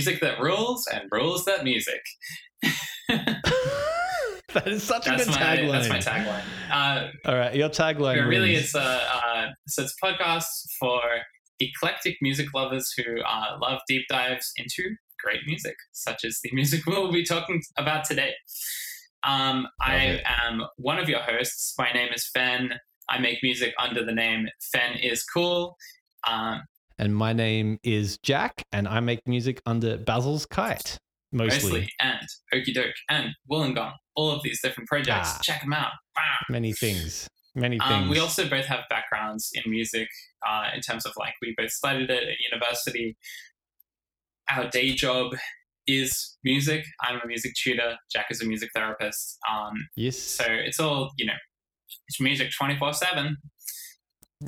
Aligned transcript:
music 0.00 0.20
that 0.22 0.40
rules 0.40 0.86
and 0.90 1.02
rules 1.12 1.44
that 1.44 1.62
music. 1.62 2.00
that 3.08 4.66
is 4.66 4.82
such 4.82 5.06
a 5.06 5.16
good 5.16 5.26
my 5.26 5.34
tagline. 5.34 5.72
that's 5.72 5.88
my 5.90 5.98
tagline. 5.98 6.42
Uh, 6.72 7.08
All 7.26 7.36
right, 7.36 7.54
your 7.54 7.68
tagline. 7.68 8.26
really, 8.26 8.54
wins. 8.54 8.64
it's 8.64 8.74
a 8.74 8.80
uh, 8.80 9.46
so 9.68 9.82
it's 9.82 9.94
a 10.02 10.06
podcast 10.06 10.46
for 10.78 11.02
eclectic 11.60 12.16
music 12.22 12.46
lovers 12.54 12.90
who 12.96 13.20
uh, 13.20 13.58
love 13.60 13.80
deep 13.86 14.06
dives 14.08 14.50
into 14.56 14.96
great 15.22 15.40
music, 15.46 15.76
such 15.92 16.24
as 16.24 16.38
the 16.42 16.50
music 16.54 16.86
we'll 16.86 17.12
be 17.12 17.22
talking 17.22 17.60
about 17.76 18.06
today. 18.06 18.32
Um, 19.22 19.66
I 19.82 20.22
am 20.46 20.62
one 20.78 20.98
of 20.98 21.10
your 21.10 21.20
hosts. 21.20 21.74
My 21.78 21.92
name 21.92 22.08
is 22.14 22.26
Fenn. 22.32 22.70
I 23.10 23.18
make 23.18 23.40
music 23.42 23.74
under 23.78 24.02
the 24.02 24.14
name 24.14 24.48
Fenn 24.72 24.96
is 24.96 25.24
Cool. 25.24 25.76
Um, 26.26 26.62
and 27.00 27.16
my 27.16 27.32
name 27.32 27.78
is 27.82 28.18
Jack, 28.22 28.62
and 28.72 28.86
I 28.86 29.00
make 29.00 29.26
music 29.26 29.62
under 29.64 29.96
Basil's 29.96 30.44
Kite 30.44 30.98
mostly. 31.32 31.70
mostly 31.70 31.88
and 31.98 32.26
Okey 32.52 32.74
Doke 32.74 32.94
and 33.08 33.30
Wollongong. 33.50 33.94
All 34.14 34.30
of 34.30 34.42
these 34.42 34.60
different 34.60 34.86
projects. 34.86 35.30
Ah. 35.32 35.40
Check 35.42 35.62
them 35.62 35.72
out. 35.72 35.92
Wow. 36.14 36.36
Many 36.50 36.72
things. 36.74 37.26
Many 37.54 37.78
things. 37.78 37.90
Um, 37.90 38.10
we 38.10 38.18
also 38.18 38.48
both 38.48 38.66
have 38.66 38.80
backgrounds 38.90 39.50
in 39.54 39.68
music 39.70 40.08
uh, 40.46 40.68
in 40.74 40.82
terms 40.82 41.06
of 41.06 41.12
like 41.18 41.32
we 41.40 41.54
both 41.56 41.70
studied 41.70 42.10
it 42.10 42.22
at 42.22 42.36
university. 42.52 43.16
Our 44.50 44.68
day 44.68 44.92
job 44.92 45.32
is 45.86 46.36
music. 46.44 46.84
I'm 47.00 47.18
a 47.24 47.26
music 47.26 47.52
tutor. 47.54 47.96
Jack 48.12 48.26
is 48.30 48.42
a 48.42 48.46
music 48.46 48.70
therapist. 48.74 49.38
Um, 49.50 49.72
yes. 49.96 50.18
so 50.18 50.44
it's 50.46 50.78
all 50.78 51.10
you 51.16 51.24
know. 51.24 51.32
It's 52.08 52.20
music 52.20 52.50
twenty 52.56 52.78
four 52.78 52.92
seven. 52.92 53.38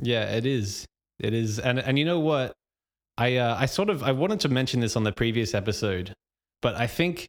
Yeah, 0.01 0.25
it 0.35 0.45
is. 0.45 0.85
It 1.23 1.33
is. 1.33 1.57
And 1.57 1.79
and 1.79 1.97
you 1.97 2.05
know 2.05 2.19
what? 2.19 2.53
I 3.17 3.37
uh, 3.37 3.55
I 3.57 3.65
sort 3.65 3.89
of 3.89 4.03
I 4.03 4.11
wanted 4.11 4.41
to 4.41 4.49
mention 4.49 4.81
this 4.81 4.95
on 4.95 5.03
the 5.03 5.11
previous 5.11 5.53
episode, 5.53 6.13
but 6.61 6.75
I 6.75 6.87
think 6.87 7.27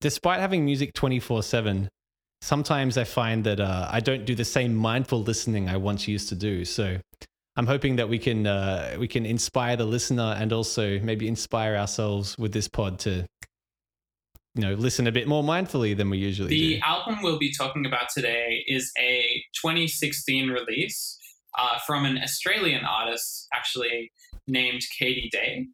despite 0.00 0.40
having 0.40 0.64
music 0.64 0.94
24/7, 0.94 1.88
sometimes 2.40 2.96
I 2.96 3.04
find 3.04 3.44
that 3.44 3.60
uh, 3.60 3.88
I 3.90 4.00
don't 4.00 4.24
do 4.24 4.34
the 4.34 4.44
same 4.44 4.74
mindful 4.74 5.22
listening 5.22 5.68
I 5.68 5.76
once 5.76 6.08
used 6.08 6.28
to 6.30 6.34
do. 6.34 6.64
So 6.64 6.98
I'm 7.56 7.66
hoping 7.66 7.96
that 7.96 8.08
we 8.08 8.18
can 8.18 8.46
uh, 8.46 8.96
we 8.98 9.08
can 9.08 9.26
inspire 9.26 9.76
the 9.76 9.84
listener 9.84 10.36
and 10.38 10.52
also 10.52 10.98
maybe 11.00 11.28
inspire 11.28 11.76
ourselves 11.76 12.38
with 12.38 12.52
this 12.52 12.68
pod 12.68 12.98
to 13.00 13.26
you 14.54 14.62
know 14.62 14.74
listen 14.74 15.06
a 15.06 15.12
bit 15.12 15.28
more 15.28 15.42
mindfully 15.42 15.96
than 15.96 16.08
we 16.08 16.18
usually 16.18 16.48
The 16.48 16.58
do. 16.58 16.74
The 16.76 16.82
album 16.82 17.18
we'll 17.22 17.38
be 17.38 17.52
talking 17.52 17.84
about 17.84 18.08
today 18.14 18.64
is 18.66 18.90
a 18.98 19.44
2016 19.60 20.48
release 20.48 21.18
uh, 21.58 21.78
from 21.86 22.04
an 22.04 22.18
Australian 22.18 22.84
artist, 22.84 23.48
actually 23.54 24.12
named 24.46 24.82
Katie 24.98 25.28
Dey. 25.32 25.66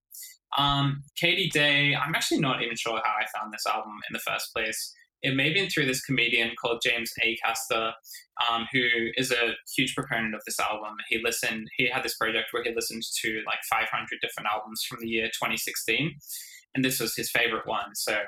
Um, 0.57 1.03
Katie 1.17 1.51
Dey, 1.53 1.95
I'm 1.95 2.15
actually 2.15 2.41
not 2.41 2.63
even 2.63 2.77
sure 2.77 3.01
how 3.05 3.15
I 3.21 3.27
found 3.39 3.53
this 3.53 3.67
album 3.67 3.93
in 4.09 4.13
the 4.13 4.21
first 4.21 4.53
place. 4.55 4.95
It 5.23 5.35
may 5.35 5.47
have 5.47 5.55
been 5.55 5.69
through 5.69 5.87
this 5.87 6.05
comedian 6.05 6.53
called 6.61 6.83
James 6.85 7.13
Acaster, 7.25 7.93
um, 8.49 8.67
who 8.73 8.87
is 9.17 9.33
a 9.33 9.55
huge 9.75 9.95
proponent 9.95 10.35
of 10.35 10.43
this 10.47 10.61
album. 10.61 10.95
He 11.09 11.21
listened, 11.23 11.69
he 11.77 11.89
had 11.89 12.03
this 12.03 12.17
project 12.17 12.49
where 12.53 12.63
he 12.63 12.75
listened 12.75 13.03
to 13.23 13.43
like 13.47 13.59
500 13.69 14.07
different 14.21 14.49
albums 14.53 14.85
from 14.89 15.01
the 15.01 15.09
year 15.09 15.27
2016, 15.27 16.15
and 16.75 16.85
this 16.85 17.01
was 17.01 17.17
his 17.17 17.31
favorite 17.31 17.67
one. 17.67 17.95
So 17.95 18.19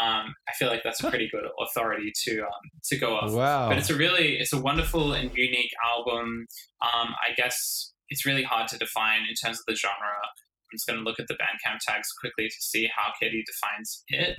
um, 0.00 0.34
I 0.48 0.52
feel 0.58 0.68
like 0.68 0.82
that's 0.82 1.02
a 1.02 1.08
pretty 1.08 1.28
good 1.30 1.44
authority 1.60 2.12
to 2.24 2.40
um, 2.42 2.70
to 2.84 2.96
go 2.96 3.16
off. 3.16 3.32
Wow. 3.32 3.68
But 3.68 3.78
it's 3.78 3.90
a 3.90 3.94
really 3.94 4.38
it's 4.38 4.52
a 4.52 4.60
wonderful 4.60 5.12
and 5.12 5.30
unique 5.34 5.72
album. 5.84 6.46
Um, 6.82 7.14
I 7.22 7.32
guess 7.36 7.92
it's 8.08 8.26
really 8.26 8.42
hard 8.42 8.68
to 8.68 8.78
define 8.78 9.20
in 9.28 9.34
terms 9.34 9.58
of 9.58 9.64
the 9.66 9.76
genre. 9.76 9.94
I'm 9.94 10.76
just 10.76 10.86
going 10.86 10.98
to 10.98 11.04
look 11.04 11.20
at 11.20 11.28
the 11.28 11.34
Bandcamp 11.34 11.78
tags 11.86 12.08
quickly 12.20 12.48
to 12.48 12.56
see 12.58 12.88
how 12.94 13.12
Katie 13.20 13.44
defines 13.46 14.02
it. 14.08 14.38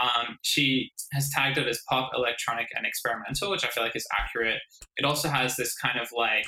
Um, 0.00 0.38
she 0.42 0.90
has 1.12 1.30
tagged 1.30 1.58
it 1.58 1.68
as 1.68 1.80
pop, 1.88 2.10
electronic, 2.14 2.68
and 2.76 2.86
experimental, 2.86 3.50
which 3.50 3.64
I 3.64 3.68
feel 3.68 3.82
like 3.82 3.96
is 3.96 4.06
accurate. 4.16 4.60
It 4.96 5.04
also 5.04 5.28
has 5.28 5.56
this 5.56 5.74
kind 5.76 5.98
of 6.00 6.08
like 6.16 6.46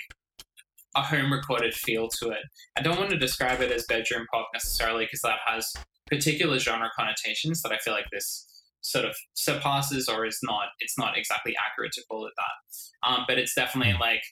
a 0.96 1.02
home 1.02 1.32
recorded 1.32 1.74
feel 1.74 2.08
to 2.08 2.30
it. 2.30 2.42
I 2.76 2.82
don't 2.82 2.98
want 2.98 3.10
to 3.10 3.18
describe 3.18 3.60
it 3.60 3.70
as 3.70 3.84
bedroom 3.86 4.26
pop 4.32 4.48
necessarily 4.54 5.04
because 5.04 5.20
that 5.22 5.38
has 5.46 5.72
particular 6.06 6.58
genre 6.58 6.90
connotations 6.96 7.62
that 7.62 7.72
I 7.72 7.78
feel 7.78 7.92
like 7.92 8.10
this 8.12 8.46
sort 8.80 9.04
of 9.04 9.16
surpasses 9.34 10.08
or 10.08 10.24
is 10.24 10.38
not 10.44 10.66
it's 10.78 10.96
not 10.96 11.18
exactly 11.18 11.54
accurate 11.64 11.92
to 11.92 12.04
call 12.08 12.26
it 12.26 12.32
that. 12.36 13.08
Um, 13.08 13.24
but 13.26 13.38
it's 13.38 13.54
definitely 13.54 13.94
like 14.00 14.22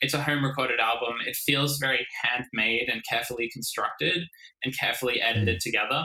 it's 0.00 0.14
a 0.14 0.22
home 0.22 0.44
recorded 0.44 0.80
album. 0.80 1.14
It 1.26 1.36
feels 1.36 1.78
very 1.78 2.06
handmade 2.22 2.88
and 2.90 3.02
carefully 3.08 3.48
constructed 3.52 4.24
and 4.62 4.76
carefully 4.78 5.20
edited 5.20 5.60
together. 5.60 6.04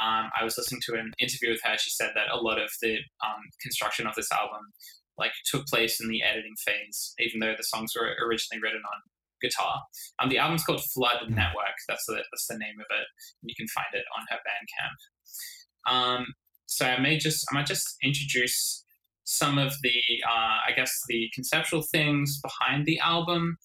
Um, 0.00 0.30
I 0.38 0.44
was 0.44 0.56
listening 0.56 0.82
to 0.86 0.94
an 0.94 1.12
interview 1.18 1.50
with 1.50 1.60
her. 1.64 1.76
She 1.78 1.90
said 1.90 2.10
that 2.14 2.30
a 2.32 2.40
lot 2.40 2.60
of 2.60 2.70
the 2.82 2.96
um, 3.24 3.42
construction 3.60 4.06
of 4.06 4.14
this 4.14 4.30
album 4.32 4.72
like 5.18 5.32
took 5.44 5.66
place 5.66 6.00
in 6.00 6.08
the 6.08 6.22
editing 6.22 6.54
phase, 6.64 7.14
even 7.18 7.40
though 7.40 7.54
the 7.56 7.64
songs 7.64 7.92
were 7.98 8.14
originally 8.24 8.62
written 8.62 8.82
on 8.84 9.02
guitar. 9.40 9.82
Um, 10.18 10.28
the 10.28 10.38
album's 10.38 10.64
called 10.64 10.82
Flood 10.94 11.28
Network. 11.28 11.76
That's 11.88 12.04
the 12.06 12.14
that's 12.14 12.46
the 12.48 12.58
name 12.58 12.78
of 12.78 12.86
it. 12.90 13.06
You 13.42 13.54
can 13.56 13.68
find 13.68 13.86
it 13.92 14.04
on 14.16 14.26
her 14.30 14.38
Bandcamp. 14.38 15.92
Um, 15.92 16.26
so 16.66 16.86
I 16.86 17.00
may 17.00 17.18
just 17.18 17.44
I 17.50 17.54
might 17.54 17.66
just 17.66 17.96
introduce 18.02 18.84
some 19.24 19.58
of 19.58 19.74
the 19.82 20.00
uh, 20.26 20.58
I 20.66 20.72
guess 20.74 20.92
the 21.08 21.30
conceptual 21.34 21.82
things 21.82 22.40
behind 22.40 22.86
the 22.86 22.98
album. 23.00 23.58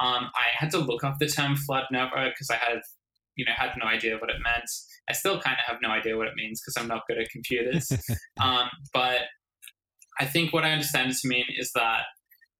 Um, 0.00 0.30
I 0.34 0.46
had 0.56 0.70
to 0.72 0.78
look 0.78 1.02
up 1.02 1.18
the 1.18 1.26
term 1.26 1.56
Flood 1.56 1.84
Network 1.90 2.34
because 2.34 2.50
I 2.50 2.56
had 2.56 2.80
you 3.36 3.44
know 3.44 3.52
had 3.56 3.72
no 3.82 3.86
idea 3.86 4.16
what 4.18 4.30
it 4.30 4.36
meant. 4.42 4.70
I 5.08 5.12
still 5.12 5.40
kind 5.40 5.56
of 5.58 5.64
have 5.66 5.78
no 5.82 5.90
idea 5.90 6.16
what 6.16 6.26
it 6.28 6.34
means 6.36 6.60
because 6.60 6.80
I'm 6.80 6.88
not 6.88 7.02
good 7.08 7.18
at 7.18 7.30
computers. 7.30 7.90
um, 8.40 8.68
but 8.92 9.22
I 10.20 10.26
think 10.26 10.52
what 10.52 10.64
I 10.64 10.72
understand 10.72 11.10
it 11.10 11.16
to 11.18 11.28
mean 11.28 11.44
is 11.56 11.72
that 11.74 12.02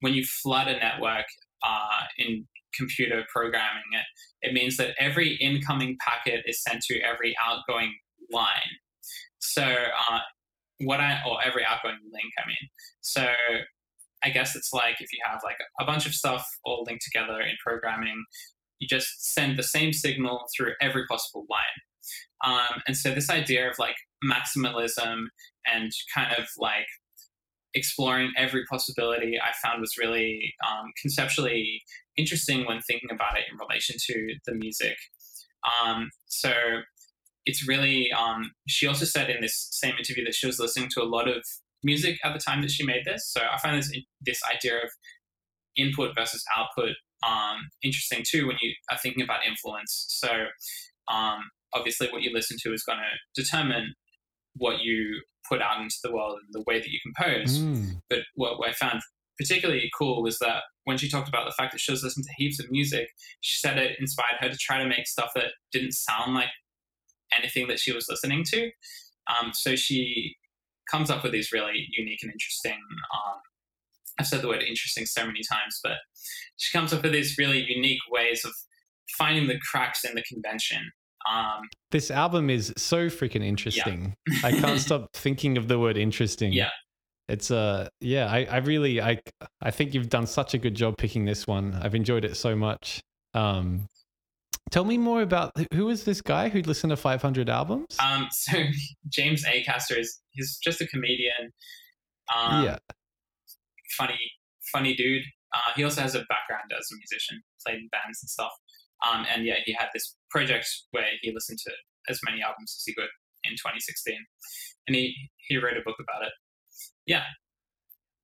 when 0.00 0.14
you 0.14 0.24
flood 0.24 0.68
a 0.68 0.78
network 0.78 1.26
uh, 1.66 2.02
in 2.18 2.46
computer 2.74 3.24
programming, 3.32 3.82
it, 3.92 4.48
it 4.48 4.52
means 4.54 4.76
that 4.76 4.94
every 4.98 5.34
incoming 5.36 5.96
packet 6.00 6.44
is 6.46 6.62
sent 6.62 6.82
to 6.82 7.00
every 7.00 7.34
outgoing 7.44 7.94
line. 8.30 8.76
So, 9.38 9.62
uh, 9.62 10.20
what 10.80 11.00
I, 11.00 11.20
or 11.26 11.38
every 11.44 11.64
outgoing 11.68 11.98
link, 12.12 12.32
I 12.42 12.46
mean. 12.46 12.68
So, 13.00 13.26
I 14.24 14.30
guess 14.30 14.56
it's 14.56 14.72
like 14.72 15.00
if 15.00 15.12
you 15.12 15.20
have 15.24 15.40
like 15.44 15.56
a 15.80 15.84
bunch 15.84 16.04
of 16.04 16.12
stuff 16.12 16.44
all 16.64 16.84
linked 16.86 17.04
together 17.04 17.40
in 17.40 17.54
programming, 17.64 18.24
you 18.78 18.88
just 18.88 19.34
send 19.34 19.56
the 19.56 19.62
same 19.62 19.92
signal 19.92 20.44
through 20.56 20.72
every 20.80 21.06
possible 21.06 21.46
line. 21.48 21.60
Um, 22.44 22.82
and 22.86 22.96
so, 22.96 23.14
this 23.14 23.30
idea 23.30 23.70
of 23.70 23.78
like 23.78 23.96
maximalism 24.24 25.24
and 25.72 25.90
kind 26.14 26.32
of 26.36 26.46
like 26.58 26.86
exploring 27.78 28.32
every 28.36 28.64
possibility 28.66 29.38
I 29.40 29.52
found 29.66 29.80
was 29.80 29.96
really 29.98 30.54
um, 30.68 30.92
conceptually 31.00 31.82
interesting 32.16 32.66
when 32.66 32.80
thinking 32.82 33.10
about 33.10 33.38
it 33.38 33.44
in 33.50 33.58
relation 33.58 33.96
to 34.06 34.34
the 34.46 34.54
music. 34.54 34.96
Um, 35.82 36.10
so 36.26 36.52
it's 37.46 37.66
really, 37.66 38.10
um, 38.12 38.50
she 38.68 38.86
also 38.86 39.04
said 39.04 39.30
in 39.30 39.40
this 39.40 39.68
same 39.70 39.94
interview 39.96 40.24
that 40.24 40.34
she 40.34 40.46
was 40.46 40.58
listening 40.58 40.90
to 40.90 41.02
a 41.02 41.04
lot 41.04 41.28
of 41.28 41.42
music 41.82 42.18
at 42.24 42.34
the 42.34 42.40
time 42.40 42.60
that 42.62 42.70
she 42.70 42.84
made 42.84 43.04
this. 43.04 43.28
So 43.32 43.40
I 43.40 43.58
find 43.58 43.78
this, 43.78 43.90
this 44.20 44.40
idea 44.54 44.76
of 44.76 44.90
input 45.76 46.14
versus 46.14 46.44
output 46.56 46.96
um, 47.26 47.68
interesting 47.82 48.24
too 48.26 48.46
when 48.46 48.56
you 48.60 48.72
are 48.90 48.98
thinking 48.98 49.22
about 49.22 49.46
influence. 49.46 50.06
So 50.08 50.28
um, 51.12 51.40
obviously, 51.72 52.08
what 52.10 52.22
you 52.22 52.32
listen 52.32 52.56
to 52.62 52.72
is 52.72 52.82
going 52.82 52.98
to 52.98 53.42
determine 53.42 53.94
what 54.56 54.80
you 54.80 55.22
put 55.48 55.62
out 55.62 55.80
into 55.80 55.96
the 56.02 56.12
world 56.12 56.38
and 56.38 56.48
the 56.52 56.64
way 56.66 56.78
that 56.78 56.88
you 56.88 56.98
compose. 57.02 57.58
Mm. 57.58 58.02
But 58.08 58.20
what 58.34 58.58
I 58.68 58.72
found 58.72 59.00
particularly 59.38 59.90
cool 59.96 60.22
was 60.22 60.38
that 60.40 60.64
when 60.84 60.98
she 60.98 61.08
talked 61.08 61.28
about 61.28 61.46
the 61.46 61.54
fact 61.56 61.72
that 61.72 61.80
she 61.80 61.92
was 61.92 62.02
listening 62.02 62.24
to 62.24 62.32
heaps 62.36 62.60
of 62.60 62.70
music, 62.70 63.08
she 63.40 63.58
said 63.58 63.78
it 63.78 63.96
inspired 64.00 64.36
her 64.40 64.48
to 64.48 64.56
try 64.56 64.78
to 64.78 64.88
make 64.88 65.06
stuff 65.06 65.30
that 65.34 65.52
didn't 65.72 65.92
sound 65.92 66.34
like 66.34 66.48
anything 67.36 67.68
that 67.68 67.78
she 67.78 67.92
was 67.92 68.06
listening 68.08 68.44
to. 68.44 68.70
Um, 69.28 69.52
so 69.52 69.76
she 69.76 70.34
comes 70.90 71.10
up 71.10 71.22
with 71.22 71.32
these 71.32 71.52
really 71.52 71.86
unique 71.96 72.20
and 72.22 72.32
interesting. 72.32 72.78
Um, 73.14 73.40
I've 74.18 74.26
said 74.26 74.42
the 74.42 74.48
word 74.48 74.62
interesting 74.62 75.06
so 75.06 75.26
many 75.26 75.40
times, 75.48 75.78
but 75.82 75.98
she 76.56 76.76
comes 76.76 76.92
up 76.92 77.02
with 77.02 77.12
these 77.12 77.36
really 77.38 77.62
unique 77.62 78.00
ways 78.10 78.44
of 78.44 78.52
finding 79.16 79.46
the 79.46 79.58
cracks 79.70 80.04
in 80.04 80.14
the 80.14 80.22
convention. 80.22 80.90
Um, 81.30 81.68
This 81.90 82.10
album 82.10 82.50
is 82.50 82.72
so 82.76 83.06
freaking 83.08 83.44
interesting. 83.44 84.14
I 84.44 84.52
can't 84.52 84.80
stop 84.88 85.08
thinking 85.14 85.56
of 85.56 85.68
the 85.68 85.78
word 85.78 85.96
interesting. 85.96 86.52
Yeah. 86.52 86.70
It's 87.28 87.50
uh 87.50 87.88
yeah, 88.00 88.26
I, 88.30 88.44
I 88.44 88.56
really 88.58 89.02
I 89.02 89.20
I 89.60 89.70
think 89.70 89.92
you've 89.94 90.08
done 90.08 90.26
such 90.26 90.54
a 90.54 90.58
good 90.58 90.74
job 90.74 90.96
picking 90.96 91.26
this 91.26 91.46
one. 91.46 91.78
I've 91.82 91.94
enjoyed 91.94 92.24
it 92.24 92.36
so 92.36 92.56
much. 92.56 93.00
Um 93.34 93.88
tell 94.70 94.84
me 94.84 94.96
more 94.98 95.22
about 95.22 95.52
who 95.74 95.88
is 95.90 96.04
this 96.04 96.20
guy 96.22 96.48
who 96.48 96.60
listened 96.62 96.90
to 96.90 96.96
500 96.96 97.48
albums? 97.50 97.96
um, 98.02 98.28
so 98.32 98.58
James 99.08 99.44
Acaster 99.44 99.98
is 99.98 100.20
he's 100.30 100.58
just 100.58 100.80
a 100.80 100.86
comedian. 100.86 101.52
Um, 102.34 102.64
yeah. 102.64 102.78
funny, 103.96 104.18
funny 104.72 104.94
dude. 104.94 105.22
Uh, 105.54 105.72
he 105.76 105.84
also 105.84 106.02
has 106.02 106.14
a 106.14 106.20
background 106.28 106.70
as 106.78 106.88
a 106.92 106.96
musician, 106.96 107.42
played 107.64 107.76
in 107.78 107.88
bands 107.90 108.22
and 108.22 108.28
stuff. 108.28 108.52
Um, 109.06 109.26
and 109.32 109.44
yeah, 109.46 109.56
he 109.64 109.72
had 109.72 109.88
this 109.94 110.16
project 110.30 110.66
where 110.90 111.04
he 111.22 111.32
listened 111.32 111.58
to 111.66 111.72
as 112.08 112.18
many 112.28 112.42
albums 112.42 112.74
as 112.78 112.82
he 112.86 112.94
could 112.94 113.08
in 113.44 113.52
2016, 113.52 114.16
and 114.86 114.96
he 114.96 115.14
he 115.48 115.56
wrote 115.56 115.76
a 115.76 115.82
book 115.84 115.96
about 116.00 116.26
it. 116.26 116.32
Yeah, 117.06 117.24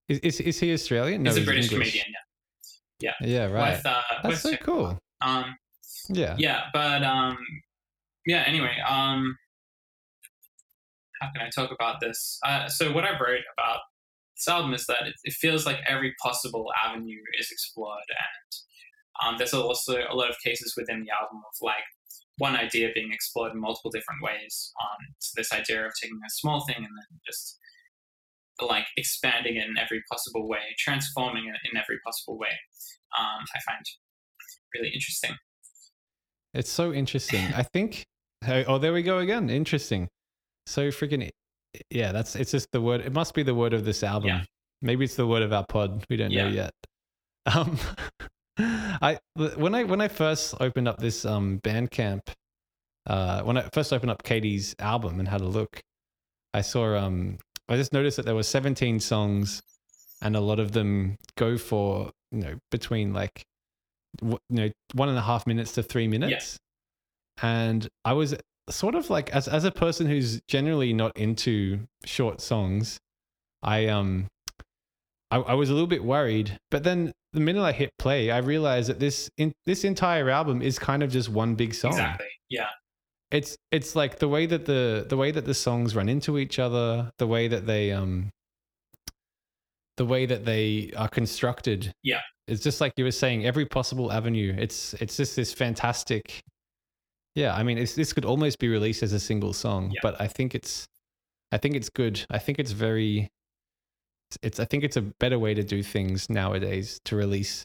Is, 0.08 0.18
is, 0.20 0.40
is 0.40 0.60
he 0.60 0.72
Australian? 0.72 1.22
No, 1.22 1.30
he's 1.30 1.36
a 1.36 1.40
he's 1.40 1.46
British 1.46 1.72
English. 1.72 1.92
comedian. 1.92 2.14
Yeah, 3.00 3.12
Yeah, 3.20 3.26
Yeah. 3.28 3.46
right. 3.46 3.76
With, 3.76 3.86
uh, 3.86 4.02
That's 4.22 4.40
so 4.42 4.56
cool. 4.58 4.98
Um, 5.20 5.56
Yeah. 6.08 6.34
yeah, 6.38 6.64
but 6.72 7.02
um, 7.02 7.38
yeah. 8.26 8.44
Anyway, 8.46 8.76
um, 8.86 9.36
how 11.20 11.30
can 11.32 11.42
I 11.46 11.50
talk 11.50 11.70
about 11.72 12.00
this? 12.00 12.38
Uh, 12.44 12.68
so 12.68 12.92
what 12.92 13.04
I 13.04 13.10
wrote 13.18 13.44
about 13.56 13.80
this 14.36 14.48
album 14.48 14.74
is 14.74 14.86
that 14.86 15.06
it, 15.06 15.14
it 15.24 15.32
feels 15.32 15.64
like 15.64 15.78
every 15.86 16.14
possible 16.22 16.66
avenue 16.84 17.20
is 17.38 17.50
explored, 17.50 18.04
and 18.08 18.52
um, 19.22 19.36
there's 19.38 19.54
also 19.54 19.98
a 20.10 20.14
lot 20.14 20.30
of 20.30 20.36
cases 20.44 20.74
within 20.76 21.04
the 21.04 21.10
album 21.10 21.38
of 21.38 21.54
like 21.60 21.84
one 22.38 22.56
idea 22.56 22.88
being 22.94 23.12
explored 23.12 23.52
in 23.52 23.60
multiple 23.60 23.90
different 23.90 24.22
ways. 24.22 24.72
Um, 24.80 25.14
so 25.18 25.32
this 25.36 25.52
idea 25.52 25.86
of 25.86 25.92
taking 26.00 26.18
a 26.26 26.30
small 26.30 26.64
thing 26.66 26.76
and 26.76 26.86
then 26.86 27.20
just 27.24 27.58
like 28.60 28.86
expanding 28.96 29.56
it 29.56 29.68
in 29.68 29.76
every 29.78 30.02
possible 30.10 30.48
way, 30.48 30.74
transforming 30.78 31.46
it 31.46 31.56
in 31.70 31.78
every 31.78 31.98
possible 32.04 32.38
way. 32.38 32.48
Um, 33.18 33.44
I 33.54 33.60
find 33.66 33.84
really 34.74 34.92
interesting. 34.92 35.36
It's 36.52 36.70
so 36.70 36.92
interesting. 36.92 37.44
I 37.54 37.62
think. 37.62 38.04
Oh, 38.46 38.78
there 38.78 38.92
we 38.92 39.02
go 39.02 39.18
again. 39.18 39.48
Interesting. 39.48 40.08
So 40.66 40.88
freaking. 40.88 41.30
Yeah, 41.90 42.12
that's. 42.12 42.36
It's 42.36 42.50
just 42.50 42.68
the 42.72 42.80
word. 42.80 43.00
It 43.00 43.12
must 43.12 43.34
be 43.34 43.42
the 43.42 43.54
word 43.54 43.72
of 43.72 43.84
this 43.84 44.02
album. 44.02 44.28
Yeah. 44.28 44.42
Maybe 44.82 45.04
it's 45.04 45.16
the 45.16 45.26
word 45.26 45.42
of 45.42 45.52
our 45.52 45.64
pod. 45.66 46.04
We 46.10 46.16
don't 46.16 46.32
know 46.32 46.48
yet. 46.48 46.72
Um, 47.46 47.78
I 48.58 49.18
when 49.34 49.74
I 49.74 49.84
when 49.84 50.00
I 50.00 50.08
first 50.08 50.54
opened 50.60 50.88
up 50.88 50.98
this 50.98 51.24
um 51.24 51.60
Bandcamp, 51.62 52.20
uh, 53.06 53.42
when 53.42 53.56
I 53.58 53.68
first 53.72 53.92
opened 53.92 54.10
up 54.10 54.22
Katie's 54.22 54.74
album 54.78 55.18
and 55.18 55.28
had 55.28 55.40
a 55.40 55.46
look, 55.48 55.82
I 56.52 56.60
saw 56.60 56.96
um 56.96 57.38
I 57.68 57.76
just 57.76 57.92
noticed 57.92 58.16
that 58.18 58.26
there 58.26 58.34
were 58.34 58.42
17 58.42 59.00
songs, 59.00 59.62
and 60.22 60.36
a 60.36 60.40
lot 60.40 60.60
of 60.60 60.72
them 60.72 61.16
go 61.36 61.56
for 61.56 62.12
you 62.30 62.40
know 62.40 62.54
between 62.70 63.12
like 63.12 63.44
you 64.22 64.38
know 64.50 64.70
one 64.94 65.08
and 65.08 65.18
a 65.18 65.22
half 65.22 65.46
minutes 65.46 65.72
to 65.72 65.82
three 65.82 66.08
minutes. 66.08 66.58
And 67.42 67.88
i 68.04 68.12
was 68.12 68.36
sort 68.70 68.94
of 68.94 69.10
like 69.10 69.30
as, 69.30 69.48
as 69.48 69.64
a 69.64 69.70
person 69.70 70.06
who's 70.06 70.40
generally 70.48 70.92
not 70.92 71.16
into 71.16 71.80
short 72.04 72.40
songs 72.40 72.98
i 73.62 73.86
um 73.86 74.26
I, 75.34 75.38
I 75.52 75.54
was 75.54 75.68
a 75.70 75.72
little 75.72 75.86
bit 75.96 76.04
worried 76.04 76.58
but 76.70 76.84
then 76.84 77.12
the 77.32 77.40
minute 77.40 77.62
i 77.62 77.72
hit 77.72 77.90
play 77.98 78.30
i 78.30 78.38
realized 78.38 78.88
that 78.90 79.00
this 79.00 79.30
in 79.36 79.52
this 79.66 79.84
entire 79.84 80.30
album 80.30 80.62
is 80.62 80.78
kind 80.78 81.02
of 81.02 81.10
just 81.10 81.28
one 81.28 81.54
big 81.54 81.74
song 81.74 81.92
Exactly. 81.92 82.26
Yeah. 82.48 82.68
it's 83.30 83.56
it's 83.72 83.96
like 83.96 84.18
the 84.18 84.28
way 84.28 84.46
that 84.46 84.64
the 84.66 85.06
the 85.08 85.16
way 85.16 85.30
that 85.32 85.44
the 85.44 85.54
songs 85.54 85.96
run 85.96 86.08
into 86.08 86.38
each 86.38 86.58
other 86.58 87.10
the 87.18 87.26
way 87.26 87.48
that 87.48 87.66
they 87.66 87.90
um 87.92 88.30
the 89.96 90.04
way 90.04 90.26
that 90.26 90.44
they 90.44 90.92
are 90.96 91.08
constructed 91.08 91.92
Yeah. 92.02 92.20
it's 92.48 92.62
just 92.62 92.80
like 92.80 92.92
you 92.96 93.04
were 93.04 93.10
saying 93.12 93.46
every 93.46 93.66
possible 93.66 94.10
avenue 94.12 94.54
it's 94.58 94.94
it's 94.94 95.16
just 95.16 95.36
this 95.36 95.52
fantastic 95.52 96.42
yeah 97.34 97.54
i 97.54 97.62
mean 97.62 97.78
it's, 97.78 97.94
this 97.94 98.12
could 98.12 98.24
almost 98.24 98.58
be 98.58 98.68
released 98.68 99.02
as 99.02 99.12
a 99.12 99.20
single 99.20 99.52
song 99.52 99.90
Yeah. 99.92 100.00
but 100.02 100.20
i 100.20 100.26
think 100.28 100.54
it's 100.54 100.86
i 101.52 101.58
think 101.58 101.74
it's 101.76 101.88
good 101.90 102.24
i 102.30 102.38
think 102.38 102.58
it's 102.58 102.72
very 102.72 103.28
it's 104.42 104.58
i 104.60 104.64
think 104.64 104.84
it's 104.84 104.96
a 104.96 105.02
better 105.02 105.38
way 105.38 105.54
to 105.54 105.62
do 105.62 105.82
things 105.82 106.28
nowadays 106.28 107.00
to 107.04 107.16
release 107.16 107.64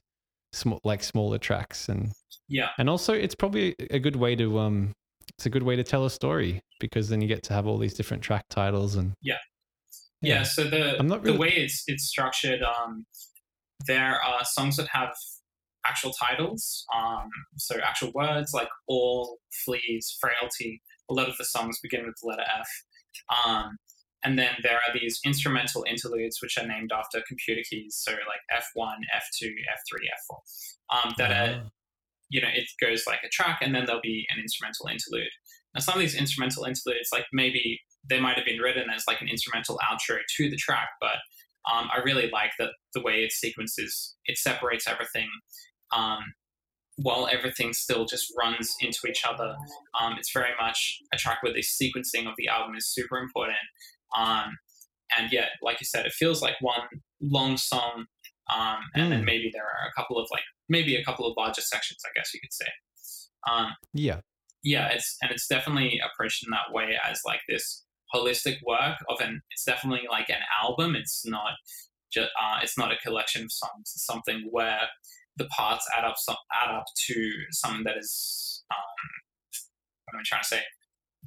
small 0.53 0.79
like 0.83 1.03
smaller 1.03 1.37
tracks 1.37 1.89
and 1.89 2.11
Yeah. 2.47 2.69
and 2.77 2.89
also 2.89 3.13
it's 3.13 3.35
probably 3.35 3.75
a 3.91 3.99
good 3.99 4.15
way 4.15 4.35
to 4.35 4.59
um 4.59 4.93
it's 5.37 5.45
a 5.45 5.49
good 5.49 5.63
way 5.63 5.75
to 5.75 5.83
tell 5.83 6.05
a 6.05 6.09
story 6.09 6.59
because 6.79 7.09
then 7.09 7.21
you 7.21 7.27
get 7.27 7.43
to 7.43 7.53
have 7.53 7.67
all 7.67 7.77
these 7.77 7.93
different 7.93 8.23
track 8.23 8.45
titles 8.49 8.95
and 8.95 9.13
Yeah. 9.21 9.37
Yeah. 10.21 10.43
So 10.43 10.63
the 10.65 10.97
I'm 10.99 11.07
not 11.07 11.23
the 11.23 11.37
way 11.37 11.49
it's 11.49 11.83
it's 11.87 12.05
structured, 12.05 12.61
um, 12.61 13.05
there 13.87 14.15
are 14.21 14.43
songs 14.43 14.75
that 14.77 14.87
have 14.89 15.13
actual 15.85 16.11
titles, 16.11 16.85
um, 16.95 17.29
so 17.57 17.79
actual 17.81 18.11
words 18.13 18.51
like 18.53 18.67
all, 18.87 19.37
fleas, 19.63 20.17
frailty. 20.19 20.81
A 21.09 21.13
lot 21.13 21.29
of 21.29 21.37
the 21.37 21.45
songs 21.45 21.79
begin 21.81 22.05
with 22.05 22.15
the 22.21 22.27
letter 22.27 22.43
F. 22.59 22.67
Um, 23.45 23.77
and 24.23 24.37
then 24.37 24.51
there 24.63 24.75
are 24.75 24.93
these 24.93 25.19
instrumental 25.25 25.85
interludes 25.89 26.41
which 26.41 26.57
are 26.57 26.67
named 26.67 26.91
after 26.91 27.23
computer 27.27 27.61
keys, 27.69 27.95
so 27.99 28.11
like 28.11 28.41
F1, 28.53 28.95
F2, 29.15 29.47
F3, 29.47 30.07
F4. 30.31 31.05
Um, 31.05 31.13
that 31.17 31.31
are 31.31 31.61
Ah. 31.65 31.69
you 32.29 32.41
know, 32.41 32.49
it 32.53 32.65
goes 32.81 33.05
like 33.07 33.19
a 33.23 33.29
track 33.29 33.59
and 33.61 33.73
then 33.73 33.85
there'll 33.85 34.01
be 34.01 34.25
an 34.29 34.39
instrumental 34.39 34.87
interlude. 34.87 35.31
Now, 35.73 35.81
some 35.81 35.95
of 35.95 35.99
these 36.01 36.15
instrumental 36.15 36.63
interludes, 36.65 37.09
like 37.11 37.25
maybe 37.31 37.79
they 38.09 38.19
might 38.19 38.35
have 38.37 38.45
been 38.45 38.59
written 38.59 38.89
as 38.95 39.03
like 39.07 39.21
an 39.21 39.27
instrumental 39.27 39.79
outro 39.83 40.17
to 40.37 40.49
the 40.49 40.57
track, 40.57 40.89
but 40.99 41.17
um, 41.71 41.89
I 41.95 41.99
really 42.03 42.29
like 42.31 42.51
that 42.59 42.71
the 42.93 43.01
way 43.01 43.23
it 43.23 43.31
sequences, 43.31 44.15
it 44.25 44.37
separates 44.37 44.87
everything 44.87 45.27
um, 45.95 46.19
while 46.97 47.27
everything 47.31 47.73
still 47.73 48.05
just 48.05 48.33
runs 48.37 48.75
into 48.81 48.99
each 49.07 49.23
other. 49.27 49.55
Um, 49.99 50.15
it's 50.17 50.31
very 50.33 50.51
much 50.59 50.99
a 51.13 51.17
track 51.17 51.41
where 51.43 51.53
the 51.53 51.61
sequencing 51.61 52.27
of 52.27 52.33
the 52.37 52.47
album 52.47 52.75
is 52.75 52.87
super 52.87 53.17
important. 53.17 53.57
Um, 54.17 54.57
and 55.17 55.31
yet, 55.31 55.49
like 55.61 55.79
you 55.79 55.85
said, 55.85 56.05
it 56.05 56.13
feels 56.13 56.41
like 56.41 56.55
one 56.61 56.87
long 57.21 57.57
song. 57.57 58.05
Um, 58.51 58.79
and 58.95 59.11
then 59.11 59.21
Mm. 59.21 59.25
maybe 59.25 59.51
there 59.53 59.63
are 59.63 59.87
a 59.87 59.93
couple 59.99 60.17
of 60.17 60.27
like, 60.31 60.43
maybe 60.69 60.95
a 60.95 61.03
couple 61.03 61.25
of 61.27 61.35
larger 61.37 61.61
sections, 61.61 61.99
I 62.05 62.09
guess 62.15 62.33
you 62.33 62.39
could 62.39 62.53
say. 62.53 62.65
Um, 63.49 63.75
yeah 63.93 64.21
yeah, 64.63 64.89
it's 64.89 65.15
and 65.21 65.31
it's 65.31 65.47
definitely 65.47 65.99
approached 66.03 66.43
in 66.45 66.51
that 66.51 66.73
way 66.73 66.97
as 67.09 67.21
like 67.25 67.39
this 67.47 67.85
holistic 68.13 68.57
work 68.65 68.97
of 69.09 69.21
an. 69.21 69.41
It's 69.51 69.63
definitely 69.63 70.07
like 70.09 70.29
an 70.29 70.41
album. 70.61 70.95
It's 70.95 71.25
not 71.25 71.53
just. 72.11 72.29
Uh, 72.41 72.59
it's 72.61 72.77
not 72.77 72.91
a 72.91 72.97
collection 72.97 73.43
of 73.43 73.51
songs. 73.51 73.93
It's 73.95 74.05
something 74.05 74.47
where 74.51 74.81
the 75.37 75.45
parts 75.45 75.85
add 75.97 76.03
up. 76.03 76.15
Some, 76.17 76.35
add 76.51 76.75
up 76.75 76.85
to 77.07 77.31
something 77.51 77.83
that 77.85 77.97
is. 77.97 78.63
Um, 78.71 79.61
what 80.05 80.15
am 80.15 80.19
I 80.19 80.23
trying 80.25 80.41
to 80.41 80.47
say? 80.47 80.61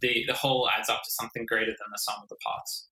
The 0.02 0.24
the 0.26 0.34
whole 0.34 0.68
adds 0.68 0.88
up 0.90 1.02
to 1.04 1.10
something 1.10 1.46
greater 1.46 1.70
than 1.70 1.88
the 1.90 1.98
sum 1.98 2.16
of 2.22 2.28
the 2.28 2.36
parts. 2.44 2.88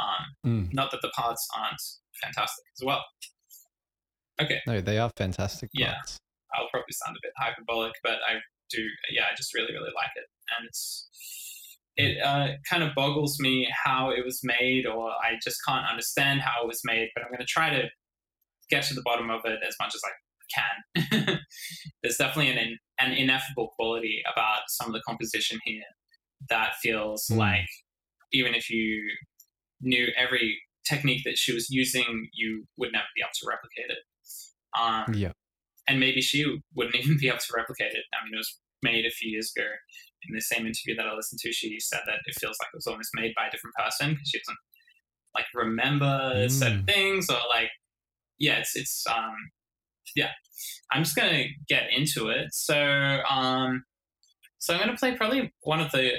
Um, 0.00 0.50
Mm. 0.50 0.74
Not 0.74 0.90
that 0.90 1.02
the 1.02 1.10
parts 1.10 1.46
aren't 1.56 1.80
fantastic 2.22 2.64
as 2.76 2.84
well. 2.84 3.04
Okay, 4.40 4.60
no 4.66 4.80
they 4.80 4.98
are 4.98 5.10
fantastic 5.16 5.70
Yeah. 5.72 5.94
parts. 5.94 6.18
I'll 6.54 6.68
probably 6.70 6.92
sound 6.92 7.16
a 7.16 7.20
bit 7.22 7.32
hyperbolic, 7.36 7.92
but 8.02 8.18
I 8.28 8.40
do, 8.70 8.82
yeah, 9.10 9.24
I 9.30 9.34
just 9.36 9.54
really, 9.54 9.72
really 9.72 9.90
like 9.94 10.10
it. 10.16 10.24
And 10.56 10.66
it's, 10.66 11.08
it 11.96 12.22
uh, 12.22 12.48
kind 12.68 12.82
of 12.82 12.94
boggles 12.94 13.38
me 13.40 13.68
how 13.84 14.10
it 14.10 14.24
was 14.24 14.40
made, 14.44 14.86
or 14.86 15.10
I 15.10 15.38
just 15.42 15.58
can't 15.66 15.86
understand 15.88 16.40
how 16.42 16.62
it 16.62 16.66
was 16.68 16.80
made, 16.84 17.10
but 17.14 17.22
I'm 17.24 17.30
going 17.30 17.40
to 17.40 17.46
try 17.46 17.70
to 17.70 17.88
get 18.70 18.84
to 18.84 18.94
the 18.94 19.02
bottom 19.04 19.30
of 19.30 19.40
it 19.44 19.60
as 19.66 19.74
much 19.80 19.94
as 19.94 20.02
I 20.04 20.12
can. 20.54 21.40
There's 22.02 22.16
definitely 22.16 22.52
an, 22.52 22.78
an 23.00 23.12
ineffable 23.12 23.72
quality 23.76 24.22
about 24.32 24.62
some 24.68 24.86
of 24.88 24.92
the 24.92 25.02
composition 25.06 25.58
here 25.64 25.82
that 26.48 26.74
feels 26.82 27.26
Mm. 27.28 27.36
like 27.38 27.68
even 28.32 28.54
if 28.54 28.68
you 28.70 29.08
knew 29.80 30.08
every 30.16 30.60
technique 30.88 31.22
that 31.24 31.38
she 31.38 31.52
was 31.52 31.70
using, 31.70 32.28
you 32.32 32.66
would 32.76 32.92
never 32.92 33.06
be 33.14 33.22
able 33.22 33.30
to 33.34 33.46
replicate 33.46 33.90
it. 33.90 33.98
Um, 34.78 35.14
yeah 35.14 35.32
and 35.86 36.00
maybe 36.00 36.20
she 36.20 36.44
wouldn't 36.74 36.94
even 37.02 37.18
be 37.18 37.28
able 37.28 37.38
to 37.38 37.52
replicate 37.54 37.92
it. 37.92 38.04
I 38.14 38.24
mean, 38.24 38.34
it 38.34 38.38
was 38.38 38.58
made 38.82 39.04
a 39.06 39.10
few 39.10 39.30
years 39.30 39.52
ago. 39.56 39.66
In 40.26 40.34
the 40.34 40.40
same 40.40 40.66
interview 40.66 40.96
that 40.96 41.06
I 41.06 41.14
listened 41.14 41.40
to, 41.40 41.52
she 41.52 41.78
said 41.78 42.00
that 42.06 42.20
it 42.24 42.34
feels 42.40 42.56
like 42.60 42.68
it 42.72 42.76
was 42.76 42.86
almost 42.86 43.10
made 43.14 43.34
by 43.36 43.46
a 43.46 43.50
different 43.50 43.74
person 43.76 44.12
because 44.14 44.28
she 44.30 44.38
doesn't 44.38 44.58
like 45.34 45.44
remember 45.54 46.48
certain 46.48 46.82
Mm. 46.82 46.86
things 46.86 47.28
or 47.28 47.38
like, 47.50 47.70
yeah, 48.38 48.56
it's 48.58 48.74
it's 48.74 49.04
um, 49.06 49.34
yeah. 50.16 50.30
I'm 50.92 51.02
just 51.04 51.14
gonna 51.16 51.44
get 51.68 51.92
into 51.92 52.28
it. 52.28 52.48
So 52.54 52.76
um, 53.28 53.84
so 54.58 54.72
I'm 54.74 54.80
gonna 54.80 54.96
play 54.96 55.14
probably 55.14 55.52
one 55.62 55.80
of 55.80 55.92
the 55.92 56.12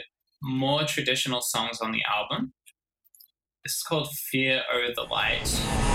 more 0.46 0.84
traditional 0.84 1.42
songs 1.42 1.80
on 1.82 1.92
the 1.92 2.02
album. 2.08 2.54
This 3.64 3.74
is 3.74 3.84
called 3.88 4.10
"Fear 4.32 4.62
of 4.72 4.96
the 4.96 5.02
Light." 5.02 5.95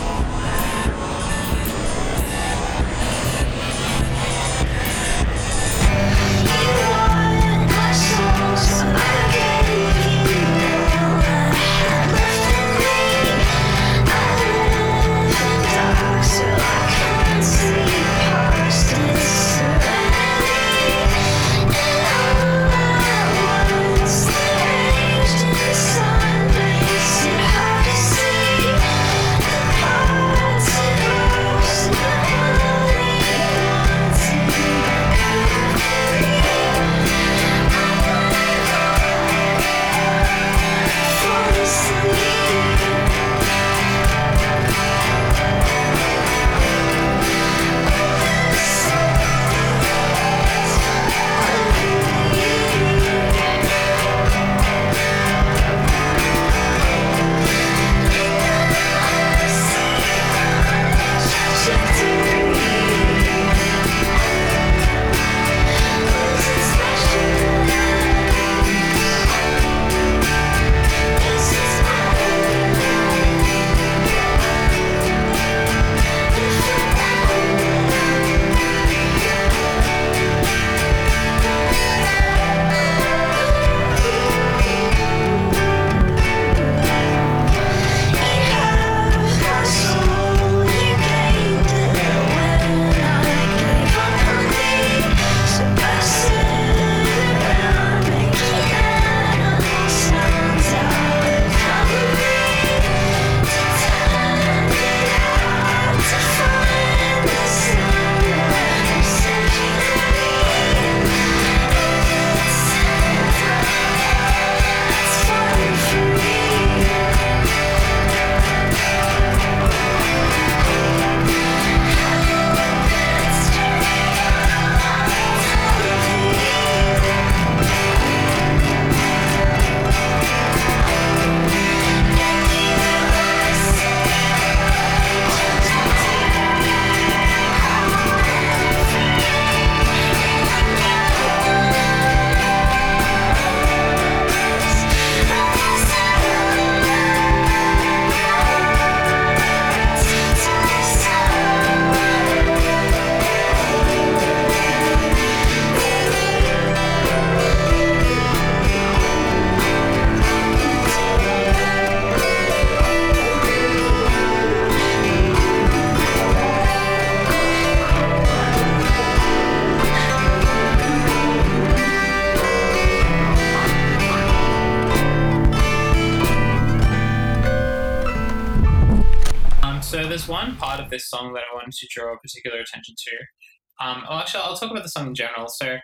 This 180.91 181.09
song 181.09 181.33
that 181.35 181.45
I 181.51 181.55
wanted 181.55 181.73
to 181.73 181.89
draw 181.91 182.17
particular 182.19 182.59
attention 182.59 182.95
to. 182.99 183.85
Um, 183.85 184.05
well, 184.09 184.19
actually, 184.19 184.43
I'll 184.43 184.57
talk 184.57 184.71
about 184.71 184.83
the 184.83 184.89
song 184.91 185.09
in 185.09 185.15
general. 185.15 185.49
So, 185.49 185.79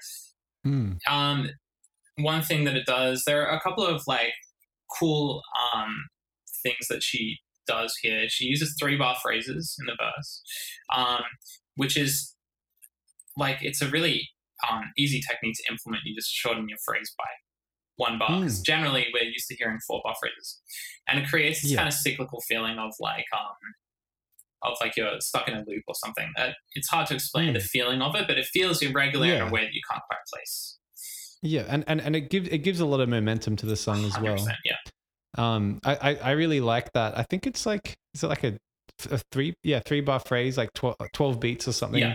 Mm. 0.66 0.98
um, 1.08 1.50
one 2.16 2.42
thing 2.42 2.64
that 2.64 2.74
it 2.76 2.86
does, 2.86 3.22
there 3.24 3.46
are 3.46 3.56
a 3.56 3.60
couple 3.60 3.86
of 3.86 4.02
like 4.06 4.32
cool 4.98 5.42
um, 5.72 6.08
things 6.62 6.88
that 6.88 7.02
she 7.02 7.38
does 7.66 7.96
here. 8.02 8.28
She 8.28 8.46
uses 8.46 8.74
three 8.78 8.96
bar 8.96 9.16
phrases 9.22 9.76
in 9.78 9.86
the 9.86 9.96
verse, 9.98 10.42
um, 10.94 11.22
which 11.76 11.96
is 11.96 12.34
like 13.36 13.58
it's 13.62 13.82
a 13.82 13.88
really 13.88 14.28
um, 14.70 14.84
easy 14.96 15.20
technique 15.20 15.56
to 15.56 15.72
implement. 15.72 16.02
You 16.04 16.14
just 16.14 16.32
shorten 16.32 16.68
your 16.68 16.78
phrase 16.84 17.14
by 17.16 17.24
one 17.96 18.18
bar 18.18 18.40
because 18.40 18.60
generally 18.60 19.06
we're 19.12 19.24
used 19.24 19.46
to 19.48 19.54
hearing 19.56 19.78
four 19.86 20.00
bar 20.04 20.14
phrases, 20.20 20.60
and 21.08 21.18
it 21.20 21.28
creates 21.28 21.62
this 21.62 21.70
Yeah. 21.72 21.78
kind 21.78 21.88
of 21.88 21.94
cyclical 21.94 22.40
feeling 22.42 22.78
of 22.78 22.92
like 23.00 23.26
um, 23.32 23.54
of 24.66 24.76
like 24.80 24.96
you're 24.96 25.20
stuck 25.20 25.48
in 25.48 25.54
a 25.54 25.64
loop 25.66 25.82
or 25.88 25.94
something. 26.04 26.30
Uh, 26.36 26.50
it's 26.74 26.88
hard 26.88 27.06
to 27.08 27.14
explain 27.14 27.52
the 27.54 27.60
feeling 27.60 28.02
of 28.02 28.14
it, 28.14 28.26
but 28.26 28.38
it 28.38 28.46
feels 28.46 28.82
irregular 28.82 29.26
in 29.26 29.32
Yeah. 29.32 29.48
a 29.48 29.50
way 29.52 29.64
that 29.64 29.72
you 29.72 29.80
can't 29.90 30.02
quite 30.08 30.18
place. 30.32 30.78
Yeah, 31.42 31.64
and, 31.68 31.84
and, 31.86 32.00
and 32.00 32.16
it 32.16 32.30
gives 32.30 32.48
it 32.48 32.58
gives 32.58 32.80
a 32.80 32.86
lot 32.86 33.00
of 33.00 33.08
momentum 33.08 33.56
to 33.56 33.66
the 33.66 33.76
song 33.76 34.04
as 34.04 34.18
well. 34.18 34.36
Yeah. 34.64 34.74
Um, 35.38 35.78
I, 35.84 35.94
I, 35.96 36.14
I 36.16 36.30
really 36.32 36.60
like 36.60 36.90
that. 36.94 37.16
I 37.18 37.22
think 37.24 37.46
it's 37.46 37.66
like 37.66 37.94
is 38.14 38.22
it 38.24 38.28
like 38.28 38.42
a, 38.44 38.56
a 39.10 39.20
three 39.32 39.54
yeah 39.62 39.80
three 39.84 40.00
bar 40.00 40.18
phrase 40.20 40.56
like 40.56 40.72
12, 40.74 40.96
12 41.12 41.40
beats 41.40 41.68
or 41.68 41.72
something. 41.72 42.00
Yeah. 42.00 42.14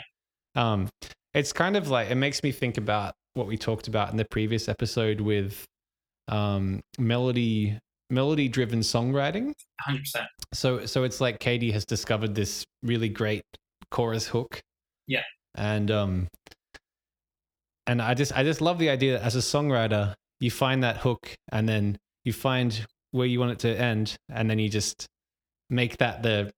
Um, 0.56 0.90
it's 1.34 1.54
kind 1.54 1.78
of 1.78 1.88
like 1.90 2.10
it 2.10 2.16
makes 2.16 2.42
me 2.44 2.52
think 2.52 2.78
about 2.78 3.14
what 3.36 3.48
we 3.48 3.58
talked 3.58 3.88
about 3.88 4.10
in 4.12 4.18
the 4.18 4.26
previous 4.26 4.68
episode 4.68 5.22
with 5.22 5.66
um 6.28 6.82
melody 6.98 7.78
melody 8.10 8.48
driven 8.50 8.80
songwriting. 8.80 9.54
100%. 9.88 10.02
So 10.54 10.86
so 10.86 11.04
it's 11.04 11.22
like 11.22 11.40
Katie 11.40 11.72
has 11.72 11.86
discovered 11.86 12.36
this 12.36 12.66
really 12.84 13.10
great 13.10 13.44
chorus 13.90 14.28
hook. 14.28 14.62
Yeah. 15.08 15.24
And 15.56 15.90
um 15.92 16.28
and 17.88 18.02
I 18.02 18.14
just 18.14 18.36
I 18.36 18.44
just 18.44 18.62
love 18.62 18.80
the 18.80 18.90
idea 18.90 19.14
that 19.14 19.24
as 19.24 19.36
a 19.36 19.40
songwriter, 19.40 20.14
you 20.40 20.52
find 20.52 20.84
that 20.84 20.98
hook 20.98 21.36
and 21.52 21.68
then 21.68 21.98
you 22.26 22.34
find 22.34 22.86
where 23.12 23.28
you 23.28 23.40
want 23.40 23.52
it 23.52 23.60
to 23.60 23.80
end 23.80 24.16
and 24.30 24.50
then 24.50 24.60
you 24.60 24.70
just 24.70 25.06
make 25.70 25.98
that 25.98 26.24
the 26.24 26.52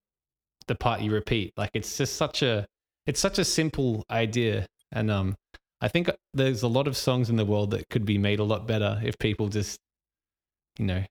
the 0.66 0.74
part 0.74 1.00
you 1.00 1.10
repeat. 1.12 1.52
Like 1.56 1.70
it's 1.74 1.96
just 1.96 2.16
such 2.16 2.42
a 2.42 2.66
it's 3.06 3.20
such 3.20 3.38
a 3.38 3.44
simple 3.44 4.04
idea 4.10 4.66
and 4.92 5.10
um 5.10 5.34
I 5.80 5.88
think 5.88 6.10
there's 6.32 6.62
a 6.62 6.68
lot 6.68 6.88
of 6.88 6.96
songs 6.96 7.28
in 7.28 7.36
the 7.36 7.44
world 7.44 7.70
that 7.72 7.88
could 7.90 8.06
be 8.06 8.16
made 8.16 8.38
a 8.38 8.44
lot 8.44 8.66
better 8.66 9.00
if 9.04 9.18
people 9.18 9.48
just 9.48 9.78
you 10.78 10.86
know 10.86 11.04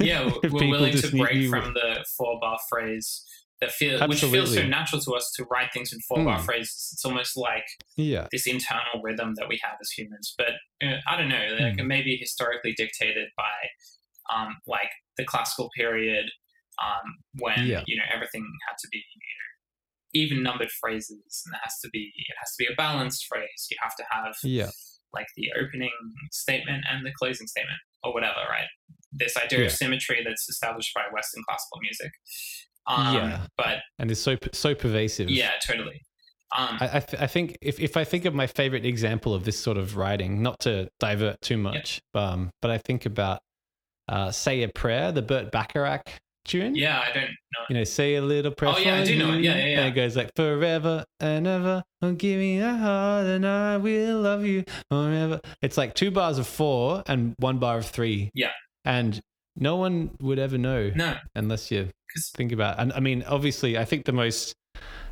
Yeah, 0.00 0.30
if 0.42 0.52
we're 0.52 0.68
willing 0.70 0.96
to 0.96 1.10
break 1.10 1.48
from 1.50 1.74
the 1.74 2.04
four 2.16 2.38
bar 2.40 2.58
phrase 2.68 3.24
that 3.60 3.70
feel 3.70 4.04
which 4.08 4.20
feels 4.24 4.54
so 4.54 4.66
natural 4.66 5.00
to 5.02 5.12
us 5.12 5.30
to 5.36 5.44
write 5.44 5.72
things 5.72 5.92
in 5.92 6.00
four 6.08 6.24
bar 6.24 6.38
Mm. 6.40 6.44
phrases. 6.44 6.90
It's 6.92 7.04
almost 7.04 7.36
like 7.36 7.64
yeah 7.96 8.26
this 8.32 8.46
internal 8.46 9.00
rhythm 9.02 9.34
that 9.36 9.48
we 9.48 9.60
have 9.62 9.76
as 9.80 9.90
humans. 9.90 10.34
But 10.36 10.54
uh, 10.84 10.96
I 11.06 11.16
don't 11.16 11.28
know, 11.28 11.46
like 11.60 11.74
Mm. 11.74 11.80
it 11.80 11.84
may 11.84 12.02
be 12.02 12.16
historically 12.16 12.72
dictated 12.76 13.28
by 13.36 14.34
um, 14.34 14.56
like 14.66 14.90
the 15.16 15.24
classical 15.24 15.70
period 15.76 16.26
um, 16.82 17.16
when 17.38 17.66
Yeah. 17.66 17.84
you 17.86 17.96
know 17.96 18.04
everything 18.12 18.44
had 18.66 18.76
to 18.80 18.88
be 18.90 18.98
you 18.98 19.02
know, 19.38 20.24
even 20.24 20.42
numbered 20.42 20.70
phrases 20.72 21.42
and 21.46 21.54
it 21.54 21.60
has 21.62 21.78
to 21.80 21.88
be 21.90 22.12
it 22.16 22.34
has 22.40 22.50
to 22.56 22.64
be 22.64 22.72
a 22.72 22.74
balanced 22.76 23.26
phrase. 23.26 23.68
You 23.70 23.76
have 23.82 23.94
to 23.96 24.04
have 24.10 24.34
yeah 24.42 24.70
like 25.14 25.26
the 25.36 25.50
opening 25.62 25.92
statement 26.32 26.84
and 26.90 27.04
the 27.06 27.12
closing 27.12 27.46
statement 27.46 27.78
or 28.02 28.12
whatever, 28.14 28.40
right? 28.50 28.66
This 29.12 29.36
idea 29.36 29.60
Yeah. 29.60 29.66
of 29.66 29.72
symmetry 29.72 30.22
that's 30.26 30.48
established 30.48 30.92
by 30.94 31.02
Western 31.12 31.42
classical 31.48 31.78
music. 31.80 32.10
Um, 32.86 33.14
Yeah. 33.14 33.46
But 33.56 33.78
and 33.98 34.10
it's 34.10 34.20
so 34.20 34.36
so 34.52 34.74
pervasive. 34.74 35.30
yeah, 35.30 35.52
totally. 35.64 36.00
Um, 36.56 36.76
I 36.80 36.96
I, 36.96 37.00
th- 37.00 37.22
I 37.22 37.26
think 37.26 37.56
if, 37.62 37.80
if 37.80 37.96
I 37.96 38.04
think 38.04 38.24
of 38.26 38.34
my 38.34 38.46
favorite 38.46 38.84
example 38.84 39.34
of 39.34 39.44
this 39.44 39.58
sort 39.58 39.76
of 39.78 39.96
writing, 39.96 40.42
not 40.42 40.58
to 40.60 40.88
divert 41.00 41.40
too 41.40 41.56
much, 41.56 42.00
um, 42.14 42.50
but 42.60 42.70
I 42.70 42.78
think 42.78 43.06
about 43.06 43.40
uh, 44.08 44.30
"Say 44.30 44.62
a 44.62 44.68
Prayer," 44.68 45.12
the 45.12 45.22
Burt 45.22 45.50
Bacharach 45.52 46.08
tune. 46.44 46.74
yeah, 46.74 46.98
I 47.00 47.12
don't 47.14 47.30
know. 47.30 47.64
You 47.70 47.76
know, 47.76 47.84
say 47.84 48.16
a 48.16 48.20
little 48.22 48.50
prayer. 48.52 48.74
Oh, 48.74 48.78
yeah, 48.78 48.96
I 48.96 49.04
do 49.04 49.16
know 49.16 49.32
it. 49.32 49.42
Yeah, 49.44 49.56
yeah, 49.56 49.64
yeah. 49.66 49.78
And 49.80 49.88
it 49.88 49.94
goes 49.94 50.14
like, 50.16 50.30
"Forever 50.36 51.04
and 51.20 51.46
ever, 51.46 51.82
oh, 52.02 52.12
give 52.12 52.38
me 52.38 52.58
a 52.58 52.72
heart, 52.76 53.26
and 53.26 53.46
I 53.46 53.76
will 53.78 54.20
love 54.20 54.44
you 54.44 54.64
forever." 54.90 55.40
It's 55.62 55.78
like 55.78 55.94
two 55.94 56.10
bars 56.10 56.36
of 56.38 56.46
four 56.46 57.02
and 57.06 57.34
one 57.38 57.58
bar 57.60 57.78
of 57.78 57.86
three. 57.86 58.30
Yeah. 58.34 58.50
And 58.84 59.20
no 59.56 59.76
one 59.76 60.10
would 60.20 60.38
ever 60.38 60.58
know 60.58 60.90
No, 60.94 61.16
unless 61.34 61.70
you 61.70 61.90
think 62.36 62.52
about. 62.52 62.78
And 62.78 62.92
I 62.92 63.00
mean, 63.00 63.22
obviously, 63.24 63.76
I 63.78 63.84
think 63.84 64.04
the 64.04 64.12
most 64.12 64.54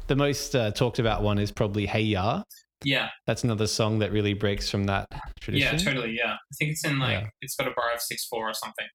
the 0.07 0.17
most 0.17 0.57
uh, 0.57 0.71
talked 0.73 0.99
about 0.99 1.23
one 1.23 1.39
is 1.39 1.53
probably 1.53 1.87
"Hey 1.87 2.03
Ya." 2.03 2.43
yeah, 2.83 3.11
That's 3.27 3.45
another 3.45 3.67
song 3.67 3.99
that 3.99 4.11
really 4.11 4.33
breaks 4.33 4.71
from 4.71 4.85
that 4.85 5.07
tradition. 5.41 5.79
yeah, 5.79 5.85
totally. 5.85 6.17
Yeah, 6.17 6.33
I 6.33 6.55
think 6.59 6.71
it's 6.73 6.85
in 6.85 6.99
like 6.99 7.21
Yeah. 7.21 7.27
it's 7.43 7.55
got 7.55 7.69
a 7.69 7.73
bar 7.77 7.93
of 7.95 8.00
six 8.00 8.27
four 8.27 8.49
or 8.49 8.55
something. 8.55 8.87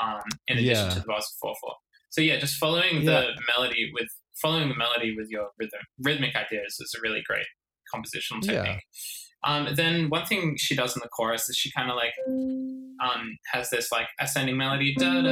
Um, 0.00 0.20
in 0.48 0.58
addition 0.58 0.86
Yeah. 0.86 0.94
to 0.94 1.00
the 1.00 1.06
bars 1.06 1.24
of 1.24 1.38
four 1.40 1.54
four. 1.60 1.74
So 2.10 2.20
yeah, 2.22 2.38
just 2.38 2.56
following 2.56 3.04
the 3.04 3.28
melody 3.54 3.90
with 3.94 4.08
following 4.40 4.68
the 4.68 4.74
melody 4.76 5.14
with 5.16 5.28
your 5.30 5.48
rhythm 5.58 5.80
rhythmic 6.00 6.34
ideas 6.36 6.78
is 6.80 6.94
a 6.96 7.00
really 7.02 7.22
great 7.26 7.46
compositional 7.94 8.44
Yeah. 8.44 8.62
technique. 8.64 8.82
Um, 9.44 9.68
then 9.76 10.10
one 10.10 10.26
thing 10.26 10.56
she 10.56 10.74
does 10.74 10.96
in 10.96 11.00
the 11.02 11.08
chorus 11.08 11.48
is 11.48 11.56
she 11.56 11.70
kind 11.70 11.90
of 11.90 11.96
like 11.96 12.12
um, 13.00 13.38
has 13.52 13.70
this 13.70 13.92
like 13.92 14.08
ascending 14.20 14.56
melody. 14.56 14.94
And 14.98 15.26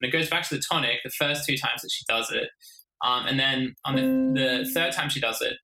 it 0.00 0.10
goes 0.10 0.28
back 0.30 0.48
to 0.48 0.56
the 0.56 0.62
tonic 0.68 1.00
the 1.04 1.10
first 1.10 1.46
two 1.46 1.56
times 1.56 1.82
that 1.82 1.90
she 1.90 2.04
does 2.08 2.30
it. 2.30 2.48
Um, 3.04 3.26
and 3.26 3.38
then 3.38 3.74
on 3.84 3.96
the, 3.96 4.40
the 4.40 4.70
third 4.70 4.92
time 4.92 5.10
she 5.10 5.20
does 5.20 5.42
it, 5.42 5.56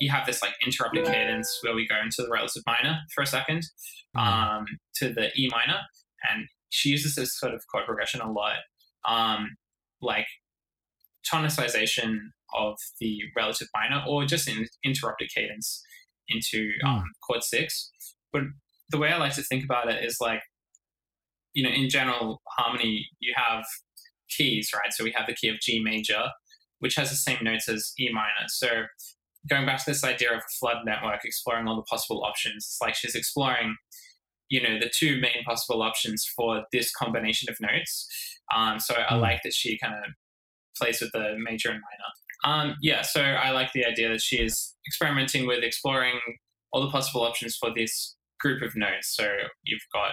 you 0.00 0.10
have 0.10 0.26
this 0.26 0.42
like 0.42 0.52
interrupted 0.64 1.04
cadence 1.04 1.58
where 1.62 1.74
we 1.74 1.86
go 1.86 1.96
into 2.02 2.22
the 2.22 2.30
relative 2.30 2.62
minor 2.66 2.98
for 3.14 3.22
a 3.22 3.26
second 3.26 3.64
um, 4.16 4.64
to 4.96 5.12
the 5.12 5.30
E 5.36 5.50
minor. 5.50 5.80
And 6.30 6.46
she 6.70 6.90
uses 6.90 7.14
this 7.14 7.38
sort 7.38 7.54
of 7.54 7.62
chord 7.70 7.84
progression 7.86 8.20
a 8.20 8.30
lot. 8.30 8.58
Um, 9.06 9.56
like 10.00 10.26
tonicization 11.32 12.18
of 12.54 12.76
the 13.00 13.20
relative 13.36 13.68
minor, 13.74 14.02
or 14.08 14.24
just 14.24 14.48
an 14.48 14.66
interrupted 14.84 15.30
cadence 15.34 15.82
into 16.28 16.72
um, 16.84 17.04
chord 17.26 17.42
six. 17.42 17.90
But 18.32 18.42
the 18.90 18.98
way 18.98 19.10
I 19.10 19.18
like 19.18 19.34
to 19.34 19.42
think 19.42 19.64
about 19.64 19.90
it 19.90 20.04
is 20.04 20.18
like, 20.20 20.42
you 21.54 21.62
know, 21.62 21.70
in 21.70 21.88
general 21.88 22.40
harmony, 22.56 23.08
you 23.18 23.34
have 23.36 23.64
keys, 24.28 24.70
right? 24.74 24.92
So 24.92 25.04
we 25.04 25.12
have 25.12 25.26
the 25.26 25.34
key 25.34 25.48
of 25.48 25.60
G 25.60 25.80
major, 25.82 26.24
which 26.80 26.94
has 26.96 27.10
the 27.10 27.16
same 27.16 27.38
notes 27.42 27.68
as 27.68 27.92
E 27.98 28.10
minor. 28.12 28.46
So 28.48 28.68
going 29.48 29.66
back 29.66 29.78
to 29.84 29.90
this 29.90 30.04
idea 30.04 30.32
of 30.32 30.38
a 30.38 30.52
flood 30.58 30.78
network, 30.84 31.24
exploring 31.24 31.66
all 31.66 31.76
the 31.76 31.82
possible 31.82 32.22
options, 32.24 32.64
it's 32.66 32.78
like 32.80 32.94
she's 32.94 33.14
exploring, 33.14 33.76
you 34.48 34.60
know, 34.62 34.78
the 34.78 34.90
two 34.92 35.20
main 35.20 35.44
possible 35.44 35.82
options 35.82 36.24
for 36.36 36.64
this 36.72 36.92
combination 36.92 37.48
of 37.50 37.56
notes. 37.60 38.08
Um, 38.54 38.78
so 38.78 38.94
I 38.94 39.14
Mm. 39.14 39.20
like 39.20 39.42
that 39.42 39.54
she 39.54 39.78
kind 39.78 39.94
of 39.94 40.12
plays 40.78 41.00
with 41.00 41.12
the 41.12 41.36
major 41.38 41.70
and 41.70 41.80
minor. 41.80 42.10
Um, 42.44 42.76
yeah, 42.82 43.02
so 43.02 43.22
I 43.22 43.50
like 43.50 43.72
the 43.72 43.84
idea 43.84 44.08
that 44.10 44.20
she 44.20 44.36
is 44.36 44.74
experimenting 44.86 45.46
with 45.46 45.64
exploring 45.64 46.20
all 46.72 46.82
the 46.82 46.90
possible 46.90 47.22
options 47.22 47.56
for 47.56 47.70
this 47.74 48.14
group 48.38 48.62
of 48.62 48.76
notes. 48.76 49.14
So 49.16 49.26
you've 49.64 49.80
got 49.92 50.12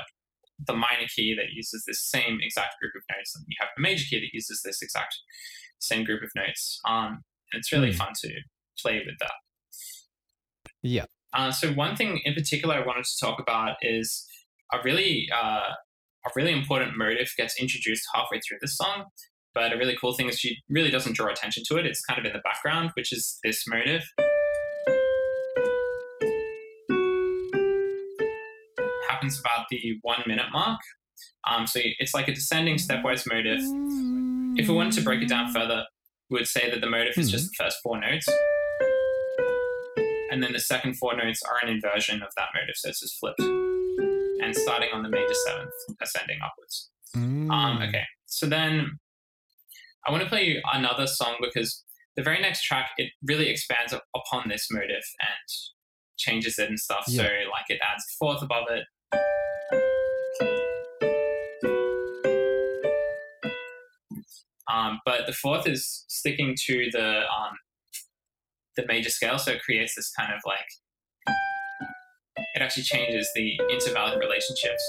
the 0.65 0.74
minor 0.74 1.08
key 1.13 1.36
that 1.36 1.51
uses 1.53 1.84
this 1.86 2.01
same 2.01 2.39
exact 2.41 2.75
group 2.82 2.93
of 2.96 3.03
notes, 3.15 3.36
and 3.36 3.46
you 3.48 3.55
have 3.60 3.70
the 3.75 3.82
major 3.82 4.05
key 4.10 4.20
that 4.20 4.34
uses 4.34 4.62
this 4.63 4.82
exact 4.82 5.15
same 5.79 6.05
group 6.05 6.24
of 6.24 6.29
notes. 6.36 6.79
Um, 6.88 7.24
and 7.51 7.60
it's 7.60 7.72
really 7.72 7.91
Hmm. 7.91 7.98
fun 7.98 8.13
to 8.22 8.29
play 8.82 9.03
with 9.05 9.17
that. 9.20 9.34
Yeah. 10.82 11.05
Uh, 11.34 11.51
so 11.51 11.74
one 11.74 11.96
thing 11.96 12.20
in 12.25 12.34
particular 12.34 12.75
I 12.75 12.86
wanted 12.86 13.05
to 13.05 13.20
talk 13.20 13.39
about 13.39 13.77
is 13.82 14.25
a 14.72 14.79
really 14.84 15.27
uh, 15.34 15.74
a 16.25 16.29
really 16.36 16.53
important 16.53 16.98
motive 16.98 17.32
gets 17.36 17.60
introduced 17.60 18.08
halfway 18.13 18.39
through 18.39 18.60
the 18.62 18.67
song. 18.67 19.05
But 19.53 19.72
a 19.72 19.77
really 19.77 19.95
cool 20.00 20.13
thing 20.13 20.27
is 20.29 20.39
she 20.39 20.57
really 20.69 20.89
doesn't 20.89 21.15
draw 21.15 21.31
attention 21.31 21.63
to 21.67 21.77
it. 21.77 21.86
It's 21.86 22.01
kind 22.01 22.19
of 22.19 22.25
in 22.25 22.33
the 22.33 22.39
background, 22.39 22.91
which 22.95 23.12
is 23.13 23.38
this 23.43 23.65
motive. 23.67 24.03
Happens 29.09 29.39
about 29.39 29.66
the 29.70 29.98
one 30.01 30.22
minute 30.25 30.48
mark. 30.51 30.79
Um, 31.50 31.68
so 31.68 31.79
it's 32.00 32.13
like 32.13 32.27
a 32.27 32.33
descending 32.33 32.75
stepwise 32.77 33.27
motive. 33.31 33.59
If 34.59 34.68
we 34.68 34.75
wanted 34.75 34.94
to 34.94 35.01
break 35.01 35.22
it 35.22 35.29
down 35.29 35.51
further, 35.53 35.85
we 36.29 36.39
would 36.39 36.48
say 36.48 36.70
that 36.70 36.81
the 36.81 36.89
motive 36.89 37.18
is 37.18 37.29
just 37.29 37.50
the 37.51 37.63
first 37.63 37.77
four 37.83 38.00
notes. 38.00 38.27
And 40.31 40.42
then 40.42 40.51
the 40.51 40.59
second 40.59 40.96
four 40.98 41.16
notes 41.16 41.42
are 41.44 41.57
an 41.61 41.70
inversion 41.74 42.22
of 42.24 42.29
that 42.37 42.48
motive, 42.55 42.75
so 42.75 42.89
it's 42.89 43.01
just 43.01 43.20
flipped. 43.20 43.39
And 43.39 44.55
starting 44.55 44.89
on 44.94 45.03
the 45.03 45.09
major 45.09 45.33
seventh, 45.48 45.72
ascending 46.01 46.39
upwards. 46.44 46.89
Um, 47.16 47.50
Mm. 47.50 47.87
okay, 47.89 48.03
so 48.25 48.48
then 48.48 48.98
I 50.05 50.11
want 50.11 50.22
to 50.22 50.29
play 50.29 50.44
you 50.44 50.61
another 50.74 51.07
song 51.07 51.35
because 51.42 51.83
the 52.18 52.24
very 52.24 52.42
next 52.42 52.63
track 52.63 52.89
it 52.98 53.11
really 53.24 53.48
expands 53.48 53.94
upon 53.94 54.50
this 54.50 54.68
motive 54.70 55.03
and 55.22 55.50
changes 56.18 56.59
it 56.59 56.68
and 56.68 56.77
stuff. 56.77 57.05
Yeah. 57.07 57.24
So 57.24 57.24
like 57.24 57.70
it 57.70 57.79
adds 57.81 58.03
fourth 58.20 58.42
above 58.42 58.66
it. 58.70 58.83
Um, 64.72 65.00
but 65.05 65.25
the 65.25 65.33
fourth 65.33 65.68
is 65.68 66.03
sticking 66.09 66.55
to 66.66 66.89
the 66.92 67.20
um, 67.20 67.53
the 68.75 68.85
major 68.87 69.09
scale, 69.09 69.37
so 69.37 69.51
it 69.51 69.61
creates 69.61 69.96
this 69.96 70.11
kind 70.18 70.33
of 70.33 70.39
like 70.46 70.68
it 72.53 72.61
actually 72.61 72.83
changes 72.83 73.29
the 73.35 73.59
intervallic 73.72 74.20
relationships. 74.20 74.83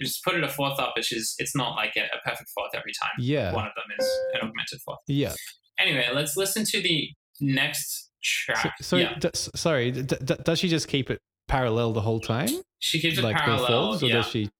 You 0.00 0.06
just 0.06 0.24
put 0.24 0.34
it 0.34 0.44
a 0.44 0.48
fourth 0.48 0.78
up, 0.80 0.92
which 0.96 1.12
is 1.12 1.34
it's 1.38 1.54
not 1.54 1.76
like 1.76 1.92
a, 1.96 2.00
a 2.02 2.20
perfect 2.28 2.50
fourth 2.54 2.70
every 2.74 2.92
time. 3.00 3.10
Yeah. 3.18 3.52
One 3.52 3.66
of 3.66 3.72
them 3.76 3.84
is 3.98 4.08
an 4.34 4.40
augmented 4.48 4.80
fourth. 4.84 4.98
Yeah. 5.06 5.34
Anyway, 5.78 6.06
let's 6.14 6.36
listen 6.36 6.64
to 6.64 6.80
the 6.82 7.08
next 7.40 8.10
track. 8.22 8.74
so 8.80 8.96
yeah, 8.96 9.14
d- 9.18 9.30
sorry, 9.34 9.90
d- 9.90 10.02
d- 10.24 10.36
does 10.44 10.58
she 10.58 10.68
just 10.68 10.86
keep 10.88 11.10
it 11.10 11.18
parallel 11.48 11.92
the 11.92 12.00
whole 12.00 12.20
time? 12.20 12.48
she 12.78 13.00
keeps 13.00 13.18
it 13.18 13.24
like 13.24 13.36
the 13.36 13.42
parallel. 13.42 13.66
fourths, 13.90 14.02
or 14.02 14.06
Yeah, 14.06 14.14
does 14.14 14.26
she? 14.28 14.50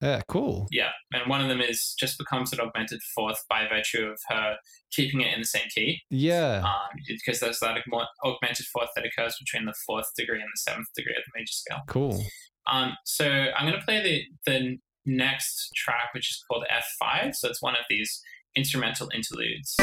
Yeah, 0.00 0.20
cool. 0.28 0.66
yeah, 0.70 0.90
and 1.14 1.28
one 1.28 1.40
of 1.40 1.48
them 1.48 1.60
is 1.60 1.94
just 1.98 2.18
becomes 2.18 2.52
an 2.52 2.60
augmented 2.60 3.00
fourth 3.14 3.44
by 3.48 3.66
virtue 3.68 4.06
of 4.06 4.20
her 4.28 4.56
keeping 4.90 5.20
it 5.20 5.32
in 5.34 5.40
the 5.40 5.46
same 5.46 5.68
key. 5.74 6.00
Yeah. 6.10 6.62
um, 6.64 6.98
because 7.06 7.40
there's 7.40 7.60
that 7.60 7.78
augmented 8.24 8.66
fourth 8.66 8.90
that 8.96 9.04
occurs 9.04 9.36
between 9.38 9.66
the 9.66 9.74
fourth 9.86 10.10
degree 10.16 10.40
and 10.40 10.48
the 10.52 10.58
seventh 10.58 10.88
degree 10.94 11.14
of 11.16 11.22
the 11.24 11.38
major 11.38 11.52
scale. 11.52 11.80
Cool. 11.86 12.24
Um, 12.70 12.92
so 13.04 13.26
I'm 13.26 13.66
going 13.66 13.78
to 13.78 13.84
play 13.84 14.02
the 14.02 14.50
the 14.50 14.78
next 15.04 15.70
track, 15.74 16.14
which 16.14 16.30
is 16.30 16.44
called 16.48 16.64
F5. 16.70 17.34
So 17.34 17.48
it's 17.48 17.62
one 17.62 17.74
of 17.74 17.84
these 17.88 18.22
instrumental 18.54 19.08
interludes. 19.12 19.76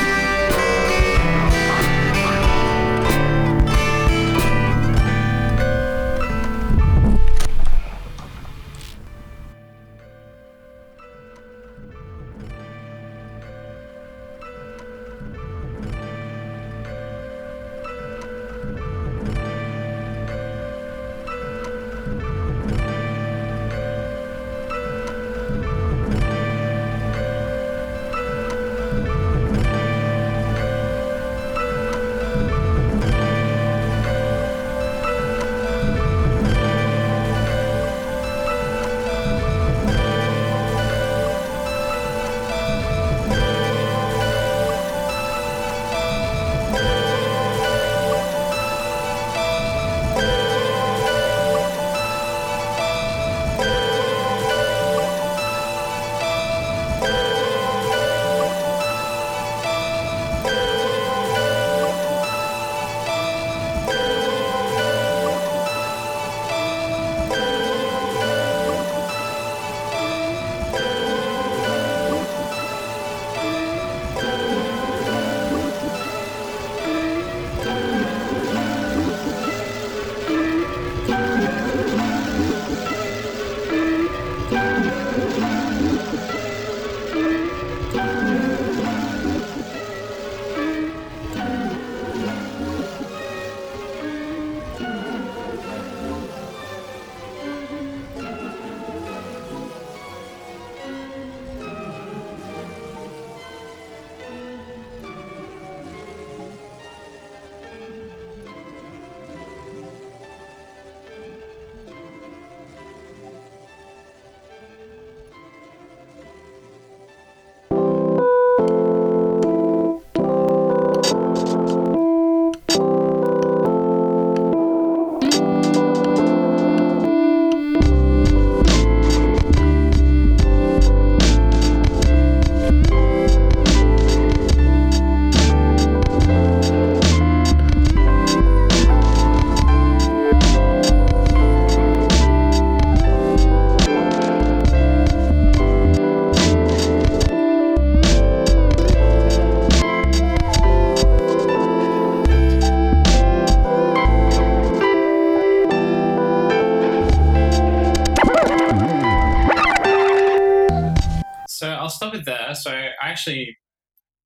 Actually 163.19 163.57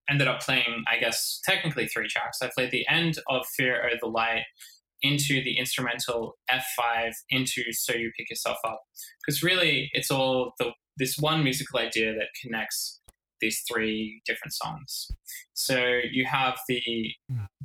ended 0.10 0.28
up 0.28 0.42
playing, 0.42 0.84
I 0.88 1.00
guess, 1.00 1.42
technically 1.44 1.88
three 1.88 2.08
tracks. 2.08 2.40
I 2.42 2.50
played 2.54 2.72
the 2.72 2.86
end 2.88 3.16
of 3.28 3.46
Fear 3.58 3.90
of 3.90 4.00
the 4.00 4.08
Light 4.08 4.44
into 5.02 5.44
the 5.44 5.58
instrumental 5.58 6.38
F5 6.50 7.12
into 7.30 7.64
So 7.72 7.94
You 7.94 8.12
Pick 8.18 8.30
Yourself 8.30 8.58
Up. 8.66 8.82
Because 9.26 9.42
really, 9.42 9.90
it's 9.94 10.12
all 10.12 10.54
the 10.60 10.72
this 10.98 11.18
one 11.18 11.44
musical 11.44 11.80
idea 11.80 12.14
that 12.14 12.28
connects 12.40 13.02
these 13.42 13.64
three 13.68 14.22
different 14.28 14.54
songs. 14.54 15.08
So 15.54 16.00
you 16.12 16.26
have 16.26 16.60
the 16.68 16.82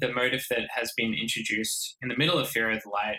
the 0.00 0.12
motive 0.12 0.46
that 0.48 0.68
has 0.74 0.92
been 0.96 1.14
introduced 1.14 1.96
in 2.00 2.08
the 2.08 2.16
middle 2.16 2.38
of 2.38 2.48
Fear 2.48 2.70
of 2.70 2.82
the 2.82 2.88
Light. 2.88 3.18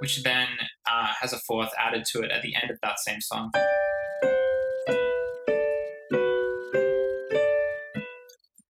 Which 0.00 0.22
then 0.22 0.48
uh, 0.90 1.08
has 1.20 1.32
a 1.32 1.38
fourth 1.38 1.70
added 1.78 2.04
to 2.12 2.20
it 2.22 2.30
at 2.30 2.42
the 2.42 2.54
end 2.60 2.70
of 2.70 2.78
that 2.82 2.98
same 3.00 3.20
song. 3.20 3.50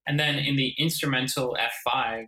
And 0.08 0.20
then 0.20 0.38
in 0.38 0.56
the 0.56 0.72
instrumental 0.78 1.56
F5, 1.86 2.26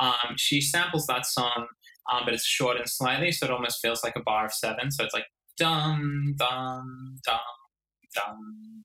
um, 0.00 0.36
she 0.36 0.60
samples 0.60 1.06
that 1.06 1.26
song, 1.26 1.66
um, 2.10 2.22
but 2.24 2.32
it's 2.32 2.46
shortened 2.46 2.88
slightly, 2.88 3.30
so 3.32 3.46
it 3.46 3.52
almost 3.52 3.80
feels 3.82 4.02
like 4.02 4.16
a 4.16 4.22
bar 4.22 4.46
of 4.46 4.52
seven. 4.52 4.90
So 4.90 5.04
it's 5.04 5.12
like 5.12 5.26
dum 5.58 6.34
dum 6.38 7.16
dum 7.24 7.38
dum. 8.14 8.84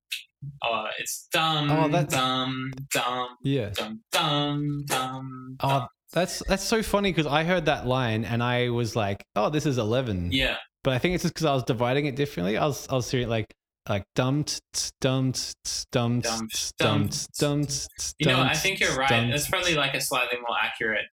Uh, 0.61 0.87
it's 0.99 1.27
dum 1.31 1.71
Oh, 1.71 1.87
that's- 1.87 2.13
dum 2.13 2.73
dum 2.93 3.29
Yeah. 3.43 3.69
dum 3.69 4.01
dum 4.11 4.83
dum. 4.87 5.55
Oh, 5.61 5.69
dum. 5.79 5.87
That's 6.13 6.41
that's 6.47 6.63
so 6.63 6.81
funny 6.83 7.11
because 7.11 7.27
I 7.27 7.43
heard 7.43 7.65
that 7.65 7.85
line 7.87 8.23
and 8.25 8.41
I 8.43 8.69
was 8.69 8.95
like, 8.95 9.23
"Oh, 9.35 9.49
this 9.49 9.65
is 9.65 9.77
11." 9.77 10.31
yeah, 10.31 10.57
But 10.83 10.93
I 10.93 10.99
think 10.99 11.15
it's 11.15 11.23
just 11.23 11.33
because 11.33 11.45
I 11.45 11.53
was 11.53 11.63
dividing 11.63 12.05
it 12.05 12.15
differently. 12.15 12.57
I 12.57 12.65
was 12.65 12.87
I 12.89 12.95
was 12.95 13.09
hearing 13.11 13.29
like 13.29 13.47
like 13.89 14.03
dum 14.15 14.43
t- 14.45 14.59
t- 14.73 14.89
dum 15.01 15.33
t- 15.33 15.41
t- 15.65 15.71
dum 15.91 16.21
t- 16.21 16.29
Dum, 16.29 16.47
t- 16.47 16.69
dum, 16.79 16.99
dum 17.01 17.09
t- 17.09 17.25
dum 17.39 17.65
t- 17.65 17.73
t- 17.99 18.13
you 18.19 18.27
know, 18.27 18.41
I 18.41 18.53
think 18.53 18.79
you're 18.79 18.95
right. 18.95 19.29
That's 19.29 19.49
probably 19.49 19.75
like 19.75 19.93
a 19.93 19.99
slightly 20.01 20.37
more 20.37 20.55
accurate 20.61 21.05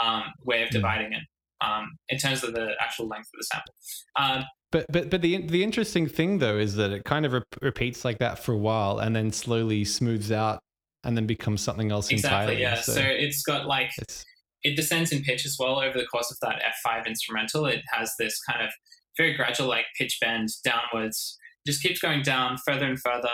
um, 0.00 0.24
way 0.44 0.62
of 0.62 0.68
Mm. 0.68 0.72
dividing 0.72 1.12
it 1.14 1.22
um, 1.64 1.96
in 2.10 2.18
terms 2.18 2.42
of 2.44 2.52
the 2.54 2.72
actual 2.80 3.06
length 3.08 3.28
of 3.34 3.38
the 3.38 3.44
sample. 3.44 3.74
Um, 4.16 4.44
But 4.72 4.86
but 4.90 5.10
but 5.10 5.22
the 5.22 5.46
the 5.46 5.62
interesting 5.62 6.06
thing 6.08 6.38
though 6.38 6.56
is 6.58 6.74
that 6.76 6.90
it 6.90 7.04
kind 7.04 7.24
of 7.26 7.32
rep- 7.32 7.56
repeats 7.62 8.04
like 8.04 8.18
that 8.18 8.38
for 8.38 8.52
a 8.52 8.58
while 8.58 8.98
and 8.98 9.14
then 9.16 9.30
slowly 9.32 9.84
smooths 9.84 10.30
out 10.32 10.60
and 11.04 11.16
then 11.16 11.26
becomes 11.26 11.60
something 11.62 11.90
else 11.92 12.10
exactly, 12.10 12.56
entirely. 12.56 12.62
yeah. 12.62 12.74
So 12.80 12.92
So 12.94 13.00
it's 13.02 13.42
got 13.42 13.66
like 13.66 13.90
it's 13.98 14.24
it 14.62 14.76
descends 14.76 15.12
in 15.12 15.22
pitch 15.22 15.44
as 15.44 15.56
well 15.58 15.80
over 15.80 15.98
the 15.98 16.06
course 16.06 16.30
of 16.30 16.38
that 16.40 16.62
F5 16.86 17.06
instrumental. 17.06 17.66
It 17.66 17.82
has 17.92 18.12
this 18.18 18.40
kind 18.42 18.64
of 18.64 18.70
very 19.16 19.34
gradual, 19.34 19.68
like 19.68 19.86
pitch 19.98 20.18
bend 20.20 20.48
downwards. 20.64 21.38
Just 21.66 21.82
keeps 21.82 22.00
going 22.00 22.22
down 22.22 22.58
further 22.64 22.86
and 22.86 22.98
further 22.98 23.28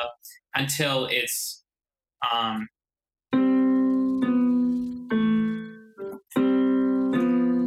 until 0.54 1.06
it's 1.06 1.62
um, 2.32 2.68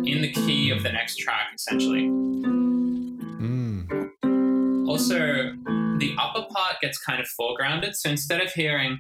in 0.06 0.22
the 0.22 0.32
key 0.32 0.72
of 0.72 0.84
the 0.84 0.92
next 0.92 1.18
track, 1.18 1.48
essentially. 1.56 2.08
Mm. 3.40 4.88
Also, 4.88 5.54
the 6.00 6.16
upper 6.20 6.46
part 6.54 6.76
gets 6.82 6.98
kind 6.98 7.22
of 7.22 7.28
foregrounded. 7.40 7.96
So 7.96 8.10
instead 8.10 8.42
of 8.42 8.52
hearing, 8.52 9.00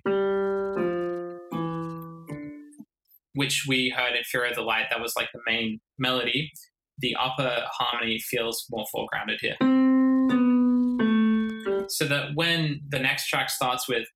which 3.33 3.65
we 3.67 3.93
heard 3.95 4.15
in 4.15 4.23
Fear 4.23 4.45
of 4.45 4.55
the 4.55 4.61
Light, 4.61 4.85
that 4.89 5.01
was 5.01 5.13
like 5.15 5.29
the 5.33 5.39
main 5.45 5.79
melody, 5.97 6.51
the 6.97 7.15
upper 7.19 7.65
harmony 7.71 8.19
feels 8.19 8.65
more 8.69 8.85
foregrounded 8.93 9.37
here. 9.39 9.55
So 11.89 12.05
that 12.05 12.31
when 12.35 12.81
the 12.87 12.99
next 12.99 13.27
track 13.27 13.49
starts 13.49 13.87
with, 13.87 14.07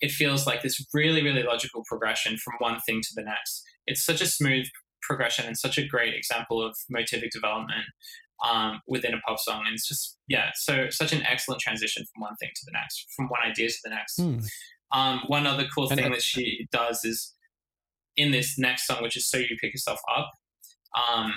it 0.00 0.10
feels 0.10 0.46
like 0.46 0.62
this 0.62 0.84
really, 0.92 1.22
really 1.22 1.42
logical 1.42 1.82
progression 1.86 2.36
from 2.36 2.54
one 2.58 2.80
thing 2.86 3.00
to 3.02 3.08
the 3.14 3.22
next. 3.22 3.62
It's 3.86 4.04
such 4.04 4.20
a 4.20 4.26
smooth 4.26 4.66
progression 5.02 5.46
and 5.46 5.56
such 5.56 5.78
a 5.78 5.86
great 5.86 6.14
example 6.14 6.64
of 6.64 6.76
motivic 6.94 7.30
development 7.30 7.84
um, 8.42 8.80
within 8.86 9.14
a 9.14 9.20
pop 9.20 9.38
song. 9.38 9.64
And 9.66 9.74
it's 9.74 9.86
just, 9.86 10.18
yeah, 10.28 10.50
so 10.54 10.88
such 10.90 11.12
an 11.12 11.22
excellent 11.22 11.60
transition 11.60 12.04
from 12.12 12.22
one 12.22 12.36
thing 12.36 12.50
to 12.54 12.62
the 12.64 12.72
next, 12.72 13.06
from 13.14 13.28
one 13.28 13.40
idea 13.44 13.68
to 13.68 13.78
the 13.84 13.90
next. 13.90 14.18
Mm. 14.18 14.46
Um, 14.92 15.20
one 15.26 15.46
other 15.46 15.66
cool 15.74 15.88
And 15.88 16.00
thing 16.00 16.10
that 16.12 16.22
she 16.22 16.68
does 16.70 17.04
is 17.04 17.34
in 18.16 18.30
this 18.30 18.58
next 18.58 18.86
song, 18.86 19.02
which 19.02 19.16
is 19.16 19.28
So 19.28 19.38
You 19.38 19.56
Pick 19.60 19.72
Yourself 19.72 20.00
Up. 20.14 20.30
Um, 20.94 21.32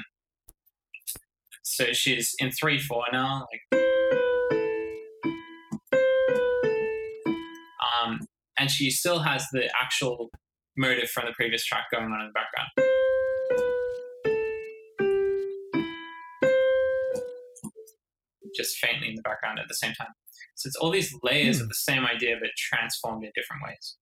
so 1.64 1.92
she's 1.94 2.36
in 2.40 2.52
3 2.52 2.80
4 2.80 3.06
now. 3.12 3.48
Like, 3.52 3.82
um, 8.04 8.20
and 8.60 8.70
she 8.70 8.90
still 8.90 9.20
has 9.20 9.46
the 9.52 9.70
actual 9.82 10.30
motive 10.78 11.10
from 11.10 11.26
the 11.26 11.34
previous 11.34 11.66
track 11.66 11.86
going 11.92 12.06
on 12.06 12.22
in 12.22 12.28
the 12.28 12.34
background. 12.34 12.70
Just 18.58 18.78
faintly 18.78 19.10
in 19.10 19.16
the 19.16 19.22
background 19.22 19.60
at 19.60 19.68
the 19.68 19.76
same 19.76 19.94
time. 19.94 20.08
So 20.56 20.68
it's 20.68 20.76
all 20.78 20.90
these 20.92 21.14
layers 21.24 21.58
Hmm. 21.58 21.64
of 21.64 21.70
the 21.70 21.76
same 21.76 22.06
idea, 22.06 22.36
but 22.42 22.50
transformed 22.58 23.24
in 23.24 23.32
different 23.36 23.62
ways. 23.64 23.98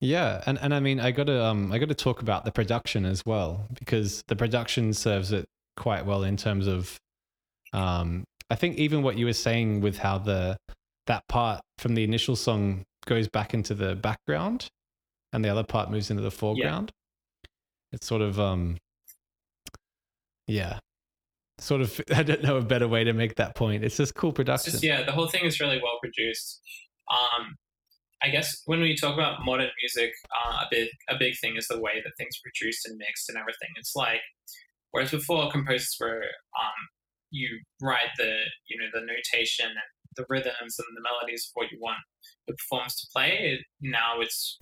Yeah, 0.00 0.42
and, 0.46 0.58
and 0.60 0.74
I 0.74 0.80
mean, 0.80 0.98
I 0.98 1.10
gotta 1.12 1.44
um, 1.44 1.70
I 1.72 1.78
gotta 1.78 1.94
talk 1.94 2.22
about 2.22 2.44
the 2.44 2.50
production 2.52 3.04
as 3.04 3.24
well 3.24 3.68
because 3.78 4.22
the 4.28 4.34
production 4.36 4.92
serves 4.94 5.30
it 5.32 5.46
quite 5.76 6.04
well 6.06 6.24
in 6.24 6.36
terms 6.36 6.66
of, 6.66 6.98
um, 7.72 8.24
I 8.50 8.56
think 8.56 8.76
even 8.78 9.02
what 9.02 9.16
you 9.16 9.26
were 9.26 9.32
saying 9.32 9.80
with 9.80 9.98
how 9.98 10.18
the 10.18 10.56
that 11.06 11.22
part 11.28 11.60
from 11.78 11.94
the 11.94 12.04
initial 12.04 12.34
song 12.36 12.84
goes 13.06 13.28
back 13.28 13.54
into 13.54 13.74
the 13.74 13.94
background, 13.94 14.68
and 15.32 15.44
the 15.44 15.48
other 15.48 15.64
part 15.64 15.90
moves 15.90 16.10
into 16.10 16.22
the 16.22 16.30
foreground. 16.32 16.90
It's 17.92 18.06
sort 18.06 18.22
of 18.22 18.40
um, 18.40 18.78
yeah, 20.48 20.80
sort 21.58 21.80
of. 21.80 22.00
I 22.14 22.22
don't 22.22 22.42
know 22.42 22.56
a 22.56 22.62
better 22.62 22.88
way 22.88 23.04
to 23.04 23.12
make 23.12 23.36
that 23.36 23.54
point. 23.54 23.84
It's 23.84 23.96
just 23.96 24.14
cool 24.14 24.32
production. 24.32 24.72
just 24.72 24.84
yeah, 24.84 25.02
the 25.04 25.12
whole 25.12 25.28
thing 25.28 25.44
is 25.44 25.60
really 25.60 25.80
well 25.82 25.98
produced. 26.00 26.60
Um, 27.10 27.56
I 28.22 28.28
guess 28.28 28.62
when 28.66 28.80
we 28.80 28.96
talk 28.96 29.14
about 29.14 29.44
modern 29.44 29.70
music, 29.80 30.12
uh, 30.30 30.62
a 30.62 30.66
big 30.70 30.88
a 31.08 31.16
big 31.18 31.34
thing 31.40 31.56
is 31.56 31.66
the 31.68 31.80
way 31.80 32.00
that 32.02 32.12
things 32.16 32.36
are 32.36 32.44
produced 32.44 32.86
and 32.86 32.96
mixed 32.96 33.28
and 33.28 33.36
everything. 33.36 33.70
It's 33.76 33.96
like 33.96 34.20
whereas 34.92 35.10
before 35.10 35.50
composers 35.50 35.96
were 36.00 36.22
um, 36.58 36.80
you 37.30 37.48
write 37.80 38.12
the 38.18 38.44
you 38.68 38.78
know 38.78 38.86
the 38.92 39.04
notation 39.04 39.66
and 39.66 39.90
the 40.16 40.26
rhythms 40.28 40.78
and 40.78 40.96
the 40.96 41.02
melodies 41.02 41.48
of 41.48 41.52
what 41.54 41.72
you 41.72 41.78
want 41.80 41.98
the 42.46 42.54
performance 42.54 43.00
to 43.00 43.08
play. 43.12 43.64
Now 43.80 44.20
it's 44.20 44.58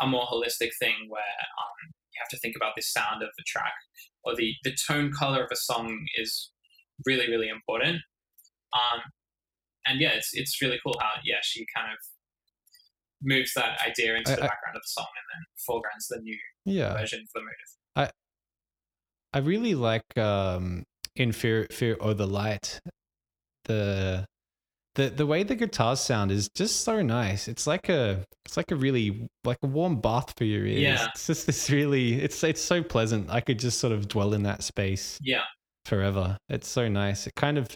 a 0.00 0.06
more 0.06 0.26
holistic 0.26 0.70
thing 0.78 0.94
where 1.08 1.36
um, 1.60 1.92
you 2.14 2.20
have 2.20 2.28
to 2.30 2.38
think 2.38 2.56
about 2.56 2.72
the 2.76 2.82
sound 2.82 3.22
of 3.22 3.30
the 3.36 3.44
track 3.46 3.72
or 4.24 4.34
the 4.36 4.54
the 4.64 4.74
tone 4.88 5.12
color 5.12 5.42
of 5.44 5.50
a 5.52 5.56
song 5.56 6.06
is 6.16 6.50
really 7.06 7.28
really 7.28 7.48
important. 7.48 7.96
Um, 8.74 9.00
and 9.86 10.00
yeah, 10.00 10.10
it's 10.10 10.30
it's 10.32 10.60
really 10.62 10.78
cool 10.82 10.96
how 11.00 11.20
yeah 11.24 11.38
she 11.42 11.66
kind 11.74 11.92
of 11.92 11.98
moves 13.22 13.52
that 13.54 13.80
idea 13.86 14.16
into 14.16 14.32
I- 14.32 14.36
the 14.36 14.42
I- 14.44 14.46
background 14.48 14.76
of 14.76 14.82
the 14.82 14.88
song 14.88 15.06
and 15.06 15.26
then 15.40 15.44
foregrounds 15.66 16.08
the 16.08 16.18
new 16.20 16.38
yeah. 16.64 16.94
version 16.94 17.24
for 17.32 17.40
the 17.40 17.44
motive. 17.44 18.12
I 19.34 19.38
really 19.38 19.74
like 19.74 20.18
um 20.18 20.84
in 21.16 21.32
Fear 21.32 21.66
Fear 21.70 21.94
of 21.94 22.18
the 22.18 22.26
Light 22.26 22.80
the 23.64 24.26
the 24.94 25.08
the 25.08 25.24
way 25.26 25.42
the 25.42 25.54
guitars 25.54 26.00
sound 26.00 26.30
is 26.30 26.48
just 26.54 26.80
so 26.82 27.00
nice. 27.02 27.48
It's 27.48 27.66
like 27.66 27.88
a 27.88 28.24
it's 28.44 28.56
like 28.56 28.70
a 28.70 28.76
really 28.76 29.26
like 29.44 29.58
a 29.62 29.66
warm 29.66 30.00
bath 30.00 30.34
for 30.36 30.44
your 30.44 30.66
ears. 30.66 30.80
Yeah. 30.80 31.08
It's 31.14 31.26
just 31.26 31.46
this 31.46 31.70
really 31.70 32.20
it's 32.20 32.42
it's 32.44 32.60
so 32.60 32.82
pleasant. 32.82 33.30
I 33.30 33.40
could 33.40 33.58
just 33.58 33.78
sort 33.80 33.92
of 33.92 34.08
dwell 34.08 34.34
in 34.34 34.42
that 34.42 34.62
space 34.62 35.18
Yeah, 35.22 35.44
forever. 35.86 36.36
It's 36.48 36.68
so 36.68 36.88
nice. 36.88 37.26
It 37.26 37.34
kind 37.36 37.56
of 37.58 37.68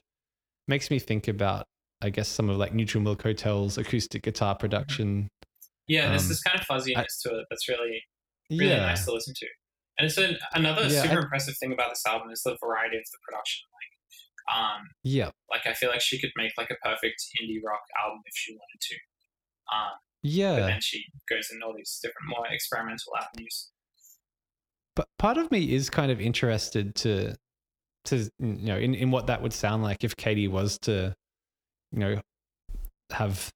makes 0.69 0.91
me 0.91 0.99
think 0.99 1.29
about 1.29 1.65
I 2.03 2.11
guess 2.11 2.29
some 2.29 2.51
of 2.51 2.59
like 2.59 2.75
Neutral 2.75 3.03
Milk 3.03 3.23
Hotel's 3.23 3.79
acoustic 3.79 4.23
guitar 4.23 4.55
production. 4.55 5.29
yeah. 5.89 6.11
There's 6.11 6.23
Um, 6.25 6.29
this 6.29 6.43
kind 6.43 6.61
of 6.61 6.67
fuzziness 6.67 7.21
to 7.23 7.31
it 7.39 7.47
that's 7.49 7.69
really 7.69 8.03
really 8.51 8.67
yeah. 8.69 8.81
nice 8.87 9.05
to 9.07 9.13
listen 9.13 9.33
to. 9.35 9.47
And 9.99 10.05
it's 10.07 10.19
an, 10.19 10.37
another 10.53 10.83
Yeah, 10.89 11.03
super 11.03 11.21
I- 11.21 11.23
impressive 11.23 11.57
thing 11.57 11.73
about 11.73 11.89
this 11.89 12.03
album 12.07 12.31
is 12.31 12.43
the 12.43 12.57
variety 12.63 12.99
of 12.99 13.05
the 13.11 13.19
production. 13.27 13.63
Um, 14.55 14.83
Yeah. 15.03 15.31
like 15.51 15.67
I 15.67 15.75
feel 15.75 15.91
like 15.91 16.01
she 16.01 16.19
could 16.21 16.33
make 16.37 16.53
like 16.57 16.71
a 16.71 16.77
perfect 16.87 17.23
indie 17.41 17.63
rock 17.65 17.83
album 18.03 18.21
if 18.27 18.35
she 18.37 18.53
wanted 18.53 18.81
to. 18.81 18.95
Um, 19.75 19.93
but 20.23 20.29
Yeah. 20.31 20.67
then 20.67 20.81
she 20.81 21.05
goes 21.29 21.51
in 21.53 21.63
all 21.63 21.75
these 21.77 21.99
different, 22.03 22.29
more 22.29 22.47
experimental 22.49 23.13
avenues. 23.21 23.71
but 24.95 25.09
part 25.19 25.37
of 25.37 25.51
me 25.51 25.75
is 25.75 25.91
kind 25.91 26.11
of 26.11 26.21
interested 26.21 26.95
to 26.97 27.35
to 28.05 28.17
you 28.39 28.47
know 28.69 28.77
in, 28.77 28.95
in 28.95 29.11
what 29.11 29.27
that 29.27 29.43
would 29.43 29.53
sound 29.53 29.83
like 29.83 30.05
if 30.05 30.15
Katie 30.17 30.49
was 30.49 30.79
to 30.81 31.15
you 31.93 31.99
know 31.99 32.21
have 33.11 33.51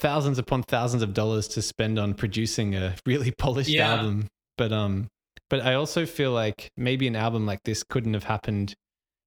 thousands 0.00 0.38
upon 0.38 0.62
thousands 0.62 1.02
of 1.02 1.14
dollars 1.14 1.46
to 1.48 1.62
spend 1.62 1.98
on 1.98 2.14
producing 2.14 2.74
a 2.74 2.94
really 3.06 3.30
polished 3.38 3.70
Yeah. 3.70 3.92
album 3.94 4.26
but 4.56 4.72
um 4.72 5.08
but 5.50 5.60
I 5.60 5.74
also 5.74 6.06
feel 6.06 6.32
like 6.32 6.70
maybe 6.76 7.06
an 7.06 7.14
album 7.16 7.46
like 7.46 7.60
this 7.64 7.82
couldn't 7.84 8.14
have 8.14 8.24
happened 8.24 8.74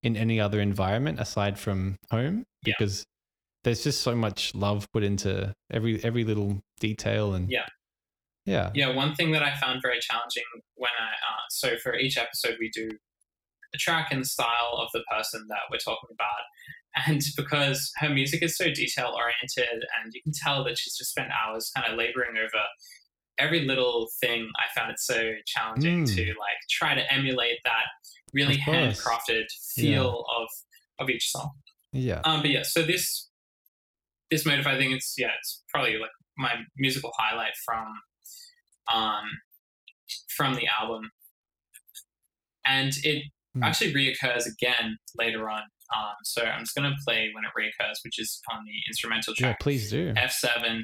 in 0.08 0.16
any 0.16 0.40
other 0.40 0.60
environment 0.60 1.20
aside 1.20 1.58
from 1.58 1.96
home 2.10 2.44
Yeah. 2.64 2.74
because 2.78 3.04
there's 3.64 3.82
just 3.84 4.00
so 4.02 4.14
much 4.16 4.54
love 4.54 4.86
put 4.92 5.02
into 5.04 5.52
every 5.70 6.02
every 6.02 6.24
little 6.24 6.60
detail 6.80 7.34
and 7.34 7.50
Yeah. 7.50 7.66
yeah 8.46 8.70
Yeah, 8.74 8.90
one 8.94 9.14
thing 9.14 9.30
that 9.32 9.42
I 9.42 9.54
found 9.62 9.80
very 9.82 10.00
challenging 10.00 10.48
when 10.74 10.90
I 11.06 11.10
uh, 11.30 11.44
so 11.50 11.76
for 11.82 11.94
each 11.96 12.16
episode 12.16 12.56
we 12.58 12.70
do 12.70 12.88
a 13.74 13.78
track 13.78 14.08
and 14.10 14.26
style 14.26 14.72
of 14.82 14.88
the 14.94 15.02
person 15.12 15.44
that 15.48 15.64
we're 15.70 15.76
talking 15.90 16.08
about, 16.18 16.42
and 17.06 17.20
because 17.36 17.92
her 17.96 18.08
music 18.08 18.42
is 18.42 18.56
so 18.56 18.64
detail 18.72 19.12
oriented, 19.14 19.84
and 19.96 20.06
you 20.14 20.22
can 20.22 20.32
tell 20.32 20.64
that 20.64 20.78
she's 20.78 20.96
just 20.96 21.10
spent 21.10 21.28
hours 21.38 21.70
kind 21.76 21.86
of 21.92 21.98
laboring 21.98 22.38
over 22.38 22.62
every 23.38 23.66
little 23.66 24.08
thing. 24.22 24.48
I 24.58 24.66
found 24.78 24.90
it 24.90 24.98
so 25.00 25.32
challenging 25.46 26.04
Mm. 26.04 26.16
to 26.16 26.22
like 26.44 26.56
try 26.70 26.94
to 26.94 27.04
emulate 27.12 27.58
that 27.66 27.86
really 28.34 28.56
handcrafted 28.58 29.44
feel 29.74 30.24
of 30.38 30.48
of 30.98 31.08
each 31.10 31.30
song. 31.30 31.50
yeah 31.92 32.20
Um, 32.24 32.42
but 32.42 32.50
yeah, 32.50 32.62
so 32.64 32.82
this 32.82 33.28
this 34.30 34.44
motive, 34.44 34.66
I 34.66 34.76
think 34.78 34.92
it's 34.94 35.14
yeah, 35.16 35.30
it's 35.38 35.62
probably 35.72 35.96
like 35.98 36.10
my 36.36 36.54
musical 36.76 37.12
highlight 37.18 37.52
from 37.64 37.86
um 38.92 39.24
from 40.36 40.54
the 40.54 40.66
album, 40.80 41.10
and 42.66 42.92
it 43.04 43.24
Hmm. 43.54 43.62
actually 43.64 43.94
reoccurs 43.94 44.44
again 44.46 44.98
later 45.16 45.48
on. 45.48 45.62
Um, 45.96 46.12
so 46.22 46.42
I'm 46.42 46.60
just 46.60 46.74
gonna 46.76 46.94
play 47.06 47.30
when 47.34 47.44
it 47.44 47.50
reoccurs, 47.58 47.94
which 48.04 48.18
is 48.18 48.42
on 48.52 48.62
the 48.66 48.72
instrumental 48.86 49.34
track. 49.34 49.56
yeah 49.56 49.62
please 49.64 49.90
do 49.90 50.12
F7, 50.12 50.82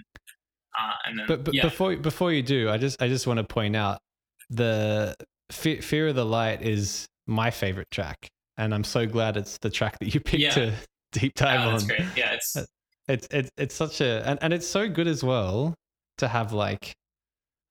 uh, 0.81 0.93
and 1.05 1.19
then 1.19 1.27
But, 1.29 1.45
but 1.45 1.53
yeah, 1.55 1.63
before 1.63 1.95
before 1.97 2.33
you 2.33 2.43
do, 2.43 2.71
I 2.71 2.79
just 2.79 3.01
I 3.03 3.09
just 3.09 3.27
want 3.27 3.37
to 3.37 3.45
point 3.45 3.77
out 3.77 4.01
the 4.49 5.15
Fe- 5.53 5.83
Fear 5.83 6.09
of 6.09 6.15
the 6.15 6.25
Light 6.25 6.63
is 6.63 7.07
my 7.27 7.51
favorite 7.51 7.91
track, 7.91 8.29
and 8.57 8.75
I'm 8.75 8.85
so 8.85 9.07
glad 9.07 9.37
it's 9.37 9.59
the 9.59 9.71
track 9.71 9.99
that 10.01 10.15
you 10.15 10.21
picked 10.21 10.43
Yeah. 10.43 10.51
to 10.55 10.73
deep 11.13 11.35
dive 11.35 11.67
oh, 11.67 11.71
that's 11.73 11.83
on. 11.85 11.89
great. 11.89 12.03
Yeah, 12.17 12.33
it's 12.35 12.57
It's 13.09 13.29
it's 13.31 13.51
it's 13.57 13.75
such 13.75 14.01
a 14.01 14.27
and, 14.27 14.39
and 14.43 14.53
it's 14.53 14.67
so 14.67 14.89
good 14.89 15.07
as 15.07 15.23
well 15.23 15.75
to 16.19 16.29
have 16.29 16.53
like 16.53 16.95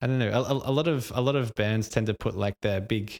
I 0.00 0.06
don't 0.06 0.18
know 0.18 0.30
a, 0.30 0.52
a 0.52 0.72
lot 0.72 0.86
of 0.88 1.10
a 1.14 1.20
lot 1.20 1.36
of 1.36 1.54
bands 1.54 1.88
tend 1.88 2.06
to 2.06 2.14
put 2.14 2.36
like 2.36 2.54
their 2.62 2.80
big 2.80 3.18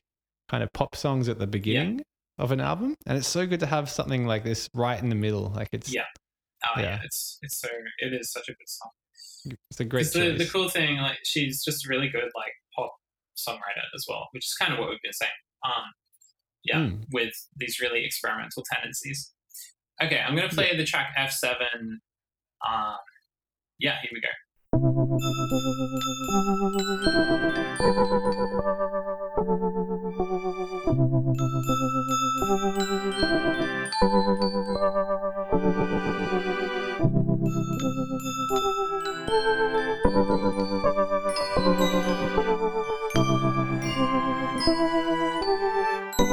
kind 0.48 0.62
of 0.62 0.72
pop 0.72 0.94
songs 0.94 1.28
at 1.28 1.38
the 1.38 1.46
beginning 1.46 2.02
of 2.38 2.50
an 2.52 2.60
album, 2.60 2.94
and 3.06 3.16
it's 3.16 3.28
so 3.28 3.46
good 3.46 3.60
to 3.60 3.66
have 3.66 3.88
something 3.90 4.26
like 4.26 4.44
this 4.44 4.68
right 4.74 5.00
in 5.02 5.08
the 5.08 5.14
middle. 5.14 5.52
Like 5.54 5.68
it's 5.72 5.92
Yeah. 5.92 6.02
oh 6.66 6.80
yeah. 6.80 6.82
yeah. 6.84 7.00
it's 7.04 7.38
it's 7.42 7.58
so 7.58 7.68
it 7.98 8.12
is 8.12 8.30
such 8.32 8.48
a 8.48 8.52
good 8.52 8.68
song. 8.68 8.90
it's 9.70 9.80
a 9.80 9.84
great. 9.84 10.06
the, 10.12 10.30
choice. 10.30 10.38
the 10.38 10.46
cool 10.52 10.68
thing, 10.68 10.96
like 10.98 11.18
she's 11.24 11.64
just 11.64 11.88
really 11.88 12.08
good 12.08 12.30
like 12.34 12.52
pop 12.76 12.92
songwriter 13.36 13.84
as 13.94 14.04
well, 14.08 14.28
which 14.32 14.44
is 14.46 14.54
kind 14.54 14.72
of 14.72 14.78
what 14.78 14.88
we've 14.90 15.02
been 15.02 15.12
saying. 15.12 15.30
Um, 15.64 15.84
yeah, 16.64 16.78
Mm. 16.78 17.04
with 17.12 17.34
these 17.56 17.78
really 17.80 18.04
experimental 18.04 18.64
tendencies. 18.72 19.32
Okay, 20.02 20.18
I'm 20.18 20.34
gonna 20.34 20.48
play 20.48 20.76
the 20.76 20.84
track 20.84 21.14
F7. 21.16 21.54
Um, 22.66 22.98
yeah, 23.78 23.98
here 24.02 24.10
we 24.12 24.20
go. 24.20 24.28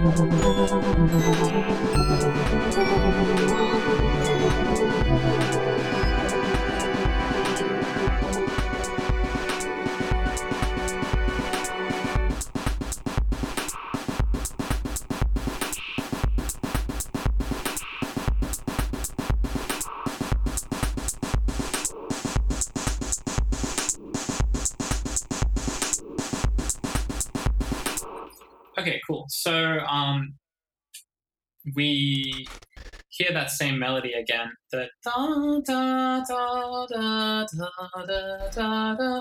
Thank 0.00 0.22
you. 3.22 3.27
So 29.78 29.86
um, 29.86 30.34
we 31.74 32.46
hear 33.10 33.32
that 33.32 33.50
same 33.50 33.78
melody 33.78 34.12
again. 34.12 34.50
The 34.72 34.88
da 35.04 35.60
da 35.66 36.20
da 36.20 36.86
da 36.86 37.46
da 37.46 38.06
da 38.06 38.50
da 38.50 38.94
da. 38.94 39.20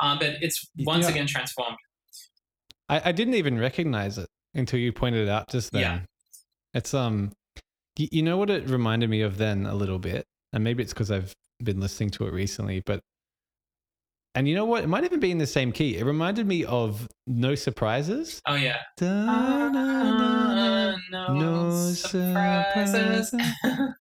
Um, 0.00 0.18
but 0.18 0.36
it's 0.40 0.68
once 0.80 1.04
Yeah. 1.04 1.10
again 1.10 1.26
transformed. 1.26 1.76
I, 2.88 3.02
I 3.06 3.12
didn't 3.12 3.34
even 3.34 3.58
recognize 3.58 4.18
it 4.18 4.28
until 4.54 4.78
you 4.78 4.92
pointed 4.92 5.26
it 5.26 5.30
out 5.30 5.48
just 5.50 5.72
then. 5.72 5.80
Yeah. 5.80 6.00
It's 6.74 6.94
um, 6.94 7.32
y- 7.98 8.08
you 8.10 8.22
know 8.22 8.36
what 8.36 8.50
it 8.50 8.68
reminded 8.68 9.10
me 9.10 9.22
of 9.22 9.38
then 9.38 9.66
a 9.66 9.74
little 9.74 9.98
bit, 9.98 10.26
and 10.52 10.64
maybe 10.64 10.82
it's 10.82 10.92
because 10.92 11.10
I've 11.10 11.32
been 11.62 11.80
listening 11.80 12.10
to 12.10 12.26
it 12.26 12.32
recently, 12.32 12.82
but. 12.84 13.00
And 14.34 14.48
you 14.48 14.54
know 14.54 14.64
what? 14.64 14.82
It 14.82 14.86
might 14.86 15.04
even 15.04 15.20
be 15.20 15.30
in 15.30 15.36
the 15.38 15.46
same 15.46 15.72
key. 15.72 15.96
It 15.98 16.04
reminded 16.04 16.46
me 16.46 16.64
of 16.64 17.06
No 17.26 17.54
Surprises. 17.54 18.40
Oh 18.46 18.54
yeah. 18.54 18.78
Da-na-na-na. 18.96 20.96
no, 21.10 21.34
No 21.34 21.70
surprises. 21.92 23.28
surprises. 23.30 23.54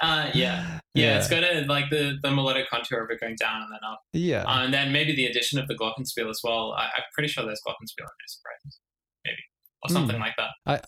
uh, 0.00 0.30
yeah, 0.34 0.80
yeah, 0.94 1.18
It's 1.18 1.28
got 1.28 1.42
a 1.42 1.64
like 1.66 1.88
the 1.90 2.18
the 2.22 2.30
melodic 2.30 2.68
contour 2.70 3.02
of 3.02 3.10
it 3.10 3.18
going 3.20 3.34
down 3.36 3.62
and 3.62 3.72
then 3.72 3.80
up, 3.90 4.00
Yeah. 4.12 4.42
uh, 4.44 4.64
and 4.64 4.72
then 4.74 4.92
maybe 4.92 5.14
the 5.16 5.26
addition 5.26 5.58
of 5.58 5.66
the 5.68 5.74
glockenspiel 5.74 6.28
as 6.28 6.40
well. 6.44 6.72
I, 6.72 6.84
I'm 6.84 7.02
pretty 7.14 7.28
sure 7.28 7.44
there's 7.44 7.60
glockenspiel 7.66 8.00
in 8.00 8.04
No 8.04 8.26
surprises, 8.26 8.80
maybe 9.24 9.36
or 9.82 9.88
Hmm. 9.88 9.94
something 9.94 10.20
like 10.20 10.34
that. 10.36 10.84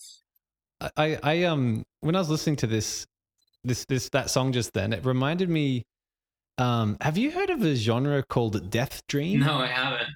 I, 0.83 0.91
I, 0.97 1.19
I 1.23 1.43
um 1.45 1.85
when 2.01 2.15
I 2.15 2.19
was 2.19 2.29
listening 2.31 2.57
to 2.57 2.67
this 2.67 3.07
this 3.65 3.85
this 3.87 4.09
that 4.11 4.29
song 4.31 4.53
just 4.53 4.73
then, 4.75 4.93
it 4.93 5.05
reminded 5.05 5.49
me 5.51 5.83
um 6.61 6.96
have 7.01 7.16
you 7.18 7.31
heard 7.31 7.51
of 7.51 7.62
a 7.62 7.75
genre 7.75 8.23
called 8.23 8.70
death 8.70 9.03
dream? 9.09 9.40
No, 9.40 9.59
I 9.59 9.66
haven't. 9.66 10.11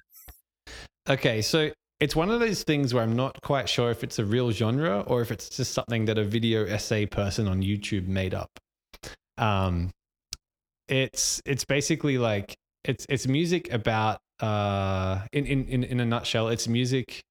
Okay, 1.09 1.41
so 1.41 1.71
it's 1.99 2.15
one 2.15 2.29
of 2.29 2.39
those 2.39 2.63
things 2.63 2.93
where 2.93 3.03
I'm 3.03 3.15
not 3.15 3.41
quite 3.41 3.67
sure 3.69 3.89
if 3.89 4.03
it's 4.03 4.19
a 4.19 4.25
real 4.25 4.51
genre 4.51 5.01
or 5.07 5.21
if 5.21 5.31
it's 5.31 5.49
just 5.49 5.73
something 5.73 6.05
that 6.05 6.17
a 6.17 6.23
video 6.23 6.65
essay 6.65 7.05
person 7.05 7.47
on 7.47 7.61
YouTube 7.61 8.07
made 8.07 8.33
up. 8.33 8.49
Um 9.37 9.89
it's 10.87 11.41
it's 11.45 11.65
basically 11.65 12.17
like 12.17 12.55
it's 12.83 13.05
it's 13.09 13.27
music 13.27 13.73
about 13.73 14.19
uh 14.39 15.21
in 15.33 15.45
in 15.45 15.65
in, 15.67 15.83
in 15.83 15.99
a 15.99 16.05
nutshell, 16.05 16.49
it's 16.49 16.67
music 16.67 17.21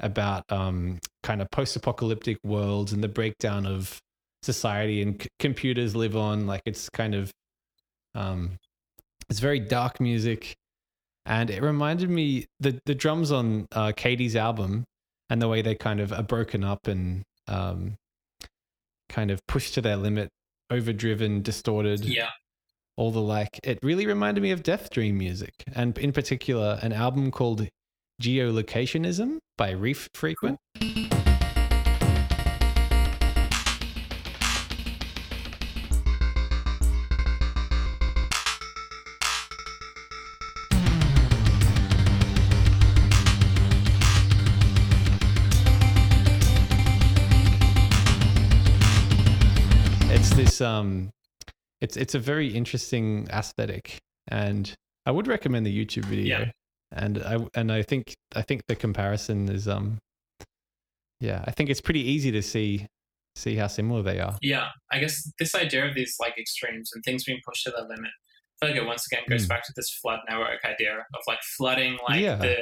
about 0.00 0.44
um 0.50 0.98
kind 1.22 1.40
of 1.40 1.50
post-apocalyptic 1.50 2.36
worlds 2.44 2.92
and 2.92 3.02
the 3.02 3.08
breakdown 3.08 3.66
of 3.66 3.98
society 4.42 5.00
and 5.00 5.22
c- 5.22 5.28
computers 5.38 5.96
live 5.96 6.16
on 6.16 6.46
like 6.46 6.60
it's 6.66 6.90
kind 6.90 7.14
of 7.14 7.30
um 8.14 8.58
it's 9.28 9.40
very 9.40 9.60
dark 9.60 10.00
music 10.00 10.54
and 11.26 11.50
it 11.50 11.62
reminded 11.62 12.10
me 12.10 12.46
the 12.60 12.78
the 12.84 12.94
drums 12.94 13.32
on 13.32 13.66
uh, 13.72 13.92
Katie's 13.96 14.36
album 14.36 14.84
and 15.30 15.40
the 15.40 15.48
way 15.48 15.62
they 15.62 15.74
kind 15.74 16.00
of 16.00 16.12
are 16.12 16.22
broken 16.22 16.62
up 16.62 16.86
and 16.86 17.22
um, 17.48 17.96
kind 19.08 19.30
of 19.30 19.40
pushed 19.46 19.74
to 19.74 19.80
their 19.80 19.96
limit, 19.96 20.28
overdriven, 20.70 21.42
distorted, 21.42 22.04
Yeah, 22.04 22.30
all 22.96 23.10
the 23.10 23.22
like. 23.22 23.58
It 23.64 23.78
really 23.82 24.06
reminded 24.06 24.42
me 24.42 24.50
of 24.50 24.62
Death 24.62 24.90
Dream 24.90 25.18
music, 25.18 25.54
and 25.74 25.96
in 25.98 26.12
particular, 26.12 26.78
an 26.82 26.92
album 26.92 27.30
called 27.30 27.68
Geolocationism 28.22 29.38
by 29.56 29.70
Reef 29.70 30.08
Frequent. 30.14 30.58
It's 50.54 50.60
um 50.60 51.10
it's 51.80 51.96
it's 51.96 52.14
a 52.14 52.20
very 52.20 52.54
interesting 52.54 53.26
aesthetic 53.32 53.98
and 54.28 54.72
I 55.04 55.10
would 55.10 55.26
recommend 55.26 55.66
the 55.66 55.76
YouTube 55.84 56.04
video. 56.04 56.38
Yeah. 56.44 56.50
And 56.92 57.18
I 57.18 57.38
and 57.56 57.72
I 57.72 57.82
think 57.82 58.14
I 58.36 58.42
think 58.42 58.62
the 58.68 58.76
comparison 58.76 59.48
is 59.50 59.66
um 59.66 59.98
yeah, 61.20 61.42
I 61.44 61.50
think 61.50 61.70
it's 61.70 61.80
pretty 61.80 62.02
easy 62.08 62.30
to 62.30 62.40
see 62.40 62.86
see 63.34 63.56
how 63.56 63.66
similar 63.66 64.00
they 64.02 64.20
are. 64.20 64.36
yeah. 64.42 64.68
I 64.92 65.00
guess 65.00 65.28
this 65.40 65.56
idea 65.56 65.88
of 65.88 65.96
these 65.96 66.14
like 66.20 66.38
extremes 66.38 66.92
and 66.94 67.02
things 67.02 67.24
being 67.24 67.40
pushed 67.44 67.64
to 67.64 67.72
their 67.72 67.82
limit. 67.88 68.12
I 68.62 68.66
feel 68.66 68.74
like 68.74 68.80
it 68.82 68.86
once 68.86 69.04
again 69.10 69.24
goes 69.28 69.46
Mm. 69.46 69.48
back 69.48 69.64
to 69.64 69.72
this 69.74 69.90
flood 69.90 70.20
network 70.28 70.64
idea 70.64 70.98
of 70.98 71.20
like 71.26 71.40
flooding 71.56 71.98
like 72.08 72.20
Yeah. 72.20 72.36
the 72.36 72.56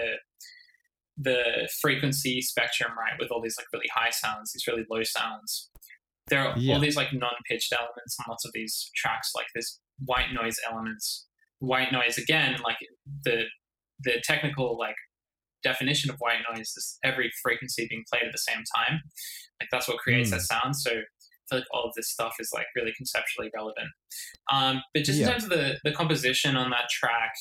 the 1.19 1.69
frequency 1.83 2.41
spectrum 2.41 2.93
right 2.99 3.19
with 3.21 3.31
all 3.31 3.43
these 3.43 3.57
like 3.59 3.67
really 3.71 3.91
high 3.95 4.09
sounds, 4.09 4.53
these 4.55 4.67
really 4.67 4.87
low 4.89 5.03
sounds. 5.03 5.69
There 6.33 6.41
are 6.41 6.57
Yeah. 6.59 6.75
all 6.75 6.81
these 6.81 6.97
like 6.97 7.13
non-pitched 7.13 7.73
elements 7.75 8.17
on 8.19 8.25
lots 8.31 8.47
of 8.47 8.53
these 8.55 8.91
tracks, 8.97 9.33
like 9.35 9.49
this 9.55 9.79
white 9.99 10.33
noise 10.33 10.57
elements. 10.69 11.27
White 11.59 11.93
noise 11.93 12.17
again, 12.17 12.59
like 12.65 12.79
the 13.25 13.45
the 14.01 14.15
technical 14.25 14.79
like 14.79 14.97
definition 15.63 16.11
of 16.11 16.17
white 16.19 16.41
noise 16.51 16.71
is 16.77 16.99
every 17.05 17.31
frequency 17.43 17.87
being 17.89 18.05
played 18.11 18.25
at 18.25 18.33
the 18.33 18.39
same 18.39 18.63
time. 18.77 19.03
Like 19.61 19.69
that's 19.71 19.87
what 19.89 19.99
creates 19.99 20.31
Mm. 20.31 20.33
that 20.33 20.41
sound. 20.41 20.75
So 20.77 20.91
I 20.91 21.05
feel 21.51 21.59
like 21.61 21.69
all 21.71 21.85
of 21.85 21.93
this 21.95 22.11
stuff 22.11 22.35
is 22.41 22.51
like 22.53 22.67
really 22.75 22.93
conceptually 22.97 23.51
relevant. 23.55 23.91
Um, 24.51 24.83
but 24.95 25.05
just 25.05 25.19
Yeah. 25.19 25.27
in 25.27 25.33
terms 25.33 25.45
of 25.45 25.51
the 25.51 25.79
the 25.85 25.93
composition 25.93 26.57
on 26.57 26.71
that 26.71 26.89
track, 26.89 27.35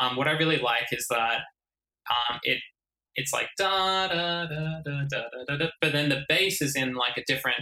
um, 0.00 0.14
what 0.16 0.28
I 0.28 0.32
really 0.42 0.58
like 0.58 0.88
is 0.92 1.06
that 1.10 1.40
um, 2.14 2.38
it 2.44 2.60
it's 3.16 3.32
like 3.32 3.48
da 3.58 4.06
da 4.06 4.46
da 4.46 4.80
da 4.86 5.02
da 5.10 5.22
da 5.32 5.44
da, 5.48 5.56
da, 5.56 5.66
but 5.82 5.90
then 5.92 6.08
the 6.08 6.24
bass 6.28 6.62
is 6.62 6.76
in 6.76 6.94
like 6.94 7.16
a 7.18 7.24
different 7.26 7.58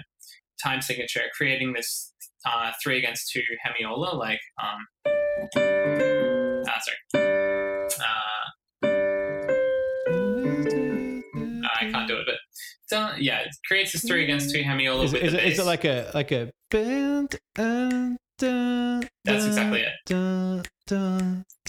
time 0.62 0.80
signature, 0.82 1.22
creating 1.36 1.72
this 1.74 2.12
uh, 2.46 2.72
three 2.82 2.98
against 2.98 3.30
two 3.32 3.42
hemiola, 3.64 4.14
like 4.16 4.40
um, 4.62 4.86
ah, 6.68 6.80
sorry, 6.84 6.98
uh, 8.04 8.44
I 11.78 11.90
can't 11.90 12.08
do 12.08 12.16
it, 12.16 12.24
but 12.26 12.36
da, 12.90 13.14
yeah, 13.18 13.40
it 13.40 13.48
creates 13.66 13.92
this 13.92 14.04
three 14.04 14.24
against 14.24 14.50
two 14.54 14.62
hemiola 14.62 15.04
Is, 15.04 15.12
with 15.12 15.22
is, 15.22 15.32
the 15.32 15.38
it, 15.38 15.42
bass. 15.44 15.52
is 15.54 15.58
it 15.60 15.64
like 15.66 15.84
a 15.84 16.10
like 16.14 16.32
a 16.32 16.50
band? 16.70 17.38
That's 19.24 19.44
exactly 19.46 19.82
it. 19.82 19.92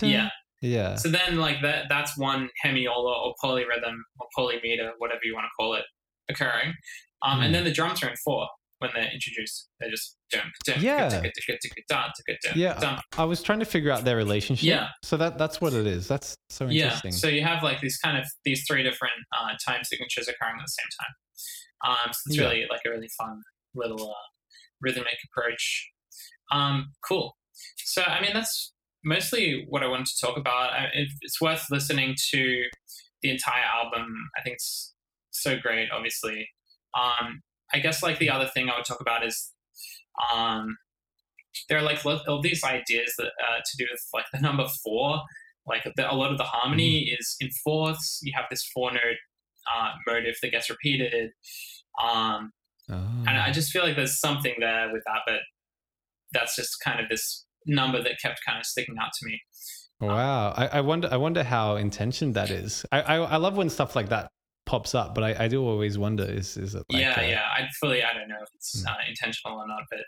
Yeah. 0.02 0.30
Yeah. 0.62 0.96
So 0.96 1.10
then, 1.10 1.38
like 1.38 1.62
that, 1.62 1.86
that's 1.88 2.18
one 2.18 2.50
hemiola 2.66 3.16
or 3.26 3.34
polyrhythm 3.44 3.96
or 4.20 4.28
polymeter, 4.38 4.92
whatever 4.98 5.22
you 5.24 5.34
want 5.36 5.46
to 5.46 5.50
call 5.60 5.76
it. 5.76 5.84
occurring, 6.30 6.74
um, 7.22 7.40
Mm. 7.40 7.46
and 7.46 7.56
then 7.56 7.64
the 7.64 7.72
drums 7.72 8.04
are 8.04 8.10
in 8.10 8.16
four 8.18 8.48
when 8.80 8.92
they're 8.94 9.12
introduced. 9.12 9.70
They're 9.80 9.90
just 9.90 10.18
dun, 10.32 10.52
dun, 10.66 10.82
Yeah. 10.82 11.10
dun, 11.10 11.24
dun, 11.24 12.54
Yeah. 12.56 12.80
dun. 12.80 13.02
I 13.18 13.24
was 13.24 13.42
trying 13.42 13.60
to 13.60 13.66
figure 13.66 13.92
out 13.92 14.04
their 14.04 14.16
relationship. 14.18 14.66
Yeah. 14.66 14.90
So 15.04 15.18
that 15.18 15.38
that's 15.38 15.60
what 15.60 15.74
it 15.74 15.88
is. 15.88 16.08
That's 16.08 16.36
so 16.50 16.68
interesting. 16.70 17.12
Yeah. 17.12 17.18
So 17.18 17.28
you 17.28 17.44
have 17.44 17.64
like 17.64 17.82
these 17.82 17.98
kind 17.98 18.18
of 18.18 18.26
these 18.46 18.64
three 18.68 18.84
different 18.84 19.14
uh, 19.38 19.54
time 19.66 19.84
signatures 19.84 20.28
occurring 20.28 20.58
at 20.60 20.66
the 20.66 20.68
same 20.68 20.90
time. 21.00 21.14
Um, 22.06 22.14
so 22.14 22.20
it's 22.28 22.38
Yeah. 22.38 22.44
really 22.44 22.66
like 22.70 22.82
a 22.86 22.90
really 22.90 23.10
fun 23.18 23.42
little 23.76 24.12
uh, 24.12 24.28
rhythmic 24.82 25.18
approach. 25.32 25.90
Um, 26.52 26.94
cool. 27.08 27.38
So 27.78 28.04
I 28.04 28.22
mean 28.22 28.32
that's 28.34 28.74
mostly 29.04 29.66
what 29.70 29.84
I 29.84 29.88
wanted 29.88 30.08
to 30.08 30.26
talk 30.26 30.38
about. 30.38 30.74
I, 30.74 30.86
it, 30.94 31.10
it's 31.22 31.42
worth 31.42 31.66
listening 31.72 32.16
to 32.32 32.64
the 33.22 33.30
entire 33.32 33.64
album. 33.64 34.14
I 34.38 34.42
think 34.44 34.56
it's 34.56 34.94
so 35.32 35.58
great. 35.58 35.90
Obviously, 35.92 36.48
um, 37.00 37.42
I 37.74 37.80
guess 37.80 38.02
like 38.04 38.20
the 38.20 38.30
other 38.30 38.48
thing 38.54 38.70
I 38.70 38.76
would 38.78 38.86
talk 38.86 39.02
about 39.02 39.26
is 39.26 39.52
um, 40.34 40.78
there 41.70 41.78
are 41.78 41.82
like 41.84 42.06
all 42.06 42.42
these 42.42 42.64
ideas 42.64 43.14
that 43.18 43.28
uh, 43.28 43.60
to 43.66 43.78
do 43.78 43.86
with 43.92 44.02
like 44.14 44.26
the 44.34 44.40
number 44.40 44.66
four. 44.84 45.22
Like 45.66 45.84
the, 45.98 46.10
a 46.12 46.16
lot 46.16 46.32
of 46.32 46.38
the 46.38 46.46
harmony 46.46 47.10
is 47.10 47.36
in 47.42 47.50
fourths. 47.64 48.20
You 48.24 48.32
have 48.36 48.46
this 48.50 48.64
four 48.74 48.92
note 48.92 49.18
uh, 49.76 49.92
motive 50.08 50.36
that 50.42 50.52
gets 50.52 50.70
repeated. 50.70 51.32
Um, 52.02 52.52
Oh. 52.90 52.96
and 53.28 53.38
I 53.38 53.52
just 53.52 53.70
feel 53.74 53.84
like 53.84 53.98
there's 53.98 54.18
something 54.18 54.54
there 54.62 54.90
with 54.94 55.04
that, 55.08 55.20
but 55.26 55.42
that's 56.32 56.56
just 56.56 56.80
kind 56.82 57.02
of 57.02 57.10
this 57.10 57.46
number 57.66 58.02
that 58.02 58.14
kept 58.22 58.40
kind 58.48 58.58
of 58.58 58.66
sticking 58.66 58.96
out 58.98 59.10
to 59.20 59.26
me. 59.26 59.42
Wow, 60.00 60.54
I, 60.56 60.68
I 60.68 60.80
wonder. 60.80 61.10
I 61.12 61.18
wonder 61.18 61.44
how 61.44 61.76
intentioned 61.76 62.34
that 62.36 62.50
is. 62.50 62.86
I, 62.94 63.02
I 63.02 63.16
I 63.18 63.36
love 63.36 63.58
when 63.58 63.70
stuff 63.70 63.94
like 63.94 64.08
that 64.08 64.32
pops 64.68 64.94
up, 64.94 65.16
but 65.16 65.24
I, 65.24 65.46
I 65.46 65.48
do 65.48 65.66
always 65.66 65.98
wonder: 65.98 66.24
is 66.24 66.58
is 66.58 66.76
it 66.76 66.84
like 66.92 67.02
yeah, 67.02 67.20
a- 67.20 67.30
yeah. 67.30 67.44
I 67.52 67.68
fully, 67.80 68.04
I 68.04 68.14
don't 68.14 68.28
know 68.30 68.38
if 68.44 68.50
it's 68.54 68.82
Hmm. 68.82 68.88
uh, 68.90 68.96
intentional 69.10 69.58
or 69.58 69.68
not, 69.68 69.82
but 69.90 70.02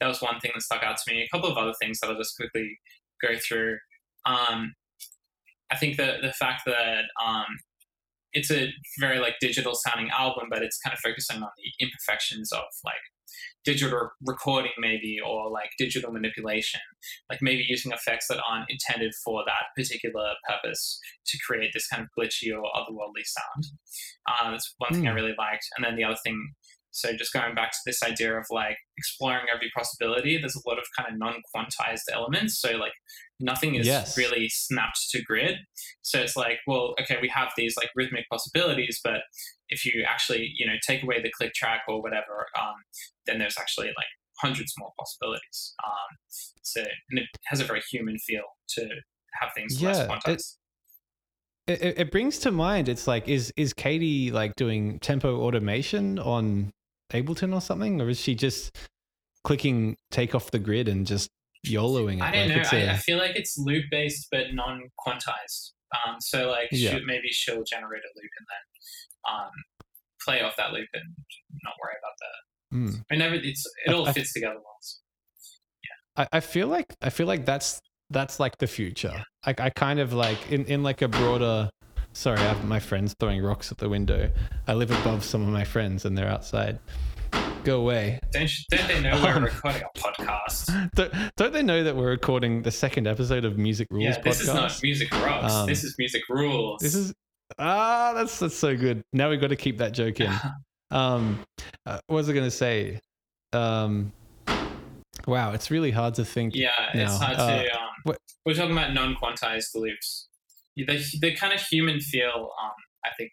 that 0.00 0.06
was 0.08 0.20
one 0.20 0.38
thing 0.40 0.50
that 0.54 0.60
stuck 0.62 0.82
out 0.82 0.96
to 0.98 1.12
me. 1.14 1.22
A 1.22 1.28
couple 1.34 1.50
of 1.50 1.56
other 1.56 1.72
things 1.80 1.98
that 2.00 2.10
I'll 2.10 2.16
just 2.18 2.36
quickly 2.36 2.78
go 3.22 3.38
through. 3.38 3.78
Um, 4.26 4.74
I 5.72 5.76
think 5.76 5.96
the 5.96 6.18
the 6.20 6.32
fact 6.32 6.62
that 6.66 7.04
um, 7.24 7.46
it's 8.32 8.50
a 8.50 8.68
very 8.98 9.18
like 9.18 9.36
digital 9.40 9.74
sounding 9.74 10.10
album, 10.10 10.48
but 10.50 10.62
it's 10.62 10.78
kind 10.80 10.92
of 10.92 11.00
focusing 11.00 11.42
on 11.42 11.48
the 11.56 11.84
imperfections 11.86 12.52
of 12.52 12.64
like 12.84 12.94
digital 13.64 14.10
recording 14.26 14.72
maybe 14.78 15.18
or 15.26 15.50
like 15.50 15.70
digital 15.78 16.12
manipulation 16.12 16.80
like 17.30 17.40
maybe 17.42 17.64
using 17.68 17.92
effects 17.92 18.26
that 18.28 18.40
aren't 18.48 18.70
intended 18.70 19.12
for 19.24 19.42
that 19.46 19.64
particular 19.76 20.32
purpose 20.48 20.98
to 21.26 21.38
create 21.46 21.70
this 21.74 21.86
kind 21.88 22.02
of 22.02 22.08
glitchy 22.18 22.52
or 22.54 22.62
otherworldly 22.76 23.24
sound 23.24 23.64
uh, 24.28 24.50
that's 24.50 24.74
one 24.78 24.92
thing 24.94 25.06
i 25.06 25.10
Hmm. 25.10 25.16
really 25.16 25.34
liked 25.38 25.66
and 25.76 25.84
then 25.84 25.96
the 25.96 26.04
other 26.04 26.16
thing 26.24 26.52
so 26.92 27.12
just 27.12 27.32
going 27.32 27.54
back 27.54 27.70
to 27.72 27.78
this 27.86 28.02
idea 28.02 28.36
of 28.36 28.44
like 28.50 28.76
exploring 28.96 29.46
every 29.54 29.70
possibility 29.76 30.38
there's 30.38 30.56
a 30.56 30.68
lot 30.68 30.78
of 30.78 30.84
kind 30.96 31.12
of 31.12 31.18
non-quantized 31.18 32.02
elements 32.12 32.58
so 32.60 32.72
like 32.76 32.92
nothing 33.38 33.74
is 33.76 33.86
Yes. 33.86 34.16
really 34.18 34.48
snapped 34.48 35.08
to 35.10 35.22
grid 35.22 35.56
so 36.02 36.18
it's 36.20 36.36
like 36.36 36.58
well 36.66 36.94
okay 37.00 37.16
we 37.22 37.28
have 37.28 37.50
these 37.56 37.76
like 37.76 37.90
rhythmic 37.94 38.24
possibilities 38.30 39.00
but 39.02 39.20
if 39.68 39.84
you 39.86 40.04
actually 40.06 40.52
you 40.56 40.66
know 40.66 40.74
take 40.86 41.02
away 41.02 41.22
the 41.22 41.30
click 41.36 41.54
track 41.54 41.82
or 41.88 42.02
whatever 42.02 42.46
um, 42.60 42.74
then 43.26 43.38
there's 43.38 43.56
actually 43.58 43.86
like 43.88 44.06
hundreds 44.42 44.72
more 44.78 44.90
possibilities 44.98 45.74
um, 45.84 46.16
so 46.62 46.80
and 47.10 47.18
it 47.18 47.26
has 47.46 47.60
a 47.60 47.64
very 47.64 47.82
human 47.90 48.16
feel 48.18 48.42
to 48.68 48.82
have 49.40 49.50
things 49.54 49.80
less 49.82 49.98
Yeah, 49.98 50.02
it- 50.04 50.08
quantized 50.10 50.56
It, 51.66 51.82
it, 51.82 51.98
it 52.00 52.10
brings 52.10 52.38
to 52.40 52.50
mind. 52.50 52.88
It's 52.88 53.06
like 53.06 53.28
is 53.28 53.52
is 53.56 53.72
Katie 53.72 54.30
like 54.32 54.56
doing 54.56 54.98
tempo 54.98 55.40
automation 55.40 56.18
on 56.18 56.72
Ableton 57.10 57.54
or 57.54 57.60
something, 57.60 58.00
or 58.00 58.08
is 58.08 58.20
she 58.20 58.34
just 58.34 58.76
clicking 59.44 59.96
take 60.10 60.34
off 60.34 60.50
the 60.50 60.58
grid 60.58 60.88
and 60.88 61.06
just 61.06 61.28
YOLOing 61.66 62.16
it? 62.16 62.22
I 62.22 62.30
don't 62.32 62.48
like 62.48 62.72
know. 62.72 62.78
I, 62.78 62.80
a- 62.82 62.92
I 62.92 62.96
feel 62.96 63.18
like 63.18 63.36
it's 63.36 63.56
loop 63.58 63.84
based 63.90 64.28
but 64.30 64.52
non 64.52 64.82
quantized. 65.06 65.72
Um, 66.06 66.16
so 66.20 66.48
like 66.50 66.68
Yeah. 66.72 66.98
she, 66.98 67.04
maybe 67.04 67.28
she'll 67.30 67.64
generate 67.64 68.02
a 68.02 68.12
loop 68.16 68.30
and 68.38 68.46
then 68.48 69.34
um, 69.36 69.50
play 70.24 70.40
off 70.42 70.56
that 70.56 70.72
loop 70.72 70.88
and 70.94 71.02
not 71.64 71.74
worry 71.82 71.94
about 71.98 72.12
that. 72.20 72.76
Hmm. 72.76 73.02
I 73.12 73.16
never. 73.16 73.34
It's 73.34 73.66
it 73.86 73.92
all 73.92 74.06
I- 74.08 74.12
fits 74.12 74.32
together 74.32 74.54
well. 74.54 74.64
I, 76.16 76.26
I 76.32 76.40
feel 76.40 76.66
like 76.68 76.92
I 77.02 77.10
feel 77.10 77.26
like 77.26 77.44
that's 77.46 77.80
that's 78.10 78.40
like 78.40 78.58
the 78.58 78.66
future. 78.66 79.24
Like 79.46 79.60
I 79.60 79.70
kind 79.70 80.00
of 80.00 80.12
like 80.12 80.50
in, 80.50 80.64
in 80.66 80.82
like 80.82 81.02
a 81.02 81.08
broader 81.08 81.70
sorry, 82.12 82.38
I 82.38 82.42
have 82.44 82.64
my 82.64 82.80
friends 82.80 83.14
throwing 83.18 83.42
rocks 83.42 83.70
at 83.72 83.78
the 83.78 83.88
window. 83.88 84.30
I 84.66 84.74
live 84.74 84.90
above 84.90 85.24
some 85.24 85.42
of 85.42 85.48
my 85.48 85.64
friends 85.64 86.04
and 86.04 86.16
they're 86.16 86.28
outside. 86.28 86.78
Go 87.64 87.80
away. 87.80 88.18
Don't, 88.32 88.50
don't 88.70 88.88
they 88.88 89.00
know 89.00 89.20
we're 89.22 89.36
Um, 89.36 89.44
recording 89.44 89.82
a 89.82 89.98
podcast? 89.98 90.90
Don't, 90.94 91.12
don't 91.36 91.52
they 91.52 91.62
know 91.62 91.84
that 91.84 91.94
we're 91.94 92.08
recording 92.08 92.62
the 92.62 92.70
second 92.70 93.06
episode 93.06 93.44
of 93.44 93.58
Music 93.58 93.86
Rules 93.90 94.04
Yeah, 94.16 94.20
this 94.22 94.38
podcast? 94.38 94.40
is 94.40 94.46
not 94.54 94.80
music 94.82 95.10
rocks. 95.12 95.52
Um, 95.52 95.66
this 95.66 95.84
is 95.84 95.94
music 95.98 96.22
rules. 96.30 96.80
This 96.80 96.94
is 96.94 97.12
ah, 97.58 98.12
that's 98.14 98.38
that's 98.38 98.56
so 98.56 98.76
good. 98.76 99.02
Now 99.12 99.28
we've 99.30 99.40
got 99.40 99.48
to 99.48 99.56
keep 99.56 99.78
that 99.78 99.92
joke 99.92 100.20
in. 100.20 100.32
Um, 100.92 101.38
uh, 101.86 102.00
what 102.08 102.16
was 102.16 102.28
I 102.28 102.32
going 102.32 102.46
to 102.46 102.50
say? 102.50 102.98
Um, 103.52 104.12
wow, 105.24 105.52
it's 105.52 105.70
really 105.70 105.92
hard 105.92 106.14
to 106.14 106.24
think. 106.24 106.56
yeah, 106.56 106.70
it's 106.92 107.16
hard 107.16 107.36
Uh, 107.36 107.62
to. 107.62 107.70
Um, 107.78 107.88
what- 108.02 108.18
we're 108.44 108.54
talking 108.54 108.72
about 108.72 108.92
non-quantized 108.92 109.76
loops. 109.76 110.26
The 110.76 110.84
the 111.20 111.34
kind 111.34 111.52
of 111.52 111.60
human 111.60 112.00
feel, 112.00 112.50
um, 112.62 112.70
I 113.04 113.10
think, 113.16 113.32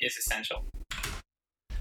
is 0.00 0.16
essential. 0.16 0.66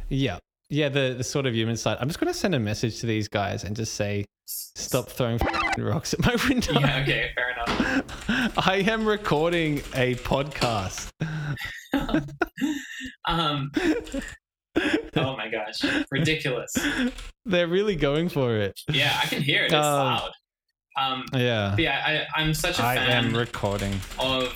Yeah, 0.09 0.39
yeah, 0.69 0.89
the 0.89 1.15
the 1.17 1.23
sort 1.23 1.45
of 1.45 1.53
human 1.55 1.77
side. 1.77 1.97
I'm 1.99 2.07
just 2.07 2.19
going 2.19 2.31
to 2.31 2.37
send 2.37 2.55
a 2.55 2.59
message 2.59 2.99
to 3.01 3.05
these 3.05 3.27
guys 3.27 3.63
and 3.63 3.75
just 3.75 3.93
say, 3.95 4.25
stop 4.45 5.09
throwing 5.09 5.39
f***ing 5.41 5.83
rocks 5.83 6.13
at 6.13 6.19
my 6.25 6.35
window. 6.47 6.79
Yeah. 6.79 6.99
Okay. 7.01 7.31
Fair 7.35 7.51
enough. 7.51 8.57
I 8.67 8.77
am 8.87 9.05
recording 9.05 9.79
a 9.95 10.15
podcast. 10.15 11.09
Um. 13.25 13.71
Oh 15.15 15.35
my 15.37 15.49
gosh. 15.49 15.79
Ridiculous. 16.11 16.71
They're 17.45 17.67
really 17.67 17.95
going 17.95 18.29
for 18.29 18.55
it. 18.57 18.79
Yeah, 18.89 19.17
I 19.21 19.27
can 19.27 19.41
hear 19.41 19.61
it. 19.63 19.65
It's 19.67 19.73
Um, 19.75 19.81
loud. 19.83 20.31
Um. 20.99 21.25
Yeah. 21.33 21.71
but 21.75 21.83
yeah, 21.83 22.25
I, 22.35 22.41
I'm 22.41 22.53
such 22.53 22.79
a 22.79 22.85
I 22.85 22.95
fan 22.95 23.25
am 23.25 23.35
recording. 23.35 23.99
of 24.19 24.53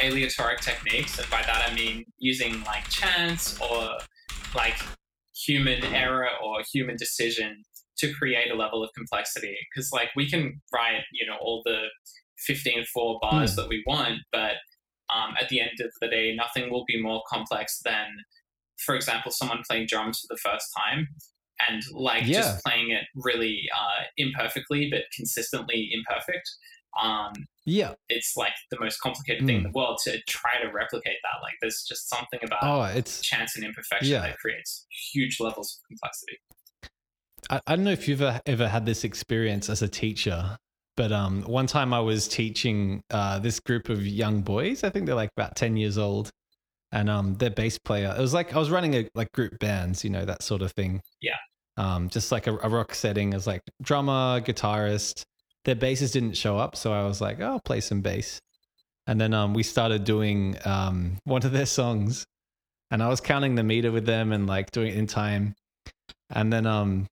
aleatoric 0.00 0.60
techniques, 0.60 1.18
and 1.18 1.28
by 1.30 1.42
that 1.42 1.70
I 1.70 1.74
mean 1.74 2.04
using 2.18 2.62
like 2.64 2.88
chance 2.88 3.58
or 3.60 3.98
like 4.54 4.76
human 5.46 5.84
error 5.84 6.28
or 6.44 6.62
human 6.72 6.96
decision 6.96 7.62
to 7.98 8.12
create 8.14 8.50
a 8.50 8.54
level 8.54 8.82
of 8.82 8.90
complexity. 8.96 9.56
Because 9.70 9.90
like 9.92 10.08
we 10.16 10.28
can 10.28 10.60
write, 10.72 11.02
you 11.12 11.26
know, 11.26 11.36
all 11.40 11.62
the 11.64 11.86
15 12.46 12.84
four 12.94 13.18
bars 13.20 13.56
that 13.56 13.68
we 13.68 13.82
want, 13.86 14.20
but 14.32 14.52
um, 15.14 15.34
at 15.40 15.48
the 15.48 15.60
end 15.60 15.80
of 15.80 15.90
the 16.00 16.08
day, 16.08 16.34
nothing 16.36 16.70
will 16.70 16.84
be 16.86 17.02
more 17.02 17.22
complex 17.28 17.80
than, 17.84 18.06
for 18.84 18.94
example, 18.94 19.32
someone 19.32 19.62
playing 19.68 19.86
drums 19.88 20.20
for 20.20 20.34
the 20.34 20.38
first 20.38 20.66
time. 20.76 21.08
And 21.66 21.82
like 21.92 22.24
Yeah. 22.26 22.42
just 22.42 22.64
playing 22.64 22.90
it 22.90 23.04
really 23.14 23.62
uh, 23.76 24.04
imperfectly, 24.16 24.88
but 24.90 25.02
consistently 25.14 25.90
imperfect. 25.92 26.48
Um, 27.02 27.32
Yeah. 27.64 27.94
it's 28.08 28.34
like 28.36 28.52
the 28.70 28.78
most 28.80 29.00
complicated 29.00 29.46
thing 29.46 29.56
in 29.56 29.62
the 29.64 29.70
world 29.70 29.98
to 30.04 30.20
try 30.28 30.60
to 30.62 30.68
replicate 30.72 31.16
that. 31.22 31.42
Like 31.42 31.54
there's 31.60 31.84
just 31.88 32.08
something 32.08 32.40
about 32.42 32.58
Oh, 32.62 32.82
it's. 32.84 33.20
chance 33.22 33.56
and 33.56 33.64
imperfection 33.64 34.10
yeah. 34.12 34.20
that 34.22 34.38
creates 34.38 34.86
huge 35.12 35.38
levels 35.40 35.78
of 35.80 35.86
complexity. 35.88 36.38
I, 37.50 37.60
I 37.66 37.76
don't 37.76 37.84
know 37.84 37.90
if 37.92 38.08
you've 38.08 38.22
ever, 38.22 38.40
ever 38.46 38.68
had 38.68 38.86
this 38.86 39.04
experience 39.04 39.68
as 39.68 39.82
a 39.82 39.88
teacher, 39.88 40.56
but 40.96 41.12
um, 41.12 41.42
one 41.42 41.66
time 41.66 41.92
I 41.92 42.00
was 42.00 42.26
teaching 42.28 43.02
uh, 43.10 43.38
this 43.38 43.60
group 43.60 43.88
of 43.88 44.06
young 44.06 44.42
boys. 44.42 44.82
I 44.84 44.90
think 44.90 45.06
they're 45.06 45.14
like 45.14 45.30
about 45.36 45.54
ten 45.56 45.76
years 45.76 45.98
old, 45.98 46.30
and 46.90 47.08
um, 47.08 47.34
their 47.36 47.50
bass 47.50 47.78
player. 47.78 48.14
It 48.16 48.20
was 48.20 48.34
like 48.34 48.54
I 48.54 48.58
was 48.58 48.70
running 48.70 48.94
a 48.94 49.08
like 49.14 49.30
group 49.32 49.58
bands, 49.60 50.02
you 50.02 50.10
know, 50.10 50.24
that 50.24 50.42
sort 50.42 50.62
of 50.62 50.72
thing. 50.72 51.00
Yeah. 51.20 51.36
Um, 51.78 52.08
just 52.08 52.32
like 52.32 52.48
a, 52.48 52.56
a 52.58 52.68
rock 52.68 52.92
setting 52.92 53.34
as 53.34 53.46
like 53.46 53.62
drummer, 53.80 54.40
guitarist. 54.40 55.22
Their 55.64 55.76
basses 55.76 56.10
didn't 56.10 56.36
show 56.36 56.58
up, 56.58 56.74
so 56.74 56.92
I 56.92 57.04
was 57.04 57.20
like, 57.20 57.40
oh, 57.40 57.44
I'll 57.44 57.60
play 57.60 57.80
some 57.80 58.00
bass. 58.00 58.40
And 59.06 59.20
then 59.20 59.32
um, 59.32 59.54
we 59.54 59.62
started 59.62 60.02
doing 60.04 60.56
um, 60.64 61.18
one 61.24 61.44
of 61.44 61.52
their 61.52 61.66
songs, 61.66 62.26
and 62.90 63.02
I 63.02 63.08
was 63.08 63.20
counting 63.20 63.54
the 63.54 63.62
meter 63.62 63.92
with 63.92 64.06
them 64.06 64.32
and 64.32 64.46
like 64.46 64.72
doing 64.72 64.88
it 64.88 64.96
in 64.96 65.06
time. 65.06 65.54
And 66.30 66.52
then 66.52 66.66
um, 66.66 67.06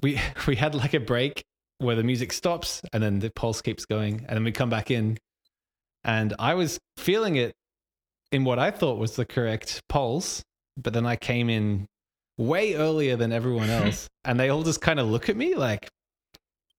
we 0.00 0.18
we 0.46 0.56
had 0.56 0.74
like 0.74 0.94
a 0.94 1.00
break 1.00 1.44
where 1.78 1.96
the 1.96 2.02
music 2.02 2.32
stops 2.32 2.80
and 2.92 3.02
then 3.02 3.18
the 3.18 3.30
pulse 3.30 3.60
keeps 3.60 3.84
going, 3.84 4.24
and 4.28 4.36
then 4.36 4.44
we 4.44 4.52
come 4.52 4.70
back 4.70 4.90
in. 4.90 5.18
And 6.04 6.34
I 6.38 6.54
was 6.54 6.78
feeling 6.96 7.36
it 7.36 7.52
in 8.32 8.44
what 8.44 8.58
I 8.58 8.70
thought 8.70 8.98
was 8.98 9.16
the 9.16 9.26
correct 9.26 9.82
pulse, 9.88 10.42
but 10.76 10.94
then 10.94 11.06
I 11.06 11.16
came 11.16 11.50
in 11.50 11.86
way 12.38 12.74
earlier 12.74 13.16
than 13.16 13.32
everyone 13.32 13.70
else, 13.70 14.08
and 14.24 14.38
they 14.38 14.48
all 14.48 14.62
just 14.62 14.80
kind 14.80 15.00
of 15.00 15.08
look 15.08 15.28
at 15.28 15.36
me 15.36 15.54
like, 15.54 15.88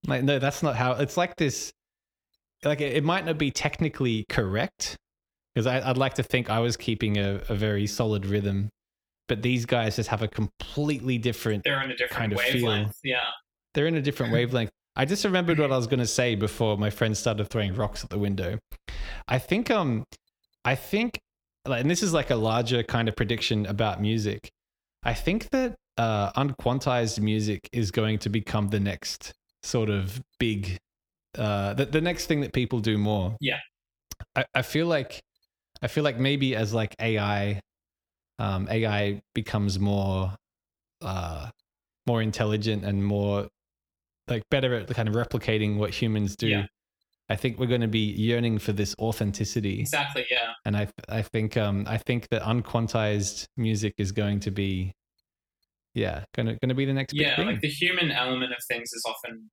like 0.07 0.23
no, 0.23 0.39
that's 0.39 0.63
not 0.63 0.75
how. 0.75 0.93
It's 0.93 1.17
like 1.17 1.35
this. 1.35 1.71
Like 2.63 2.81
it, 2.81 2.97
it 2.97 3.03
might 3.03 3.25
not 3.25 3.37
be 3.37 3.51
technically 3.51 4.25
correct, 4.29 4.97
because 5.53 5.67
I'd 5.67 5.97
like 5.97 6.15
to 6.15 6.23
think 6.23 6.49
I 6.49 6.59
was 6.59 6.77
keeping 6.77 7.17
a, 7.17 7.41
a 7.49 7.55
very 7.55 7.85
solid 7.87 8.25
rhythm, 8.25 8.69
but 9.27 9.41
these 9.41 9.65
guys 9.65 9.97
just 9.97 10.09
have 10.09 10.21
a 10.21 10.27
completely 10.27 11.17
different. 11.17 11.63
They're 11.63 11.79
on 11.79 11.91
a 11.91 11.95
different 11.95 12.11
kind 12.11 12.33
of 12.33 12.41
feel. 12.41 12.91
Yeah. 13.03 13.23
They're 13.73 13.87
in 13.87 13.95
a 13.95 14.01
different 14.01 14.33
wavelength. 14.33 14.71
I 14.95 15.05
just 15.05 15.23
remembered 15.25 15.59
what 15.59 15.71
I 15.71 15.77
was 15.77 15.87
going 15.87 15.99
to 15.99 16.07
say 16.07 16.35
before 16.35 16.77
my 16.77 16.89
friend 16.89 17.17
started 17.17 17.49
throwing 17.49 17.73
rocks 17.75 18.03
at 18.03 18.09
the 18.09 18.19
window. 18.19 18.59
I 19.27 19.39
think 19.39 19.71
um, 19.71 20.05
I 20.65 20.75
think, 20.75 21.19
like, 21.67 21.81
and 21.81 21.89
this 21.89 22.03
is 22.03 22.13
like 22.13 22.29
a 22.29 22.35
larger 22.35 22.83
kind 22.83 23.07
of 23.07 23.15
prediction 23.15 23.65
about 23.65 24.01
music. 24.01 24.51
I 25.05 25.13
think 25.13 25.49
that 25.49 25.75
uh, 25.97 26.31
unquantized 26.33 27.19
music 27.19 27.69
is 27.71 27.91
going 27.91 28.19
to 28.19 28.29
become 28.29 28.69
the 28.69 28.79
next 28.79 29.33
sort 29.61 29.89
of 29.89 30.21
big, 30.39 30.77
uh, 31.37 31.73
the, 31.73 31.85
the 31.85 32.01
next 32.01 32.25
thing 32.25 32.41
that 32.41 32.53
people 32.53 32.79
do 32.79 32.97
more. 32.97 33.35
Yeah. 33.39 33.59
I, 34.35 34.45
I 34.55 34.61
feel 34.61 34.87
like, 34.87 35.21
I 35.81 35.87
feel 35.87 36.03
like 36.03 36.17
maybe 36.17 36.55
as 36.55 36.73
like 36.73 36.95
AI, 36.99 37.61
um, 38.39 38.67
AI 38.69 39.21
becomes 39.35 39.79
more, 39.79 40.35
uh, 41.01 41.49
more 42.07 42.21
intelligent 42.21 42.83
and 42.83 43.05
more 43.05 43.47
like 44.27 44.43
better 44.49 44.73
at 44.75 44.87
kind 44.87 45.09
of 45.09 45.15
replicating 45.15 45.77
what 45.77 45.89
humans 45.91 46.35
do. 46.35 46.47
Yeah. 46.47 46.65
I 47.29 47.35
think 47.35 47.57
we're 47.57 47.67
going 47.67 47.81
to 47.81 47.87
be 47.87 47.99
yearning 48.11 48.59
for 48.59 48.73
this 48.73 48.95
authenticity, 48.99 49.79
Exactly. 49.79 50.25
Yeah. 50.29 50.51
and 50.65 50.75
I 50.75 50.87
I 51.09 51.21
think 51.21 51.55
um 51.57 51.85
I 51.87 51.97
think 51.97 52.27
that 52.29 52.41
unquantized 52.43 53.47
music 53.57 53.93
is 53.97 54.11
going 54.11 54.39
to 54.41 54.51
be, 54.51 54.93
yeah, 55.93 56.25
gonna 56.35 56.57
gonna 56.61 56.75
be 56.75 56.85
the 56.85 56.93
next 56.93 57.13
big 57.13 57.27
Yeah. 57.27 57.35
thing. 57.37 57.47
Like 57.47 57.61
the 57.61 57.69
human 57.69 58.11
element 58.11 58.51
of 58.51 58.57
things 58.67 58.91
is 58.93 59.03
often 59.07 59.49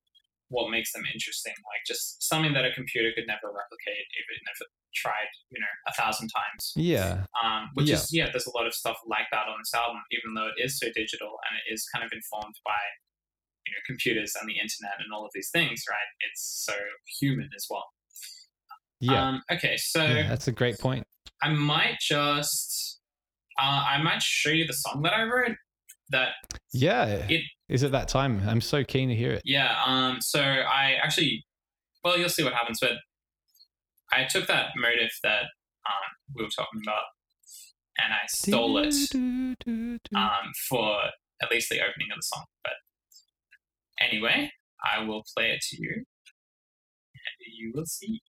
what 0.49 0.71
makes 0.71 0.93
them 0.93 1.05
interesting. 1.15 1.55
Like 1.73 1.83
just 1.87 2.23
something 2.27 2.53
that 2.55 2.65
a 2.65 2.73
computer 2.73 3.13
could 3.15 3.27
never 3.29 3.47
replicate, 3.55 4.07
even 4.19 4.35
if 4.51 4.61
it 4.61 4.69
tried, 4.93 5.31
you 5.51 5.61
know, 5.61 5.73
a 5.87 5.93
thousand 5.95 6.29
times. 6.35 6.73
yeah, 6.75 7.25
Um, 7.41 7.71
which 7.75 7.89
Yeah. 7.89 7.95
is 8.03 8.13
yeah, 8.13 8.27
there's 8.33 8.47
a 8.47 8.57
lot 8.59 8.67
of 8.67 8.75
stuff 8.75 8.99
like 9.07 9.27
that 9.31 9.47
on 9.47 9.59
this 9.61 9.73
album, 9.75 10.03
even 10.11 10.35
though 10.35 10.49
it 10.49 10.59
is 10.59 10.77
so 10.79 10.89
digital 10.93 11.39
and 11.49 11.55
it 11.63 11.73
is 11.73 11.87
kind 11.95 12.05
of 12.05 12.11
informed 12.13 12.57
by 12.65 12.83
you 13.71 13.77
know 13.77 13.83
computers 13.87 14.33
and 14.41 14.49
the 14.49 14.55
internet 14.55 14.95
and 14.99 15.13
all 15.15 15.25
of 15.25 15.31
these 15.35 15.51
things, 15.53 15.83
right? 15.89 16.09
It's 16.29 16.65
so 16.67 16.75
human 17.21 17.49
as 17.57 17.67
well. 17.71 17.85
yeah, 19.01 19.29
Um, 19.29 19.43
okay, 19.53 19.77
so 19.77 20.05
yeah. 20.05 20.29
That's 20.29 20.49
a 20.49 20.53
great 20.53 20.79
point. 20.79 21.07
I 21.43 21.51
might 21.51 21.99
just 22.01 22.99
uh, 23.59 23.85
I 23.89 24.03
might 24.03 24.23
show 24.23 24.51
you 24.51 24.67
the 24.67 24.73
song 24.75 25.03
that 25.03 25.13
I 25.15 25.23
wrote. 25.25 25.57
That 26.11 26.31
Yeah, 26.73 27.05
It- 27.29 27.45
is 27.69 27.83
it 27.85 27.93
that 27.93 28.09
time? 28.09 28.43
I'm 28.49 28.61
so 28.61 28.83
keen 28.83 29.09
to 29.11 29.15
hear 29.15 29.31
it. 29.33 29.43
yeah. 29.45 29.81
Um. 29.87 30.21
So 30.21 30.41
I 30.43 30.95
actually, 31.03 31.45
well, 32.03 32.19
you'll 32.19 32.29
see 32.29 32.43
what 32.43 32.53
happens. 32.53 32.79
But 32.81 32.93
I 34.13 34.25
took 34.25 34.47
that 34.49 34.71
motive 34.77 35.11
that 35.23 35.43
um 35.87 36.09
we 36.35 36.43
were 36.43 36.51
talking 36.51 36.81
about, 36.85 37.05
and 37.99 38.13
I 38.13 38.27
stole 38.27 38.79
it 38.79 38.95
um 40.17 40.53
for 40.69 40.97
at 41.43 41.51
least 41.51 41.71
the 41.71 41.79
opening 41.81 42.09
of 42.13 42.17
the 42.19 42.23
song. 42.23 42.45
But 42.65 42.73
anyway, 44.01 44.51
I 44.85 45.05
will 45.05 45.25
play 45.37 45.51
it 45.51 45.61
to 45.71 45.77
you, 45.83 45.93
and 45.95 47.55
you 47.59 47.73
will 47.75 47.87
see. 47.87 48.21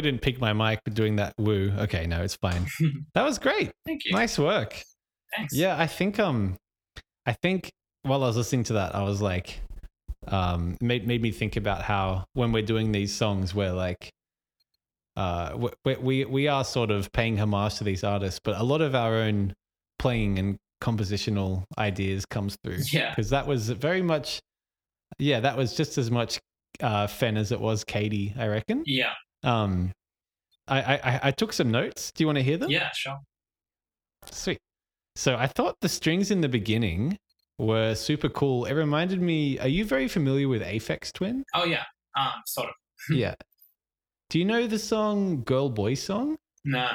I 0.00 0.02
didn't 0.02 0.22
pick 0.22 0.40
my 0.40 0.54
mic 0.54 0.80
doing 0.94 1.16
that 1.16 1.34
woo. 1.36 1.72
Okay, 1.78 2.06
no, 2.06 2.22
it's 2.22 2.36
fine. 2.36 2.66
that 3.14 3.22
was 3.22 3.38
great. 3.38 3.70
Thank 3.84 4.06
you. 4.06 4.12
Nice 4.12 4.38
work. 4.38 4.82
Thanks. 5.36 5.54
Yeah, 5.54 5.78
I 5.78 5.86
think 5.86 6.18
um, 6.18 6.56
I 7.26 7.34
think 7.34 7.70
while 8.02 8.24
I 8.24 8.28
was 8.28 8.38
listening 8.38 8.64
to 8.64 8.72
that, 8.74 8.94
I 8.94 9.02
was 9.02 9.20
like, 9.20 9.60
um, 10.28 10.78
made 10.80 11.06
made 11.06 11.20
me 11.20 11.30
think 11.32 11.56
about 11.56 11.82
how 11.82 12.24
when 12.32 12.50
we're 12.50 12.62
doing 12.62 12.92
these 12.92 13.14
songs, 13.14 13.54
we're 13.54 13.74
like, 13.74 14.10
uh, 15.16 15.68
we 15.84 15.96
we 15.96 16.24
we 16.24 16.48
are 16.48 16.64
sort 16.64 16.90
of 16.90 17.12
paying 17.12 17.36
homage 17.36 17.74
to 17.76 17.84
these 17.84 18.02
artists, 18.02 18.40
but 18.42 18.58
a 18.58 18.64
lot 18.64 18.80
of 18.80 18.94
our 18.94 19.16
own 19.16 19.52
playing 19.98 20.38
and 20.38 20.56
compositional 20.82 21.64
ideas 21.76 22.24
comes 22.24 22.56
through. 22.64 22.78
Yeah. 22.90 23.10
because 23.10 23.28
that 23.30 23.46
was 23.46 23.68
very 23.68 24.00
much, 24.00 24.40
yeah, 25.18 25.40
that 25.40 25.58
was 25.58 25.76
just 25.76 25.98
as 25.98 26.10
much 26.10 26.40
uh, 26.80 27.06
Fenn 27.06 27.36
as 27.36 27.52
it 27.52 27.60
was 27.60 27.84
Katie, 27.84 28.34
I 28.38 28.46
reckon. 28.46 28.82
Yeah. 28.86 29.12
Um, 29.42 29.92
I, 30.68 30.80
I 30.96 31.20
I- 31.24 31.30
took 31.32 31.52
some 31.52 31.70
notes. 31.70 32.12
Do 32.12 32.22
you 32.22 32.26
want 32.26 32.38
to 32.38 32.42
hear 32.44 32.56
them? 32.56 32.70
Yeah. 32.70 32.90
Sure. 32.94 33.18
Sweet. 34.30 34.58
So 35.16 35.36
I 35.36 35.46
thought 35.46 35.76
the 35.80 35.88
strings 35.88 36.30
in 36.30 36.40
the 36.40 36.48
beginning 36.48 37.18
were 37.58 37.94
super 37.94 38.28
cool. 38.28 38.64
It 38.66 38.74
reminded 38.74 39.20
me. 39.20 39.58
Are 39.58 39.68
you 39.68 39.84
very 39.84 40.08
familiar 40.08 40.48
with 40.48 40.62
Aphex 40.62 41.12
Twin? 41.12 41.44
Oh 41.54 41.64
yeah. 41.64 41.84
Um. 42.16 42.32
Sort 42.46 42.68
of. 42.68 42.74
yeah. 43.16 43.34
Do 44.28 44.38
you 44.38 44.44
know 44.44 44.66
the 44.66 44.78
song 44.78 45.42
"Girl 45.42 45.68
Boy 45.68 45.94
Song"? 45.94 46.36
No. 46.64 46.88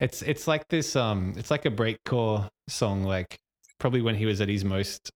It's 0.00 0.22
it's 0.22 0.48
like 0.48 0.66
this. 0.68 0.96
Um, 0.96 1.34
it's 1.36 1.50
like 1.50 1.66
a 1.66 1.70
breakcore 1.70 2.48
song. 2.68 3.04
Like 3.04 3.38
probably 3.78 4.02
when 4.02 4.16
he 4.16 4.26
was 4.26 4.40
at 4.40 4.48
his 4.48 4.64
most. 4.64 5.10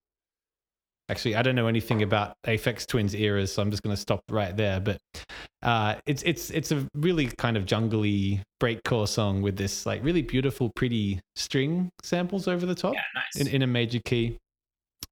Actually, 1.09 1.35
I 1.35 1.41
don't 1.41 1.55
know 1.55 1.65
anything 1.67 2.03
about 2.03 2.33
Aphex 2.45 2.85
Twin's 2.85 3.15
eras, 3.15 3.51
so 3.51 3.61
I'm 3.63 3.71
just 3.71 3.81
going 3.81 3.95
to 3.95 3.99
stop 4.01 4.21
right 4.29 4.55
there. 4.55 4.79
But 4.79 4.99
uh, 5.63 5.95
it's 6.05 6.21
it's 6.23 6.51
it's 6.51 6.71
a 6.71 6.87
really 6.93 7.25
kind 7.27 7.57
of 7.57 7.65
jungly 7.65 8.41
breakcore 8.61 9.07
song 9.07 9.41
with 9.41 9.57
this 9.57 9.85
like 9.87 10.03
really 10.03 10.21
beautiful, 10.21 10.69
pretty 10.75 11.19
string 11.35 11.89
samples 12.03 12.47
over 12.47 12.65
the 12.65 12.75
top. 12.75 12.93
Yeah. 12.93 13.01
Nice. 13.15 13.47
in, 13.47 13.53
in 13.55 13.61
a 13.63 13.67
major 13.67 13.99
key. 14.05 14.37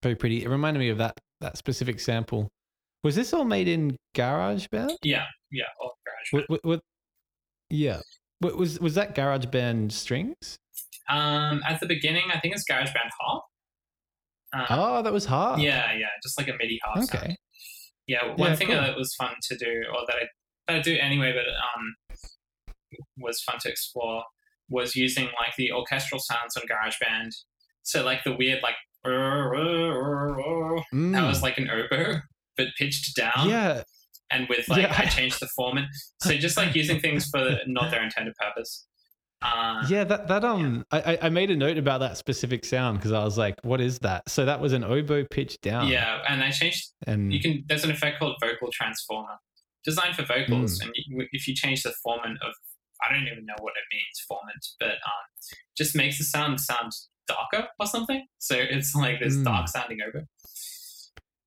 Very 0.04 0.16
pretty. 0.16 0.44
It 0.44 0.50
reminded 0.50 0.80
me 0.80 0.90
of 0.90 1.00
that 1.00 1.18
that 1.42 1.58
specific 1.58 2.00
sample. 2.00 2.48
Was 3.04 3.16
this 3.16 3.34
all 3.34 3.46
made 3.46 3.68
in 3.68 3.96
GarageBand? 4.16 4.98
yeah. 5.04 5.26
Yeah. 5.52 5.64
All 5.82 5.96
garage. 6.06 6.46
Wa- 6.50 6.58
wa- 6.64 6.74
wa- 6.76 6.80
yeah. 7.70 8.02
Was 8.42 8.80
was 8.80 8.94
that 8.96 9.16
GarageBand 9.16 9.92
strings? 9.92 10.58
Um. 11.10 11.62
At 11.68 11.80
the 11.80 11.88
beginning, 11.88 12.26
I 12.32 12.40
think 12.40 12.54
it's 12.54 12.70
GarageBand 12.70 13.10
Harp. 13.20 13.44
Um, 14.62 14.66
Oh, 14.80 15.02
that 15.04 15.14
was 15.14 15.26
hard. 15.26 15.60
Yeah. 15.62 15.94
Yeah. 15.94 16.08
Just 16.24 16.38
like 16.40 16.48
a 16.48 16.54
MIDI 16.54 16.80
harp. 16.84 17.04
sound. 17.06 17.24
Okay. 17.24 17.36
Yeah, 18.08 18.26
one 18.36 18.52
Yeah, 18.52 18.56
thing 18.56 18.68
cool. 18.68 18.78
that 18.78 18.96
was 18.96 19.14
fun 19.16 19.34
to 19.50 19.58
do, 19.58 19.84
or 19.94 20.06
that 20.08 20.16
I, 20.16 20.28
that 20.68 20.78
I 20.78 20.82
do 20.82 20.98
anyway, 20.98 21.34
but 21.34 21.46
um, 21.48 22.18
was 23.18 23.42
fun 23.42 23.58
to 23.64 23.70
explore, 23.70 24.24
was 24.70 24.96
using 24.96 25.26
like 25.26 25.56
the 25.58 25.72
orchestral 25.74 26.20
sounds 26.20 26.56
on 26.56 26.64
GarageBand. 26.64 27.32
So 27.84 28.04
like 28.06 28.24
the 28.24 28.34
weird 28.36 28.64
like 28.64 28.76
that 29.04 29.12
Mm. 30.94 31.28
was 31.28 31.42
like 31.42 31.58
an 31.58 31.70
oboe, 31.70 32.20
but 32.56 32.68
pitched 32.78 33.16
down, 33.16 33.50
yeah. 33.50 33.84
and 34.32 34.48
with 34.50 34.68
like 34.70 34.82
Yeah. 34.84 34.96
I 34.98 35.06
changed 35.06 35.40
the 35.40 35.48
form. 35.56 35.78
And, 35.78 35.88
so 36.22 36.34
just 36.36 36.58
like 36.58 36.76
using 36.76 37.00
things 37.00 37.28
for 37.30 37.58
not 37.68 37.92
their 37.92 38.04
intended 38.04 38.36
purpose. 38.36 38.86
Uh, 39.42 39.84
Yeah, 39.88 40.04
that 40.04 40.28
that 40.28 40.44
um, 40.44 40.84
I 40.92 41.00
I- 41.14 41.20
I 41.24 41.30
made 41.30 41.52
a 41.52 41.56
note 41.56 41.78
about 41.78 42.00
that 42.00 42.18
specific 42.18 42.66
sound 42.66 42.98
because 42.98 43.12
I 43.12 43.24
was 43.24 43.38
like, 43.38 43.56
"What 43.64 43.80
is 43.82 44.00
that?" 44.00 44.28
So 44.30 44.46
that 44.46 44.60
was 44.60 44.74
an 44.74 44.84
oboe 44.84 45.26
pitch 45.30 45.60
down. 45.62 45.88
yeah, 45.88 46.24
and 46.28 46.44
I 46.44 46.50
changed 46.52 46.92
and 47.06 47.32
you 47.32 47.40
can 47.40 47.64
there's 47.68 47.84
an 47.84 47.92
effect 47.92 48.20
called 48.20 48.36
vocal 48.42 48.70
transformer 48.72 49.38
designed 49.86 50.16
for 50.16 50.24
vocals 50.24 50.82
and 50.82 50.92
you, 50.96 51.28
if 51.32 51.48
you 51.48 51.54
change 51.56 51.84
the 51.84 51.94
formant 52.06 52.36
of 52.42 52.52
i 53.02 53.14
don't 53.14 53.26
even 53.28 53.46
know 53.46 53.54
what 53.62 53.74
it 53.78 53.84
means 53.94 54.26
formant 54.30 54.64
but 54.82 54.96
um 55.12 55.26
just 55.78 55.96
makes 55.96 56.18
the 56.18 56.24
sound 56.26 56.60
sound 56.60 56.92
darker 57.28 57.68
or 57.80 57.86
something 57.86 58.26
so 58.40 58.56
it's 58.58 58.94
like 58.96 59.20
this 59.22 59.36
Mm. 59.38 59.46
dark 59.46 59.68
sounding 59.70 60.00
over 60.06 60.26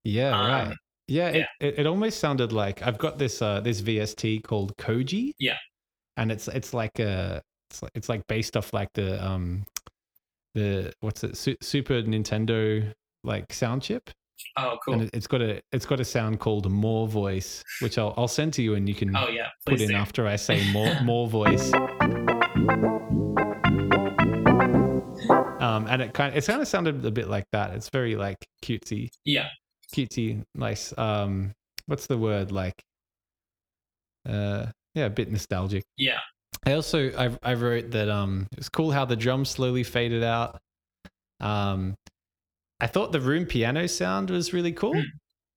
yeah, 0.05 0.31
Um, 0.41 0.47
right. 0.69 0.77
Yeah, 1.09 1.31
yeah. 1.33 1.47
It, 1.61 1.67
it, 1.67 1.79
it 1.81 1.87
almost 1.87 2.21
sounded 2.21 2.53
like 2.53 2.83
I've 2.83 2.99
got 2.99 3.19
this 3.19 3.43
uh 3.43 3.61
this 3.61 3.81
VST 3.83 4.43
called 4.45 4.77
Koji. 4.77 5.33
Yeah. 5.39 5.59
and 6.17 6.31
it's 6.33 6.49
it's 6.49 6.73
like 6.73 6.99
a 7.01 7.43
it's 7.71 7.83
like, 7.83 7.93
it's 7.95 8.09
like 8.09 8.27
based 8.27 8.57
off 8.57 8.73
like 8.73 8.93
the 8.95 9.25
um 9.25 9.65
the 10.55 10.93
what's 11.01 11.23
it 11.25 11.37
Su- 11.37 11.57
Super 11.63 12.03
Nintendo 12.03 12.93
like 13.23 13.53
sound 13.53 13.83
chip, 13.83 14.11
oh 14.57 14.77
cool 14.85 14.95
and 14.95 15.03
it, 15.05 15.11
it's 15.13 15.27
got 15.27 15.41
a 15.41 15.61
it's 15.73 15.87
got 15.87 16.01
a 16.01 16.05
sound 16.05 16.41
called 16.41 16.69
More 16.71 17.07
Voice, 17.07 17.63
which 17.81 17.99
I'll 17.99 18.15
I'll 18.17 18.29
send 18.29 18.53
to 18.55 18.63
you 18.63 18.75
and 18.75 18.89
you 18.89 18.95
can 18.95 19.15
oh 19.17 19.29
yeah 19.29 19.49
put 19.67 19.81
in 19.81 19.89
do. 19.89 19.95
after 19.95 20.27
I 20.27 20.37
say 20.37 20.71
more 20.73 21.01
more 21.03 21.29
voice. 21.29 21.73
Um, 25.61 25.87
and 25.89 26.01
it 26.03 26.15
kind 26.15 26.33
of, 26.35 26.39
it 26.43 26.47
kind 26.47 26.61
of 26.63 26.67
sounded 26.69 27.05
a 27.05 27.11
bit 27.11 27.29
like 27.29 27.45
that. 27.53 27.73
It's 27.75 27.91
very 27.91 28.17
like 28.17 28.39
cutesy, 28.65 29.11
yeah 29.25 29.49
cutesy, 29.95 30.43
nice. 30.55 30.93
Um, 30.99 31.53
what's 31.87 32.07
the 32.07 32.19
word 32.19 32.51
like? 32.51 32.83
Uh, 34.29 34.67
yeah, 34.95 35.05
a 35.07 35.11
bit 35.11 35.31
nostalgic. 35.31 35.85
yeah 35.97 36.19
I 36.67 36.73
also 36.73 37.11
I 37.17 37.37
I 37.43 37.55
wrote 37.55 37.91
that 37.93 38.09
um 38.09 38.47
it 38.53 38.59
was 38.59 38.69
cool 38.69 38.91
how 38.91 39.05
the 39.05 39.17
drums 39.17 39.49
slowly 39.51 39.83
faded 39.83 40.23
out. 40.23 40.61
Um, 41.41 41.95
I 42.81 42.87
thought 42.87 43.13
the 43.13 43.21
room 43.21 43.47
piano 43.47 43.87
sound 43.89 44.31
was 44.31 44.53
really 44.53 44.73
cool. 44.73 45.03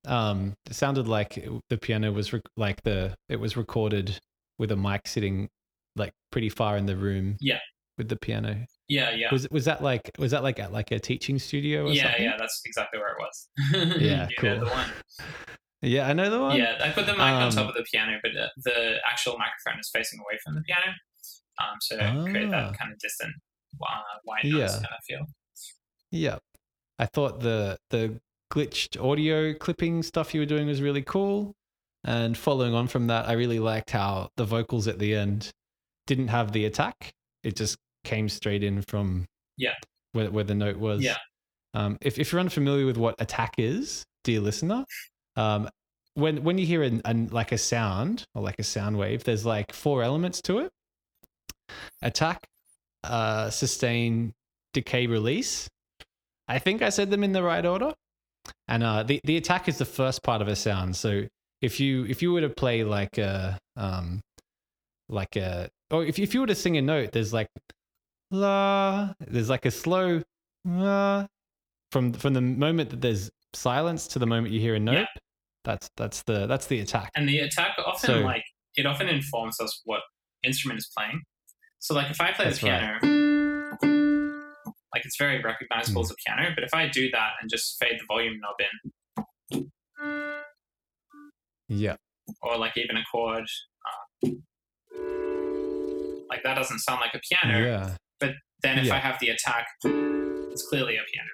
Um, 0.06 0.54
it 0.66 0.76
sounded 0.76 1.08
like 1.08 1.38
it- 1.38 1.50
the 1.70 1.78
piano 1.78 2.12
was 2.12 2.34
rec- 2.34 2.42
like 2.58 2.82
the 2.84 3.16
it 3.30 3.38
was 3.40 3.56
recorded 3.58 4.20
with 4.60 4.72
a 4.72 4.76
mic 4.76 5.08
sitting 5.08 5.50
like 5.96 6.12
pretty 6.32 6.50
far 6.50 6.78
in 6.78 6.86
the 6.86 6.96
room. 6.98 7.38
Yeah. 7.40 7.60
with 7.98 8.10
the 8.10 8.16
piano. 8.18 8.66
yeah 8.90 9.12
yeah 9.12 9.30
Was 9.32 9.48
was 9.52 9.66
that 9.66 9.84
like 9.84 10.10
was 10.18 10.32
that 10.32 10.42
like 10.44 10.60
at 10.60 10.72
like 10.74 10.92
a 10.92 11.00
teaching 11.00 11.38
studio 11.40 11.86
or 11.86 11.92
yeah 11.94 12.04
something? 12.04 12.24
yeah 12.24 12.36
that's 12.38 12.62
exactly 12.66 13.00
where 13.00 13.10
it 13.14 13.18
was 13.20 14.00
Yeah, 14.02 14.28
cool. 14.40 14.70
Yeah, 15.84 16.08
I 16.08 16.14
know 16.14 16.30
the 16.30 16.40
one. 16.40 16.56
yeah 16.58 16.78
i 16.82 16.90
put 16.90 17.06
the 17.06 17.12
mic 17.14 17.22
on 17.22 17.44
Um, 17.44 17.52
top 17.52 17.68
of 17.70 17.76
the 17.76 17.84
piano 17.92 18.18
but 18.24 18.32
the 18.64 18.98
actual 19.10 19.38
microphone 19.38 19.80
is 19.80 19.90
facing 19.94 20.20
away 20.20 20.40
from 20.44 20.56
the 20.56 20.62
piano 20.62 20.90
um 21.62 21.78
so 21.82 21.98
create 22.32 22.48
Ah. 22.54 22.70
that 22.72 22.80
kind 22.80 22.92
of 22.94 23.00
distant 23.00 23.34
uh, 23.82 24.02
white 24.24 24.44
Yeah. 24.46 24.68
kind 24.68 24.86
of 24.86 25.04
feel 25.08 25.26
Yeah. 26.12 26.38
I 27.00 27.06
thought 27.08 27.40
the 27.42 27.78
the 27.90 28.20
glitched 28.54 29.04
audio 29.04 29.54
clipping 29.54 30.04
stuff 30.04 30.34
you 30.34 30.40
were 30.42 30.46
doing 30.46 30.68
was 30.68 30.80
really 30.82 31.02
cool. 31.02 31.56
And 32.06 32.38
following 32.38 32.74
on 32.76 32.88
from 32.88 33.08
that, 33.08 33.28
I 33.28 33.34
really 33.34 33.60
liked 33.60 33.90
how 33.92 34.30
the 34.38 34.46
vocals 34.46 34.88
at 34.88 35.00
the 35.00 35.16
end 35.16 35.52
didn't 36.06 36.28
have 36.28 36.52
the 36.52 36.66
attack. 36.66 37.14
It 37.44 37.56
just 37.56 37.78
came 38.04 38.30
straight 38.30 38.64
in 38.64 38.84
from 38.84 39.26
Yeah. 39.58 39.74
where, 40.12 40.30
where 40.30 40.44
the 40.44 40.54
note 40.54 40.78
was. 40.78 41.02
Yeah. 41.02 41.18
Um, 41.74 41.98
if, 42.02 42.20
if 42.20 42.32
you're 42.32 42.42
unfamiliar 42.42 42.86
with 42.86 42.98
what 42.98 43.20
attack 43.20 43.56
is, 43.58 44.04
dear 44.24 44.40
listener, 44.42 44.86
um, 45.36 45.70
when 46.16 46.44
when 46.44 46.58
you 46.58 46.66
hear 46.66 46.84
an, 46.84 47.02
an 47.06 47.30
like 47.32 47.52
a 47.52 47.58
sound 47.58 48.26
or 48.36 48.42
like 48.42 48.60
a 48.60 48.64
sound 48.64 48.98
wave, 48.98 49.24
there's 49.24 49.46
like 49.46 49.74
four 49.74 50.04
elements 50.04 50.42
to 50.44 50.60
it: 50.60 50.72
attack, 52.02 52.46
uh, 53.04 53.50
sustain, 53.50 54.34
decay, 54.74 55.08
release. 55.08 55.70
I 56.48 56.60
think 56.60 56.82
I 56.82 56.90
said 56.90 57.10
them 57.10 57.24
in 57.24 57.32
the 57.32 57.44
right 57.44 57.66
order. 57.66 57.94
And 58.68 58.84
uh, 58.84 59.04
the 59.04 59.22
the 59.24 59.38
attack 59.38 59.68
is 59.68 59.78
the 59.78 59.86
first 59.86 60.24
part 60.24 60.42
of 60.42 60.48
a 60.48 60.56
sound. 60.56 60.96
So 60.96 61.28
if 61.62 61.80
you 61.80 62.06
if 62.06 62.22
you 62.22 62.34
were 62.34 62.42
to 62.42 62.50
play 62.50 62.84
like 62.84 63.18
a 63.18 63.58
um 63.78 64.22
like 65.10 65.36
a 65.36 65.70
or 65.92 66.04
if 66.06 66.20
if 66.20 66.34
you 66.34 66.42
were 66.42 66.48
to 66.48 66.56
sing 66.56 66.78
a 66.78 66.82
note, 66.82 67.12
there's 67.12 67.34
like 67.34 67.48
la. 68.32 69.14
There's 69.20 69.50
like 69.50 69.66
a 69.66 69.72
slow 69.72 70.22
la 70.66 71.28
from 71.92 72.14
from 72.14 72.34
the 72.34 72.42
moment 72.42 72.90
that 72.90 73.02
there's 73.02 73.32
silence 73.54 74.08
to 74.08 74.20
the 74.20 74.26
moment 74.26 74.54
you 74.54 74.60
hear 74.60 74.76
a 74.76 74.80
note. 74.80 74.94
Yeah. 74.94 75.06
That's 75.64 75.90
that's 75.98 76.24
the 76.24 76.46
that's 76.48 76.66
the 76.68 76.80
attack. 76.82 77.10
And 77.16 77.28
the 77.30 77.40
attack 77.40 77.78
often 77.86 78.08
So- 78.08 78.20
like 78.22 78.44
it 78.76 78.86
often 78.86 79.08
informs 79.08 79.60
us 79.60 79.82
what 79.86 80.02
instrument 80.44 80.80
is 80.80 80.90
playing. 80.98 81.22
So 81.80 81.94
like 81.94 82.10
if 82.12 82.20
I 82.20 82.32
play 82.32 82.46
the 82.50 82.52
right. 82.68 83.00
piano, 83.02 83.68
like 84.94 85.06
it's 85.06 85.18
very 85.18 85.42
recognizable 85.42 86.02
Hmm. 86.02 86.06
as 86.06 86.12
a 86.12 86.16
piano, 86.26 86.52
but 86.56 86.64
if 86.64 86.74
I 86.74 86.88
do 86.90 87.10
that 87.12 87.34
and 87.42 87.50
just 87.50 87.78
fade 87.80 88.00
the 88.00 88.06
volume 88.08 88.40
knob 88.40 88.56
in, 89.54 89.70
Yeah. 91.70 91.96
or 92.42 92.58
like 92.58 92.78
even 92.78 92.98
a 92.98 93.04
chord, 93.12 93.46
uh, 93.86 94.30
like 96.30 96.44
that 96.44 96.56
doesn't 96.56 96.80
sound 96.80 97.02
like 97.02 97.14
a 97.14 97.20
piano. 97.30 97.64
Yeah. 97.66 97.98
But 98.20 98.32
then 98.62 98.80
if 98.80 98.86
Yeah. 98.88 98.96
I 98.96 99.00
have 99.00 99.20
the 99.20 99.30
attack, 99.30 99.68
it's 99.84 100.68
clearly 100.68 100.96
a 100.98 101.04
piano. 101.12 101.30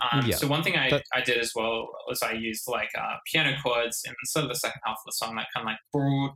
Um, 0.00 0.26
Yeah, 0.26 0.36
So 0.36 0.46
one 0.46 0.62
thing 0.62 0.76
I, 0.76 0.90
that- 0.90 1.04
I 1.12 1.20
did 1.20 1.38
as 1.38 1.52
well 1.54 1.88
was 2.06 2.22
I 2.22 2.32
used 2.32 2.68
like 2.68 2.90
uh, 2.98 3.16
piano 3.30 3.56
chords 3.62 4.02
in 4.06 4.14
sort 4.24 4.44
of 4.44 4.50
the 4.50 4.56
second 4.56 4.80
half 4.84 4.94
of 4.96 5.04
the 5.06 5.12
song, 5.12 5.34
like 5.36 5.46
kind 5.54 5.64
of 5.66 5.72
like 5.72 5.78
board, 5.92 6.32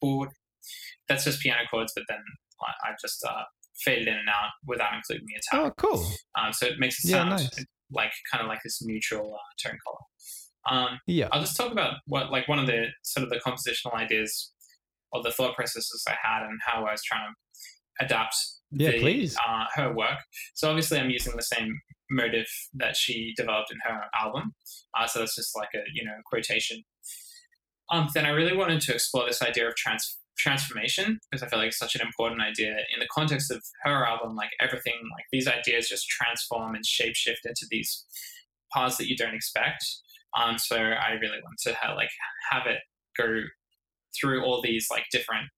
board. 0.00 0.28
That's 1.08 1.24
just 1.24 1.40
piano 1.40 1.60
chords, 1.70 1.92
but 1.94 2.04
then 2.08 2.18
I, 2.84 2.92
just 3.00 3.24
uh, 3.24 3.42
faded 3.84 4.08
in 4.08 4.14
and 4.14 4.28
out 4.28 4.50
without 4.66 4.94
including 4.94 5.26
the 5.28 5.34
attack. 5.34 5.60
Oh, 5.66 5.72
cool. 5.76 6.04
Um, 6.38 6.52
so 6.52 6.66
it 6.66 6.78
makes 6.78 7.04
it 7.04 7.10
Yeah, 7.10 7.18
sound 7.18 7.30
nice. 7.30 7.64
like 7.90 8.12
kind 8.32 8.42
of 8.42 8.48
like 8.48 8.60
this 8.64 8.82
neutral 8.82 9.34
uh, 9.34 9.38
tone 9.68 9.78
color. 9.86 9.98
Um, 10.68 10.98
Yeah. 11.06 11.28
I'll 11.32 11.40
just 11.40 11.56
talk 11.56 11.70
about 11.72 11.94
what 12.06 12.30
like 12.32 12.48
one 12.48 12.58
of 12.58 12.66
the 12.66 12.86
sort 13.02 13.24
of 13.24 13.30
the 13.30 13.38
compositional 13.38 13.94
ideas 13.94 14.52
or 15.12 15.22
the 15.22 15.30
thought 15.30 15.54
processes 15.54 16.02
I 16.08 16.14
had 16.20 16.42
and 16.42 16.58
how 16.66 16.84
I 16.84 16.90
was 16.92 17.02
trying 17.04 17.28
to 17.28 18.04
adapt 18.04 18.34
Yeah, 18.72 18.90
the, 18.90 18.98
please. 19.00 19.36
Uh, 19.46 19.64
her 19.76 19.92
work. 19.94 20.18
So 20.54 20.68
obviously, 20.68 20.98
I'm 20.98 21.10
using 21.10 21.36
the 21.36 21.42
same 21.42 21.80
motive 22.10 22.48
that 22.74 22.96
she 22.96 23.34
developed 23.36 23.72
in 23.72 23.78
her 23.84 24.02
album. 24.14 24.54
Uh, 24.98 25.06
so 25.06 25.20
that's 25.20 25.36
just 25.36 25.56
like 25.56 25.70
a 25.74 25.80
you 25.92 26.04
know 26.04 26.14
quotation. 26.24 26.84
Um, 27.90 28.08
then 28.14 28.26
I 28.26 28.30
really 28.30 28.56
wanted 28.56 28.80
to 28.82 28.94
explore 28.94 29.26
this 29.26 29.42
idea 29.42 29.68
of 29.68 29.76
trans- 29.76 30.18
transformation 30.36 31.20
because 31.30 31.42
I 31.42 31.48
feel 31.48 31.58
like 31.58 31.68
it's 31.68 31.78
such 31.78 31.94
an 31.94 32.00
important 32.00 32.42
idea 32.42 32.70
in 32.70 33.00
the 33.00 33.08
context 33.12 33.50
of 33.50 33.62
her 33.84 34.04
album. 34.06 34.34
Like 34.34 34.50
everything, 34.60 34.94
like 35.12 35.24
these 35.32 35.48
ideas 35.48 35.88
just 35.88 36.08
transform 36.08 36.74
and 36.74 36.84
shapeshift 36.84 37.44
into 37.44 37.66
these 37.70 38.04
paths 38.72 38.96
that 38.96 39.08
you 39.08 39.16
don't 39.16 39.34
expect. 39.34 39.84
Um, 40.36 40.58
so 40.58 40.76
I 40.76 41.12
really 41.12 41.38
want 41.42 41.58
to 41.62 41.74
have, 41.74 41.96
like 41.96 42.10
have 42.50 42.66
it 42.66 42.80
go 43.16 43.42
through 44.18 44.44
all 44.44 44.60
these 44.62 44.88
like 44.90 45.04
different 45.10 45.48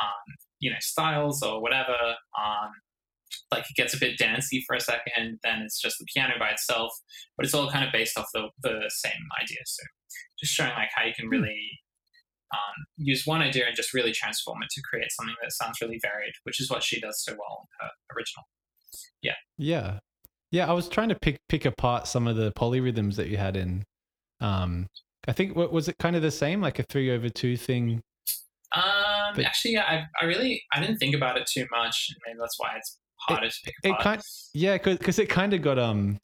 um, 0.00 0.34
you 0.60 0.70
know 0.70 0.76
styles 0.80 1.42
or 1.42 1.60
whatever. 1.60 1.96
Um, 2.38 2.70
like 3.50 3.64
it 3.70 3.76
gets 3.76 3.94
a 3.94 3.98
bit 3.98 4.18
dancey 4.18 4.62
for 4.66 4.76
a 4.76 4.80
second, 4.80 5.38
then 5.42 5.60
it's 5.62 5.80
just 5.80 5.98
the 5.98 6.06
piano 6.12 6.34
by 6.38 6.50
itself, 6.50 6.92
but 7.36 7.44
it's 7.46 7.54
all 7.54 7.70
kind 7.70 7.84
of 7.84 7.92
based 7.92 8.18
off 8.18 8.28
the, 8.34 8.48
the 8.62 8.84
same 8.88 9.12
idea. 9.42 9.58
So 9.66 9.82
just 10.40 10.52
showing 10.52 10.70
like 10.70 10.90
how 10.94 11.04
you 11.04 11.12
can 11.14 11.28
really 11.28 11.60
um, 12.52 12.84
use 12.96 13.26
one 13.26 13.42
idea 13.42 13.66
and 13.66 13.76
just 13.76 13.92
really 13.92 14.12
transform 14.12 14.62
it 14.62 14.70
to 14.70 14.80
create 14.82 15.10
something 15.12 15.34
that 15.42 15.52
sounds 15.52 15.78
really 15.80 15.98
varied, 16.02 16.32
which 16.44 16.60
is 16.60 16.70
what 16.70 16.82
she 16.82 17.00
does 17.00 17.22
so 17.22 17.32
well 17.32 17.66
in 17.80 17.86
her 17.86 17.90
original. 18.16 18.44
Yeah. 19.22 19.34
Yeah, 19.58 19.98
Yeah, 20.50 20.68
I 20.68 20.72
was 20.72 20.88
trying 20.88 21.10
to 21.10 21.14
pick 21.14 21.36
pick 21.48 21.64
apart 21.66 22.06
some 22.06 22.26
of 22.26 22.36
the 22.36 22.52
polyrhythms 22.52 23.16
that 23.16 23.28
you 23.28 23.36
had 23.36 23.56
in 23.56 23.84
um 24.40 24.86
I 25.26 25.32
think 25.32 25.56
what 25.56 25.72
was 25.72 25.88
it 25.88 25.96
kind 25.98 26.16
of 26.16 26.22
the 26.22 26.30
same 26.30 26.62
like 26.62 26.78
a 26.78 26.84
3 26.84 27.10
over 27.10 27.28
2 27.28 27.56
thing? 27.58 28.00
Um, 28.72 28.82
But- 29.34 29.44
actually, 29.44 29.72
yeah, 29.74 29.84
I, 29.84 30.04
I 30.22 30.24
really 30.26 30.62
I 30.72 30.80
didn't 30.80 30.98
think 30.98 31.14
about 31.14 31.36
it 31.36 31.46
too 31.46 31.66
much, 31.70 32.08
maybe 32.26 32.38
that's 32.40 32.58
why 32.58 32.76
it's 32.76 32.98
to 33.36 33.50
pick 33.64 33.74
It 33.82 33.98
kind 34.00 34.20
yeah, 34.54 34.78
cuz 34.78 35.18
it 35.18 35.28
kind 35.28 35.54
of 35.54 35.62
got 35.62 35.78
um 35.78 36.18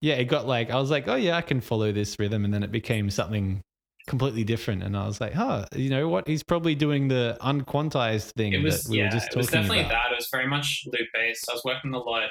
yeah, 0.00 0.14
it 0.14 0.24
got 0.24 0.46
like 0.46 0.70
I 0.70 0.76
was 0.76 0.90
like, 0.90 1.08
"Oh 1.08 1.16
yeah, 1.16 1.36
I 1.36 1.42
can 1.42 1.60
follow 1.60 1.92
this 1.92 2.18
rhythm." 2.18 2.44
And 2.44 2.54
then 2.54 2.62
it 2.62 2.72
became 2.72 3.10
something 3.10 3.62
completely 4.06 4.44
different 4.44 4.82
and 4.82 4.96
I 4.96 5.06
was 5.06 5.20
like, 5.20 5.34
"Huh, 5.34 5.66
you 5.74 5.90
know 5.90 6.08
what? 6.08 6.26
He's 6.26 6.42
probably 6.42 6.74
doing 6.74 7.08
the 7.08 7.36
unquantized 7.40 8.32
thing 8.32 8.52
it 8.52 8.62
was 8.62 8.82
that 8.82 8.90
we 8.90 8.98
yeah, 8.98 9.04
were 9.04 9.10
just 9.10 9.32
it 9.32 9.36
was 9.36 9.48
definitely 9.48 9.80
about." 9.80 9.90
that. 9.90 10.12
It 10.12 10.16
was 10.16 10.28
very 10.32 10.48
much 10.48 10.84
loop 10.86 11.08
based. 11.12 11.46
I 11.50 11.54
was 11.54 11.62
working 11.64 11.92
a 11.92 11.98
lot. 11.98 12.30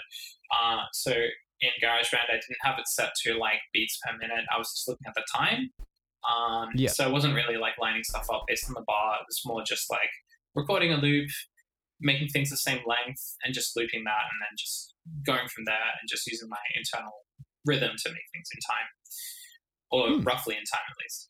Uh, 0.51 0.83
so 0.93 1.11
in 1.11 1.69
GarageBand, 1.83 2.29
I 2.29 2.33
didn't 2.33 2.57
have 2.63 2.79
it 2.79 2.87
set 2.87 3.11
to 3.23 3.37
like 3.37 3.59
beats 3.73 3.99
per 4.03 4.17
minute. 4.17 4.45
I 4.53 4.57
was 4.57 4.71
just 4.71 4.87
looking 4.87 5.05
at 5.07 5.13
the 5.13 5.25
time. 5.33 5.69
Um, 6.29 6.69
Yeah. 6.75 6.89
So 6.89 7.07
it 7.07 7.11
wasn't 7.11 7.35
really 7.35 7.57
like 7.57 7.77
lining 7.79 8.03
stuff 8.03 8.27
up 8.33 8.43
based 8.47 8.65
on 8.67 8.73
the 8.73 8.83
bar. 8.87 9.15
It 9.15 9.25
was 9.27 9.41
more 9.45 9.63
just 9.63 9.89
like 9.89 10.09
recording 10.55 10.93
a 10.93 10.97
loop, 10.97 11.29
making 11.99 12.29
things 12.29 12.49
the 12.49 12.57
same 12.57 12.79
length, 12.87 13.35
and 13.43 13.53
just 13.53 13.75
looping 13.75 14.03
that, 14.05 14.23
and 14.31 14.39
then 14.41 14.53
just 14.57 14.93
going 15.25 15.47
from 15.47 15.65
there, 15.65 15.75
and 15.99 16.07
just 16.09 16.25
using 16.27 16.49
my 16.49 16.57
internal 16.75 17.13
rhythm 17.65 17.91
to 18.05 18.09
make 18.09 18.27
things 18.33 18.49
in 18.53 18.59
time, 18.69 18.87
or 19.91 20.07
Hmm. 20.09 20.23
roughly 20.23 20.55
in 20.55 20.63
time 20.63 20.85
at 20.89 20.97
least. 21.03 21.29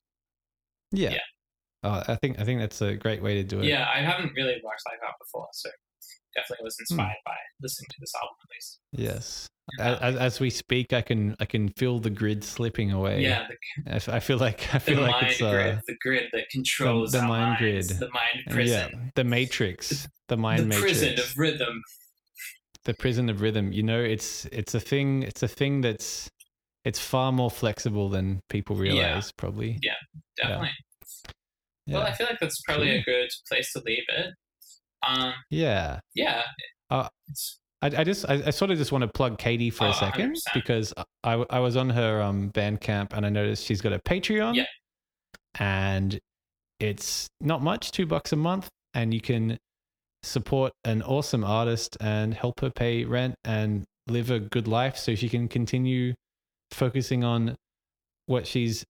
Yeah. 0.91 1.11
Yeah. 1.11 1.27
Oh, 1.83 2.03
I 2.07 2.15
think 2.15 2.39
I 2.39 2.43
think 2.43 2.59
that's 2.59 2.81
a 2.81 2.95
great 2.95 3.21
way 3.21 3.35
to 3.35 3.43
do 3.43 3.61
it. 3.61 3.65
Yeah, 3.65 3.87
I 3.89 4.01
haven't 4.01 4.33
really 4.35 4.59
worked 4.63 4.83
like 4.85 4.99
that 5.01 5.13
before, 5.19 5.47
so 5.53 5.69
definitely 6.35 6.63
was 6.65 6.75
Hmm. 6.77 6.83
inspired 6.93 7.17
by 7.25 7.35
listening 7.61 7.87
to 7.91 7.95
this 7.99 8.13
album 8.15 8.35
at 8.43 8.49
least. 8.55 8.79
Yes. 8.91 9.47
As, 9.79 10.15
as 10.15 10.39
we 10.39 10.49
speak, 10.49 10.93
I 10.93 11.01
can 11.01 11.35
I 11.39 11.45
can 11.45 11.69
feel 11.69 11.99
the 11.99 12.09
grid 12.09 12.43
slipping 12.43 12.91
away. 12.91 13.21
Yeah, 13.21 13.45
the, 13.85 14.11
I, 14.11 14.17
I 14.17 14.19
feel 14.19 14.37
like 14.39 14.73
I 14.73 14.79
feel 14.79 14.99
like 14.99 15.11
mind 15.11 15.27
it's 15.27 15.41
uh, 15.41 15.79
the 15.87 15.95
grid 16.01 16.29
that 16.33 16.49
controls 16.49 17.11
the 17.11 17.19
our 17.19 17.27
mind 17.27 17.61
minds, 17.61 17.87
grid. 17.89 17.99
the 17.99 18.09
mind 18.11 18.45
prison, 18.49 18.89
yeah, 18.91 19.09
the 19.13 19.23
matrix, 19.23 20.07
the 20.27 20.37
mind 20.37 20.67
matrix. 20.67 20.99
the 21.01 21.05
matrix, 21.05 21.13
prison 21.13 21.19
of 21.31 21.37
rhythm. 21.37 21.81
the 22.85 22.93
prison 22.95 23.29
of 23.29 23.41
rhythm. 23.41 23.71
You 23.71 23.83
know, 23.83 24.01
it's 24.01 24.45
it's 24.45 24.73
a 24.73 24.79
thing. 24.79 25.21
It's 25.21 25.43
a 25.43 25.47
thing 25.47 25.81
that's 25.81 26.31
it's 26.83 26.99
far 26.99 27.31
more 27.31 27.51
flexible 27.51 28.09
than 28.09 28.41
people 28.49 28.75
Yeah. 28.77 28.81
realize. 28.93 29.31
Probably. 29.33 29.77
Yeah, 29.83 29.93
definitely. 30.37 30.71
Yeah. 31.85 31.97
Well, 31.97 32.07
I 32.07 32.13
feel 32.13 32.25
like 32.25 32.39
that's 32.39 32.59
probably 32.61 32.89
a 32.95 33.03
good 33.03 33.29
place 33.47 33.71
to 33.73 33.83
leave 33.85 34.05
it. 34.07 34.33
Um, 35.07 35.33
yeah. 35.49 35.99
yeah. 36.15 36.43
Uh, 36.89 37.07
I, 37.81 37.87
I 37.87 38.03
just 38.03 38.27
I, 38.29 38.41
I 38.47 38.49
sort 38.49 38.71
of 38.71 38.77
just 38.77 38.91
want 38.91 39.03
to 39.03 39.07
plug 39.07 39.37
Katie 39.37 39.69
for 39.69 39.85
Oh, 39.85 39.91
a 39.91 39.93
second 39.93 40.35
100%. 40.35 40.53
because 40.53 40.93
I, 41.23 41.33
I 41.49 41.59
was 41.59 41.77
on 41.77 41.89
her 41.91 42.21
um 42.21 42.51
Bandcamp 42.51 43.13
and 43.13 43.25
I 43.25 43.29
noticed 43.29 43.65
she's 43.65 43.81
got 43.81 43.93
a 43.93 43.99
Patreon. 43.99 44.55
Yeah. 44.55 44.65
And 45.57 46.19
it's 46.79 47.27
not 47.41 47.61
much, 47.61 47.91
two 47.91 48.05
bucks 48.05 48.31
a 48.31 48.35
month, 48.35 48.69
and 48.93 49.13
you 49.13 49.21
can 49.21 49.57
support 50.23 50.73
an 50.83 51.01
awesome 51.03 51.43
artist 51.43 51.95
and 52.01 52.33
help 52.33 52.59
her 52.59 52.69
pay 52.69 53.05
rent 53.05 53.35
and 53.45 53.85
live 54.07 54.29
a 54.31 54.39
good 54.39 54.67
life 54.67 54.97
so 54.97 55.15
she 55.15 55.29
can 55.29 55.47
continue 55.47 56.13
focusing 56.71 57.23
on 57.23 57.55
what 58.25 58.45
she's 58.45 58.83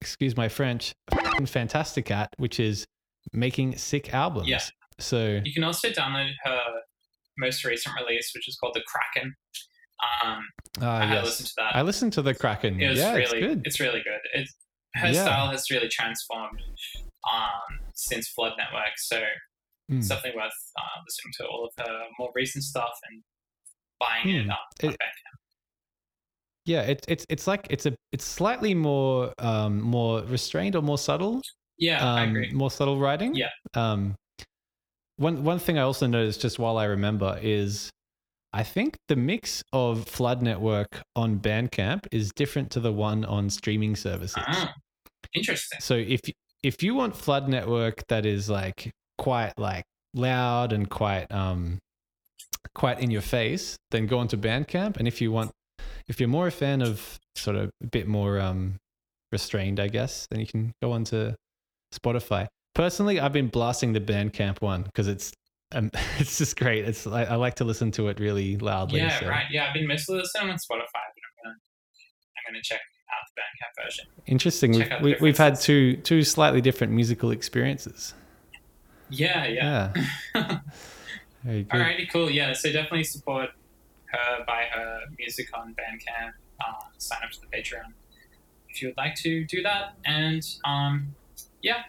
excuse 0.00 0.36
my 0.36 0.48
French, 0.48 0.92
fantastic 1.46 2.10
at, 2.10 2.28
which 2.36 2.58
is 2.58 2.86
making 3.32 3.76
sick 3.76 4.12
albums. 4.12 4.48
Yeah. 4.48 4.60
So 5.02 5.40
you 5.44 5.52
can 5.52 5.64
also 5.64 5.88
download 5.90 6.30
her 6.44 6.60
most 7.38 7.64
recent 7.64 7.94
release, 8.00 8.30
which 8.34 8.48
is 8.48 8.56
called 8.56 8.74
The 8.74 8.82
Kraken. 8.86 9.34
Um, 10.24 10.44
ah, 10.80 10.98
I 11.00 11.14
yes. 11.14 11.24
listened 11.24 11.46
to 11.48 11.54
that. 11.58 11.76
I 11.76 11.82
listened 11.82 12.12
to 12.14 12.22
the 12.22 12.34
Kraken. 12.34 12.80
it 12.80 12.88
was 12.88 12.98
yeah, 12.98 13.14
really, 13.14 13.38
it's 13.38 13.46
good. 13.46 13.62
It's 13.64 13.80
really 13.80 14.02
good. 14.02 14.20
It's 14.34 14.52
her 14.96 15.08
Yeah. 15.08 15.22
style 15.24 15.50
has 15.50 15.70
really 15.70 15.88
transformed 15.88 16.60
um, 17.32 17.80
since 17.94 18.28
Flood 18.28 18.52
Network. 18.58 18.94
So 18.96 19.20
Mm. 19.90 19.98
it's 19.98 20.08
definitely 20.08 20.38
worth 20.40 20.52
uh, 20.78 21.00
listening 21.06 21.32
to 21.38 21.46
all 21.48 21.64
of 21.66 21.84
her 21.86 22.04
more 22.18 22.30
recent 22.36 22.62
stuff 22.62 22.92
and 23.10 23.22
buying 23.98 24.28
it 24.36 24.44
Hmm. 24.44 24.50
up. 24.50 24.66
It-. 24.80 24.96
Yeah, 26.64 26.82
it's 26.82 27.04
it's 27.08 27.26
it's 27.28 27.46
like 27.48 27.66
it's 27.70 27.86
a 27.86 27.96
it's 28.12 28.24
slightly 28.24 28.74
more 28.74 29.32
um 29.38 29.80
more 29.80 30.22
restrained 30.22 30.76
or 30.76 30.82
more 30.82 30.98
subtle. 30.98 31.42
yeah, 31.78 31.98
I 32.04 32.22
um, 32.22 32.30
agree. 32.30 32.52
More 32.52 32.70
subtle 32.70 32.98
writing. 33.00 33.34
Yeah. 33.34 33.50
Um, 33.74 34.14
one 35.22 35.44
one 35.44 35.58
thing 35.58 35.78
I 35.78 35.82
also 35.82 36.06
noticed 36.06 36.40
just 36.40 36.58
while 36.58 36.76
I 36.76 36.84
remember 36.84 37.38
is, 37.40 37.90
I 38.52 38.62
think 38.64 38.96
the 39.08 39.16
mix 39.16 39.62
of 39.72 40.06
Flood 40.06 40.42
Network 40.42 41.02
on 41.16 41.38
Bandcamp 41.38 42.06
is 42.10 42.32
different 42.34 42.70
to 42.72 42.80
the 42.80 42.92
one 42.92 43.24
on 43.24 43.48
streaming 43.48 43.96
services. 43.96 44.42
Ah, 44.46 44.74
interesting. 45.34 45.78
So 45.80 45.94
if 45.94 46.20
if 46.62 46.82
you 46.82 46.94
want 46.94 47.16
Flood 47.16 47.48
Network 47.48 48.06
that 48.08 48.26
is 48.26 48.50
like 48.50 48.90
quite 49.16 49.52
like 49.56 49.84
loud 50.14 50.72
and 50.72 50.90
quite 50.90 51.30
um 51.30 51.78
quite 52.74 53.00
in 53.00 53.10
your 53.10 53.22
face, 53.22 53.76
then 53.90 54.06
go 54.06 54.18
onto 54.18 54.36
Bandcamp. 54.36 54.96
And 54.96 55.06
if 55.06 55.20
you 55.20 55.32
want 55.32 55.52
if 56.08 56.20
you're 56.20 56.28
more 56.28 56.48
a 56.48 56.52
fan 56.52 56.82
of 56.82 57.18
sort 57.36 57.56
of 57.56 57.70
a 57.82 57.86
bit 57.86 58.06
more 58.08 58.40
um 58.40 58.76
restrained, 59.30 59.80
I 59.80 59.88
guess, 59.88 60.26
then 60.30 60.40
you 60.40 60.46
can 60.46 60.72
go 60.82 60.92
onto 60.92 61.32
Spotify. 61.94 62.48
Personally, 62.74 63.20
I've 63.20 63.32
been 63.32 63.48
blasting 63.48 63.92
the 63.92 64.00
Bandcamp 64.00 64.60
one 64.60 64.82
because 64.82 65.08
it's 65.08 65.32
um, 65.72 65.90
it's 66.18 66.38
just 66.38 66.56
great. 66.56 66.84
It's 66.86 67.06
I, 67.06 67.24
I 67.24 67.34
like 67.36 67.54
to 67.56 67.64
listen 67.64 67.90
to 67.92 68.08
it 68.08 68.20
really 68.20 68.56
loudly. 68.58 69.00
Yeah, 69.00 69.20
so. 69.20 69.28
right. 69.28 69.46
Yeah, 69.50 69.66
I've 69.68 69.74
been 69.74 69.86
mostly 69.86 70.18
listening 70.18 70.50
on 70.50 70.56
Spotify, 70.56 70.78
but 70.92 71.22
I'm 71.22 71.44
gonna 71.44 71.56
I'm 71.56 72.52
gonna 72.52 72.62
check 72.62 72.80
out 73.10 73.26
the 73.34 73.40
Bandcamp 73.40 73.84
version. 73.84 74.04
Interesting. 74.26 74.78
Check 74.78 75.00
We've, 75.02 75.20
we, 75.20 75.28
we've 75.28 75.38
had 75.38 75.60
two 75.60 75.96
two 75.96 76.22
slightly 76.22 76.60
different 76.60 76.92
musical 76.92 77.30
experiences. 77.30 78.14
Yeah, 79.10 79.46
yeah. 79.46 79.92
Yeah. 80.34 80.58
Very 81.44 81.64
good. 81.64 81.80
Alrighty, 81.80 82.10
cool. 82.10 82.30
Yeah, 82.30 82.52
so 82.52 82.72
definitely 82.72 83.04
support 83.04 83.50
her, 84.06 84.44
buy 84.46 84.66
her 84.72 85.00
music 85.18 85.48
on 85.54 85.74
Bandcamp, 85.74 86.30
uh, 86.64 86.84
sign 86.98 87.18
up 87.24 87.30
to 87.32 87.40
the 87.40 87.46
Patreon 87.48 87.92
if 88.72 88.80
you 88.80 88.88
would 88.88 88.96
like 88.96 89.14
to 89.16 89.44
do 89.44 89.62
that. 89.62 89.94
And 90.04 90.42
um, 90.64 91.14
yeah, 91.62 91.82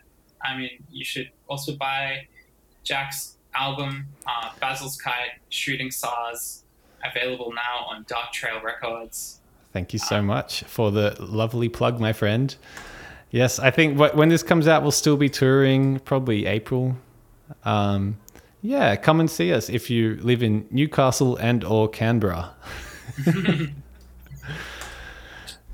I 0.44 0.58
mean, 0.58 0.84
you 0.91 1.06
should 1.06 1.30
also 1.48 1.76
buy 1.76 2.28
Jack's 2.84 3.38
album, 3.56 4.08
uh, 4.28 4.50
Basil's 4.60 4.98
Kite, 4.98 5.39
Shooting 5.50 5.91
Stars, 5.91 6.64
available 7.04 7.52
now 7.54 7.86
on 7.88 8.06
Dark 8.08 8.32
Trail 8.32 8.62
Records. 8.62 9.39
Thank 9.72 9.94
you 9.94 10.00
so 10.00 10.22
much 10.22 10.64
for 10.64 10.91
the 10.91 11.16
lovely 11.20 11.68
plug, 11.68 12.00
my 12.00 12.14
friend. 12.14 12.56
Yes, 13.32 13.58
I 13.58 13.72
think 13.72 13.98
when 13.98 14.30
this 14.30 14.44
comes 14.44 14.68
out, 14.68 14.84
we'll 14.84 14.91
still 14.91 15.18
be 15.18 15.30
touring, 15.30 16.00
probably 16.00 16.46
April. 16.46 16.96
Um, 17.66 18.18
yeah, 18.62 18.96
come 18.96 19.20
and 19.20 19.30
see 19.30 19.52
us 19.52 19.70
if 19.70 19.89
you 19.89 20.18
live 20.22 20.44
in 20.44 20.68
Newcastle 20.70 21.38
and 21.38 21.64
or 21.64 21.89
Canberra. 21.89 22.54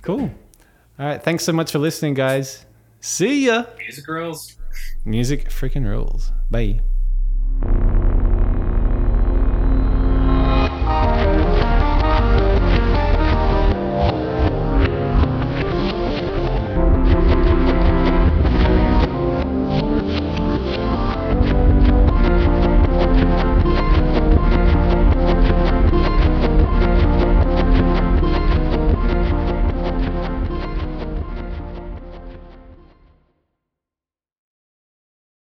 cool. 0.01 0.31
All 0.97 1.05
right, 1.05 1.21
thanks 1.21 1.43
so 1.43 1.51
much 1.51 1.73
for 1.73 1.79
listening, 1.79 2.13
guys. 2.13 2.65
See 3.01 3.47
ya. 3.47 3.65
Music 3.77 4.05
Girls. 4.05 4.55
Music 5.05 5.49
freaking 5.49 5.85
rules. 5.85 6.31
Bye. 6.49 6.81